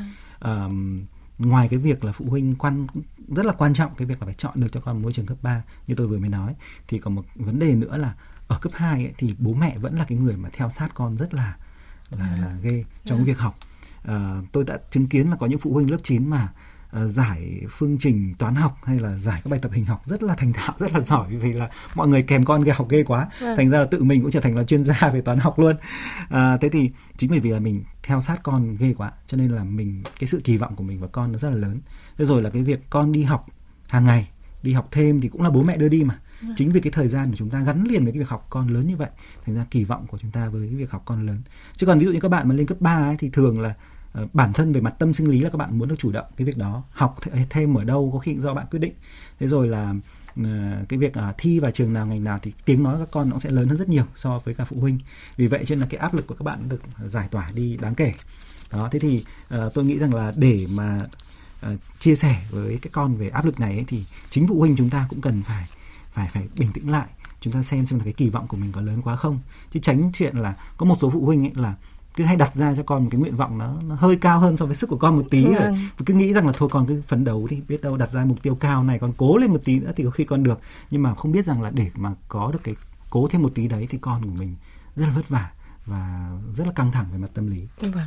Ngoài 1.38 1.68
cái 1.68 1.78
việc 1.78 2.04
là 2.04 2.12
phụ 2.12 2.24
huynh 2.28 2.54
quan 2.54 2.86
rất 3.28 3.46
là 3.46 3.52
quan 3.52 3.74
trọng 3.74 3.94
cái 3.94 4.06
việc 4.06 4.20
là 4.20 4.24
phải 4.24 4.34
chọn 4.34 4.60
được 4.60 4.68
cho 4.72 4.80
con 4.80 5.02
môi 5.02 5.12
trường 5.12 5.26
cấp 5.26 5.38
3 5.42 5.62
như 5.86 5.94
tôi 5.94 6.06
vừa 6.06 6.18
mới 6.18 6.30
nói 6.30 6.54
thì 6.88 6.98
còn 6.98 7.14
một 7.14 7.24
vấn 7.34 7.58
đề 7.58 7.74
nữa 7.74 7.96
là 7.96 8.14
ở 8.48 8.58
cấp 8.60 8.72
2 8.74 9.04
ấy, 9.04 9.12
thì 9.18 9.34
bố 9.38 9.54
mẹ 9.54 9.78
vẫn 9.78 9.98
là 9.98 10.04
cái 10.08 10.18
người 10.18 10.36
mà 10.36 10.48
theo 10.52 10.70
sát 10.70 10.88
con 10.94 11.16
rất 11.16 11.34
là 11.34 11.56
là 12.10 12.36
là 12.36 12.56
ghê 12.62 12.84
trong 13.04 13.18
yeah. 13.18 13.26
việc 13.26 13.38
học. 13.38 13.58
À, 14.04 14.40
tôi 14.52 14.64
đã 14.64 14.78
chứng 14.90 15.06
kiến 15.06 15.30
là 15.30 15.36
có 15.36 15.46
những 15.46 15.58
phụ 15.58 15.72
huynh 15.72 15.90
lớp 15.90 15.98
9 16.02 16.30
mà 16.30 16.52
uh, 17.02 17.10
giải 17.10 17.60
phương 17.70 17.96
trình 17.98 18.34
toán 18.38 18.54
học 18.54 18.78
hay 18.84 18.98
là 18.98 19.18
giải 19.18 19.40
các 19.44 19.50
bài 19.50 19.60
tập 19.62 19.72
hình 19.74 19.84
học 19.84 20.02
rất 20.06 20.22
là 20.22 20.34
thành 20.34 20.52
thạo 20.52 20.74
rất 20.78 20.92
là 20.92 21.00
giỏi 21.00 21.36
vì 21.36 21.52
là 21.52 21.70
mọi 21.94 22.08
người 22.08 22.22
kèm 22.22 22.44
con 22.44 22.64
ghê 22.64 22.72
học 22.72 22.88
ghê 22.90 23.04
quá 23.04 23.28
ừ. 23.40 23.54
thành 23.56 23.70
ra 23.70 23.78
là 23.78 23.84
tự 23.84 24.04
mình 24.04 24.22
cũng 24.22 24.30
trở 24.30 24.40
thành 24.40 24.56
là 24.56 24.64
chuyên 24.64 24.84
gia 24.84 25.10
về 25.12 25.20
toán 25.20 25.38
học 25.38 25.58
luôn 25.58 25.76
à, 26.28 26.56
thế 26.60 26.68
thì 26.68 26.90
chính 27.16 27.30
bởi 27.30 27.40
vì 27.40 27.50
là 27.50 27.58
mình 27.58 27.84
theo 28.04 28.20
sát 28.20 28.42
con 28.42 28.76
ghê 28.76 28.94
quá 28.96 29.12
cho 29.26 29.36
nên 29.36 29.50
là 29.50 29.64
mình 29.64 30.02
cái 30.18 30.28
sự 30.28 30.40
kỳ 30.44 30.56
vọng 30.56 30.76
của 30.76 30.84
mình 30.84 31.00
và 31.00 31.06
con 31.06 31.32
nó 31.32 31.38
rất 31.38 31.50
là 31.50 31.56
lớn. 31.56 31.80
Thế 32.18 32.24
rồi 32.24 32.42
là 32.42 32.50
cái 32.50 32.62
việc 32.62 32.90
con 32.90 33.12
đi 33.12 33.22
học 33.22 33.46
hàng 33.88 34.04
ngày 34.04 34.28
đi 34.62 34.72
học 34.72 34.88
thêm 34.90 35.20
thì 35.20 35.28
cũng 35.28 35.42
là 35.42 35.50
bố 35.50 35.62
mẹ 35.62 35.76
đưa 35.76 35.88
đi 35.88 36.04
mà. 36.04 36.18
Ừ. 36.42 36.48
chính 36.56 36.72
vì 36.72 36.80
cái 36.80 36.90
thời 36.90 37.08
gian 37.08 37.30
của 37.30 37.36
chúng 37.36 37.50
ta 37.50 37.60
gắn 37.60 37.84
liền 37.84 38.04
với 38.04 38.12
cái 38.12 38.18
việc 38.18 38.28
học 38.28 38.46
con 38.50 38.68
lớn 38.68 38.86
như 38.86 38.96
vậy 38.96 39.10
thành 39.46 39.54
ra 39.54 39.66
kỳ 39.70 39.84
vọng 39.84 40.06
của 40.06 40.18
chúng 40.18 40.30
ta 40.30 40.48
với 40.48 40.66
cái 40.66 40.76
việc 40.76 40.90
học 40.90 41.02
con 41.04 41.26
lớn. 41.26 41.42
Chứ 41.72 41.86
còn 41.86 41.98
ví 41.98 42.06
dụ 42.06 42.12
như 42.12 42.20
các 42.20 42.28
bạn 42.28 42.48
mà 42.48 42.54
lên 42.54 42.66
cấp 42.66 42.80
3 42.80 43.08
ấy, 43.08 43.16
thì 43.18 43.30
thường 43.30 43.60
là 43.60 43.74
Ờ, 44.14 44.26
bản 44.32 44.52
thân 44.52 44.72
về 44.72 44.80
mặt 44.80 44.94
tâm 44.98 45.14
sinh 45.14 45.30
lý 45.30 45.40
là 45.40 45.50
các 45.50 45.58
bạn 45.58 45.78
muốn 45.78 45.88
được 45.88 45.98
chủ 45.98 46.12
động 46.12 46.26
cái 46.36 46.44
việc 46.44 46.56
đó 46.56 46.82
học 46.90 47.16
thêm 47.50 47.74
ở 47.74 47.84
đâu 47.84 48.10
có 48.12 48.18
khi 48.18 48.36
do 48.36 48.54
bạn 48.54 48.66
quyết 48.70 48.78
định. 48.78 48.92
Thế 49.40 49.46
rồi 49.46 49.68
là 49.68 49.94
Ờ, 50.36 50.84
cái 50.88 50.98
việc 50.98 51.14
à, 51.14 51.34
thi 51.38 51.58
vào 51.58 51.70
trường 51.70 51.92
nào 51.92 52.06
ngành 52.06 52.24
nào 52.24 52.38
thì 52.42 52.52
tiếng 52.64 52.82
nói 52.82 52.96
các 52.98 53.08
con 53.10 53.30
nó 53.30 53.38
sẽ 53.38 53.50
lớn 53.50 53.68
hơn 53.68 53.78
rất 53.78 53.88
nhiều 53.88 54.04
so 54.16 54.38
với 54.38 54.54
cả 54.54 54.64
phụ 54.64 54.80
huynh. 54.80 54.98
Vì 55.36 55.46
vậy 55.46 55.64
cho 55.66 55.74
nên 55.74 55.80
là 55.80 55.86
cái 55.90 55.98
áp 55.98 56.14
lực 56.14 56.26
của 56.26 56.34
các 56.34 56.42
bạn 56.42 56.68
được 56.68 56.80
giải 57.04 57.28
tỏa 57.30 57.50
đi 57.54 57.76
đáng 57.76 57.94
kể. 57.94 58.12
Đó 58.72 58.88
thế 58.92 58.98
thì 58.98 59.24
ờ, 59.48 59.70
tôi 59.74 59.84
nghĩ 59.84 59.98
rằng 59.98 60.14
là 60.14 60.32
để 60.36 60.66
mà 60.70 61.06
ờ, 61.60 61.76
chia 61.98 62.16
sẻ 62.16 62.44
với 62.50 62.78
cái 62.82 62.90
con 62.92 63.16
về 63.16 63.28
áp 63.28 63.44
lực 63.44 63.60
này 63.60 63.72
ấy, 63.72 63.84
thì 63.88 64.04
chính 64.30 64.48
phụ 64.48 64.58
huynh 64.58 64.76
chúng 64.76 64.90
ta 64.90 65.06
cũng 65.08 65.20
cần 65.20 65.42
phải 65.42 65.64
phải 66.12 66.28
phải 66.32 66.48
bình 66.58 66.72
tĩnh 66.72 66.90
lại. 66.90 67.06
Chúng 67.40 67.52
ta 67.52 67.62
xem 67.62 67.86
xem 67.86 67.98
là 67.98 68.04
cái 68.04 68.12
kỳ 68.12 68.28
vọng 68.28 68.46
của 68.46 68.56
mình 68.56 68.72
có 68.72 68.80
lớn 68.80 69.02
quá 69.02 69.16
không. 69.16 69.38
Chứ 69.72 69.80
tránh 69.82 70.10
chuyện 70.12 70.36
là 70.36 70.54
có 70.76 70.86
một 70.86 70.96
số 71.00 71.10
phụ 71.10 71.26
huynh 71.26 71.44
ấy 71.46 71.52
là 71.54 71.74
cứ 72.16 72.24
hay 72.24 72.36
đặt 72.36 72.54
ra 72.54 72.74
cho 72.76 72.82
con 72.82 73.02
một 73.02 73.08
cái 73.12 73.20
nguyện 73.20 73.36
vọng 73.36 73.58
nó, 73.58 73.74
nó 73.88 73.94
hơi 73.94 74.16
cao 74.16 74.38
hơn 74.38 74.56
so 74.56 74.66
với 74.66 74.76
sức 74.76 74.90
của 74.90 74.96
con 74.96 75.16
một 75.16 75.24
tí 75.30 75.44
vâng. 75.44 75.54
rồi 75.54 75.72
cứ 76.06 76.14
nghĩ 76.14 76.32
rằng 76.32 76.46
là 76.46 76.52
thôi 76.56 76.68
con 76.72 76.86
cứ 76.86 77.02
phấn 77.06 77.24
đấu 77.24 77.46
đi 77.50 77.60
biết 77.68 77.82
đâu 77.82 77.96
đặt 77.96 78.12
ra 78.12 78.24
mục 78.24 78.42
tiêu 78.42 78.54
cao 78.54 78.84
này 78.84 78.98
con 78.98 79.12
cố 79.16 79.36
lên 79.36 79.50
một 79.50 79.60
tí 79.64 79.80
nữa 79.80 79.92
thì 79.96 80.04
có 80.04 80.10
khi 80.10 80.24
con 80.24 80.42
được. 80.42 80.60
Nhưng 80.90 81.02
mà 81.02 81.14
không 81.14 81.32
biết 81.32 81.46
rằng 81.46 81.62
là 81.62 81.70
để 81.70 81.90
mà 81.94 82.14
có 82.28 82.50
được 82.52 82.60
cái 82.64 82.74
cố 83.10 83.28
thêm 83.28 83.42
một 83.42 83.52
tí 83.54 83.68
đấy 83.68 83.86
thì 83.90 83.98
con 83.98 84.22
của 84.22 84.30
mình 84.38 84.54
rất 84.96 85.06
là 85.06 85.12
vất 85.12 85.28
vả 85.28 85.50
và 85.86 86.30
rất 86.54 86.66
là 86.66 86.72
căng 86.72 86.92
thẳng 86.92 87.06
về 87.12 87.18
mặt 87.18 87.28
tâm 87.34 87.50
lý. 87.50 87.62
Vâng. 87.80 88.06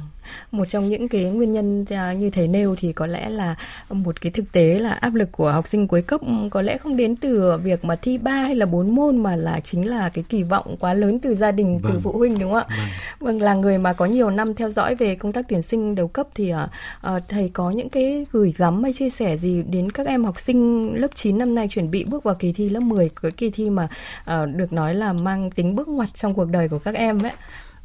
Một 0.51 0.65
trong 0.65 0.89
những 0.89 1.07
cái 1.07 1.23
nguyên 1.23 1.51
nhân 1.51 1.85
à, 1.89 2.13
như 2.13 2.29
thầy 2.29 2.47
nêu 2.47 2.75
thì 2.79 2.93
có 2.93 3.07
lẽ 3.07 3.29
là 3.29 3.55
một 3.89 4.21
cái 4.21 4.31
thực 4.31 4.51
tế 4.51 4.79
là 4.79 4.89
áp 4.89 5.13
lực 5.13 5.31
của 5.31 5.51
học 5.51 5.67
sinh 5.67 5.87
cuối 5.87 6.01
cấp 6.01 6.21
có 6.51 6.61
lẽ 6.61 6.77
không 6.77 6.97
đến 6.97 7.15
từ 7.15 7.57
việc 7.57 7.85
mà 7.85 7.95
thi 7.95 8.17
ba 8.17 8.31
hay 8.31 8.55
là 8.55 8.65
bốn 8.65 8.95
môn 8.95 9.17
mà 9.17 9.35
là 9.35 9.59
chính 9.59 9.87
là 9.87 10.09
cái 10.09 10.23
kỳ 10.29 10.43
vọng 10.43 10.75
quá 10.79 10.93
lớn 10.93 11.19
từ 11.19 11.35
gia 11.35 11.51
đình 11.51 11.79
vâng. 11.79 11.91
từ 11.93 11.99
phụ 11.99 12.11
huynh 12.11 12.39
đúng 12.39 12.51
không 12.51 12.63
ạ? 12.67 12.77
Vâng. 12.77 12.87
vâng 13.19 13.41
là 13.41 13.53
người 13.53 13.77
mà 13.77 13.93
có 13.93 14.05
nhiều 14.05 14.29
năm 14.29 14.53
theo 14.53 14.69
dõi 14.69 14.95
về 14.95 15.15
công 15.15 15.33
tác 15.33 15.45
tuyển 15.49 15.61
sinh 15.61 15.95
đầu 15.95 16.07
cấp 16.07 16.27
thì 16.35 16.53
uh, 16.53 17.23
thầy 17.27 17.49
có 17.53 17.71
những 17.71 17.89
cái 17.89 18.25
gửi 18.31 18.53
gắm 18.57 18.83
hay 18.83 18.93
chia 18.93 19.09
sẻ 19.09 19.37
gì 19.37 19.63
đến 19.63 19.91
các 19.91 20.07
em 20.07 20.23
học 20.23 20.39
sinh 20.39 20.93
lớp 21.01 21.15
9 21.15 21.37
năm 21.37 21.55
nay 21.55 21.67
chuẩn 21.67 21.91
bị 21.91 22.03
bước 22.03 22.23
vào 22.23 22.35
kỳ 22.35 22.53
thi 22.53 22.69
lớp 22.69 22.79
10 22.79 23.09
cái 23.21 23.31
kỳ 23.31 23.49
thi 23.49 23.69
mà 23.69 23.87
uh, 24.21 24.55
được 24.55 24.73
nói 24.73 24.93
là 24.93 25.13
mang 25.13 25.51
tính 25.51 25.75
bước 25.75 25.87
ngoặt 25.87 26.09
trong 26.15 26.33
cuộc 26.33 26.49
đời 26.49 26.69
của 26.69 26.79
các 26.79 26.95
em 26.95 27.23
ấy 27.23 27.31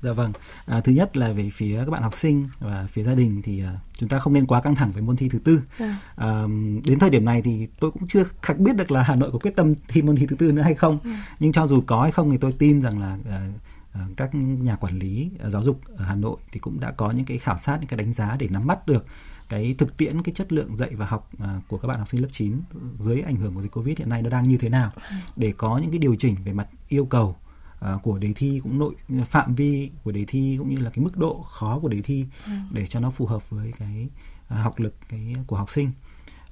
Dạ 0.02 0.12
vâng. 0.12 0.32
À, 0.66 0.80
thứ 0.80 0.92
nhất 0.92 1.16
là 1.16 1.32
về 1.32 1.50
phía 1.52 1.78
các 1.78 1.90
bạn 1.90 2.02
học 2.02 2.14
sinh 2.14 2.48
và 2.58 2.86
phía 2.90 3.02
gia 3.02 3.14
đình 3.14 3.42
thì 3.42 3.62
à, 3.62 3.72
chúng 3.92 4.08
ta 4.08 4.18
không 4.18 4.32
nên 4.32 4.46
quá 4.46 4.60
căng 4.60 4.74
thẳng 4.74 4.90
với 4.92 5.02
môn 5.02 5.16
thi 5.16 5.28
thứ 5.28 5.38
tư. 5.38 5.62
À. 5.78 5.98
À, 6.16 6.42
đến 6.84 6.98
thời 6.98 7.10
điểm 7.10 7.24
này 7.24 7.42
thì 7.42 7.68
tôi 7.80 7.90
cũng 7.90 8.06
chưa 8.06 8.24
khắc 8.42 8.58
biết 8.58 8.76
được 8.76 8.90
là 8.90 9.02
Hà 9.02 9.16
Nội 9.16 9.30
có 9.32 9.38
quyết 9.38 9.56
tâm 9.56 9.74
thi 9.88 10.02
môn 10.02 10.16
thi 10.16 10.26
thứ 10.26 10.36
tư 10.36 10.52
nữa 10.52 10.62
hay 10.62 10.74
không. 10.74 10.98
À. 11.04 11.24
Nhưng 11.38 11.52
cho 11.52 11.66
dù 11.66 11.82
có 11.86 12.02
hay 12.02 12.12
không 12.12 12.30
thì 12.30 12.36
tôi 12.36 12.52
tin 12.52 12.82
rằng 12.82 13.00
là 13.00 13.18
à, 13.30 13.40
à 13.92 14.06
các 14.16 14.34
nhà 14.34 14.76
quản 14.76 14.98
lý 14.98 15.30
à, 15.42 15.50
giáo 15.50 15.64
dục 15.64 15.80
ở 15.96 16.04
Hà 16.04 16.14
Nội 16.14 16.36
thì 16.52 16.60
cũng 16.60 16.80
đã 16.80 16.90
có 16.90 17.10
những 17.10 17.24
cái 17.24 17.38
khảo 17.38 17.58
sát 17.58 17.76
những 17.80 17.88
cái 17.88 17.98
đánh 17.98 18.12
giá 18.12 18.36
để 18.38 18.48
nắm 18.50 18.66
bắt 18.66 18.86
được 18.86 19.06
cái 19.48 19.74
thực 19.78 19.96
tiễn 19.96 20.22
cái 20.22 20.34
chất 20.34 20.52
lượng 20.52 20.76
dạy 20.76 20.90
và 20.94 21.06
học 21.06 21.30
à, 21.38 21.60
của 21.68 21.78
các 21.78 21.88
bạn 21.88 21.98
học 21.98 22.08
sinh 22.08 22.22
lớp 22.22 22.28
9 22.32 22.60
dưới 22.94 23.20
ảnh 23.20 23.36
hưởng 23.36 23.54
của 23.54 23.62
dịch 23.62 23.72
Covid 23.72 23.98
hiện 23.98 24.08
nay 24.08 24.22
nó 24.22 24.30
đang 24.30 24.48
như 24.48 24.56
thế 24.56 24.68
nào 24.68 24.90
để 25.36 25.52
có 25.56 25.78
những 25.78 25.90
cái 25.90 25.98
điều 25.98 26.16
chỉnh 26.18 26.36
về 26.44 26.52
mặt 26.52 26.68
yêu 26.88 27.04
cầu 27.04 27.36
của 28.02 28.18
đề 28.18 28.32
thi 28.36 28.60
cũng 28.62 28.78
nội 28.78 28.94
phạm 29.24 29.54
vi 29.54 29.90
của 30.04 30.12
đề 30.12 30.24
thi 30.28 30.56
cũng 30.58 30.70
như 30.70 30.76
là 30.76 30.90
cái 30.90 31.04
mức 31.04 31.16
độ 31.16 31.42
khó 31.42 31.78
của 31.78 31.88
đề 31.88 32.02
thi 32.02 32.26
ừ. 32.46 32.52
để 32.72 32.86
cho 32.86 33.00
nó 33.00 33.10
phù 33.10 33.26
hợp 33.26 33.50
với 33.50 33.72
cái 33.78 34.08
à, 34.48 34.62
học 34.62 34.78
lực 34.78 34.94
cái 35.08 35.34
của 35.46 35.56
học 35.56 35.70
sinh 35.70 35.90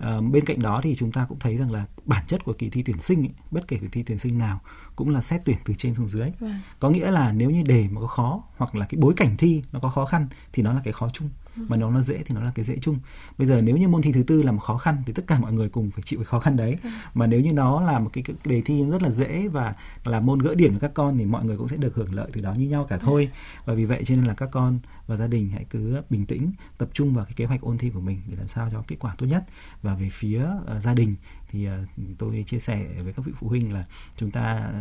À, 0.01 0.21
bên 0.21 0.45
cạnh 0.45 0.61
đó 0.61 0.81
thì 0.83 0.97
chúng 0.97 1.13
ta 1.13 1.27
cũng 1.29 1.39
thấy 1.39 1.57
rằng 1.57 1.73
là 1.73 1.85
bản 2.05 2.25
chất 2.27 2.45
của 2.45 2.53
kỳ 2.53 2.71
thi 2.71 2.83
tuyển 2.83 3.01
sinh 3.01 3.21
ấy, 3.21 3.31
bất 3.51 3.69
kể 3.69 3.79
kỳ 3.81 3.89
thi 3.93 4.03
tuyển 4.03 4.19
sinh 4.19 4.39
nào 4.39 4.61
cũng 4.97 5.09
là 5.09 5.23
xét 5.23 5.41
tuyển 5.45 5.57
từ 5.65 5.75
trên 5.79 5.95
xuống 5.95 6.09
dưới. 6.09 6.31
Vâng. 6.41 6.61
Có 6.79 6.91
nghĩa 6.91 7.11
là 7.11 7.33
nếu 7.33 7.51
như 7.51 7.63
đề 7.63 7.89
mà 7.91 8.01
có 8.01 8.07
khó 8.07 8.43
hoặc 8.57 8.75
là 8.75 8.87
cái 8.87 8.99
bối 9.01 9.15
cảnh 9.17 9.37
thi 9.37 9.63
nó 9.73 9.81
có 9.81 9.91
khó 9.91 10.05
khăn 10.05 10.27
thì 10.53 10.63
nó 10.63 10.73
là 10.73 10.81
cái 10.85 10.93
khó 10.93 11.09
chung 11.13 11.29
mà 11.57 11.77
nếu 11.77 11.91
nó 11.91 12.01
dễ 12.03 12.23
thì 12.23 12.35
nó 12.35 12.41
là 12.41 12.53
cái 12.55 12.65
dễ 12.65 12.77
chung. 12.81 12.99
Bây 13.39 13.47
giờ 13.47 13.61
nếu 13.63 13.77
như 13.77 13.89
môn 13.89 14.03
thi 14.03 14.13
thứ 14.13 14.23
tư 14.23 14.43
là 14.43 14.53
một 14.53 14.59
khó 14.59 14.79
khăn 14.79 15.03
thì 15.07 15.13
tất 15.13 15.27
cả 15.27 15.39
mọi 15.39 15.53
người 15.53 15.69
cùng 15.69 15.91
phải 15.91 16.03
chịu 16.03 16.19
cái 16.19 16.25
khó 16.25 16.41
khăn 16.41 16.57
đấy. 16.57 16.77
Mà 17.15 17.27
nếu 17.27 17.41
như 17.41 17.53
nó 17.53 17.81
là 17.81 17.99
một 17.99 18.11
cái, 18.13 18.25
cái 18.25 18.37
đề 18.45 18.63
thi 18.65 18.85
rất 18.91 19.03
là 19.03 19.11
dễ 19.11 19.49
và 19.49 19.75
là 20.05 20.21
môn 20.21 20.39
gỡ 20.39 20.55
điểm 20.55 20.73
của 20.73 20.79
các 20.81 20.91
con 20.95 21.19
thì 21.19 21.25
mọi 21.25 21.45
người 21.45 21.57
cũng 21.57 21.69
sẽ 21.69 21.77
được 21.77 21.95
hưởng 21.95 22.15
lợi 22.15 22.31
từ 22.33 22.41
đó 22.41 22.55
như 22.55 22.69
nhau 22.69 22.87
cả 22.89 22.99
thôi. 22.99 23.31
Và 23.65 23.75
vì 23.75 23.85
vậy 23.85 24.03
cho 24.05 24.15
nên 24.15 24.25
là 24.25 24.35
các 24.35 24.49
con 24.53 24.79
và 25.07 25.17
gia 25.17 25.27
đình 25.27 25.51
hãy 25.51 25.65
cứ 25.71 26.03
bình 26.11 26.27
tĩnh 26.27 26.53
tập 26.79 26.89
trung 26.93 27.15
vào 27.15 27.25
cái 27.25 27.35
kế 27.37 27.45
hoạch 27.45 27.61
ôn 27.61 27.79
thi 27.79 27.91
của 27.91 28.01
mình 28.01 28.21
để 28.31 28.37
làm 28.37 28.49
sao 28.49 28.69
cho 28.73 28.85
kết 28.87 28.97
quả 29.01 29.15
tốt 29.19 29.27
nhất. 29.27 29.45
Và 29.83 29.95
về 29.95 30.09
phía 30.13 30.47
uh, 30.77 30.83
gia 30.83 30.95
đình 30.95 31.15
thì 31.51 31.69
uh, 31.69 31.73
tôi 32.19 32.45
chia 32.47 32.59
sẻ 32.59 32.87
với 33.05 33.13
các 33.13 33.25
vị 33.27 33.33
phụ 33.41 33.49
huynh 33.49 33.73
là 33.73 33.85
chúng 34.17 34.31
ta 34.31 34.73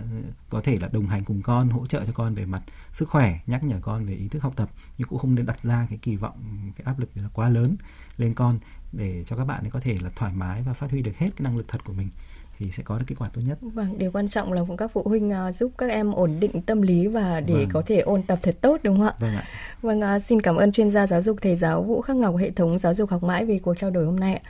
có 0.49 0.61
thể 0.61 0.77
là 0.81 0.87
đồng 0.91 1.07
hành 1.07 1.23
cùng 1.23 1.41
con 1.41 1.69
hỗ 1.69 1.85
trợ 1.85 2.05
cho 2.05 2.13
con 2.13 2.35
về 2.35 2.45
mặt 2.45 2.61
sức 2.93 3.09
khỏe 3.09 3.39
nhắc 3.47 3.63
nhở 3.63 3.75
con 3.81 4.05
về 4.05 4.13
ý 4.13 4.27
thức 4.27 4.43
học 4.43 4.53
tập 4.55 4.69
nhưng 4.97 5.07
cũng 5.07 5.19
không 5.19 5.35
nên 5.35 5.45
đặt 5.45 5.63
ra 5.63 5.87
cái 5.89 5.99
kỳ 6.01 6.15
vọng 6.15 6.35
cái 6.75 6.85
áp 6.85 6.99
lực 6.99 7.09
là 7.15 7.29
quá 7.33 7.49
lớn 7.49 7.75
lên 8.17 8.33
con 8.33 8.59
để 8.91 9.23
cho 9.23 9.35
các 9.35 9.45
bạn 9.45 9.63
ấy 9.63 9.71
có 9.71 9.79
thể 9.79 9.97
là 10.01 10.09
thoải 10.15 10.33
mái 10.33 10.61
và 10.61 10.73
phát 10.73 10.91
huy 10.91 11.01
được 11.01 11.17
hết 11.17 11.29
cái 11.35 11.43
năng 11.43 11.57
lực 11.57 11.67
thật 11.67 11.83
của 11.83 11.93
mình 11.93 12.07
thì 12.59 12.71
sẽ 12.71 12.83
có 12.83 12.99
được 12.99 13.05
kết 13.07 13.15
quả 13.19 13.29
tốt 13.33 13.41
nhất. 13.45 13.57
Vâng, 13.61 13.97
điều 13.97 14.11
quan 14.11 14.29
trọng 14.29 14.53
là 14.53 14.61
các 14.77 14.91
phụ 14.93 15.03
huynh 15.05 15.31
uh, 15.47 15.55
giúp 15.55 15.71
các 15.77 15.89
em 15.89 16.11
ổn 16.11 16.39
định 16.39 16.61
tâm 16.61 16.81
lý 16.81 17.07
và 17.07 17.39
để 17.39 17.53
vâng. 17.53 17.69
có 17.73 17.81
thể 17.85 17.99
ôn 17.99 18.21
tập 18.21 18.39
thật 18.41 18.55
tốt 18.61 18.79
đúng 18.83 18.97
không 18.97 19.07
ạ? 19.07 19.13
Vâng 19.19 19.35
ạ. 19.35 19.43
Vâng, 19.81 20.01
uh, 20.15 20.23
xin 20.23 20.41
cảm 20.41 20.55
ơn 20.55 20.71
chuyên 20.71 20.91
gia 20.91 21.07
giáo 21.07 21.21
dục 21.21 21.37
thầy 21.41 21.55
giáo 21.55 21.83
Vũ 21.83 22.01
Khắc 22.01 22.15
Ngọc 22.15 22.35
hệ 22.37 22.51
thống 22.51 22.79
giáo 22.79 22.93
dục 22.93 23.09
học 23.09 23.23
mãi 23.23 23.45
vì 23.45 23.59
cuộc 23.59 23.77
trao 23.77 23.89
đổi 23.89 24.05
hôm 24.05 24.19
nay 24.19 24.33
ạ. 24.35 24.41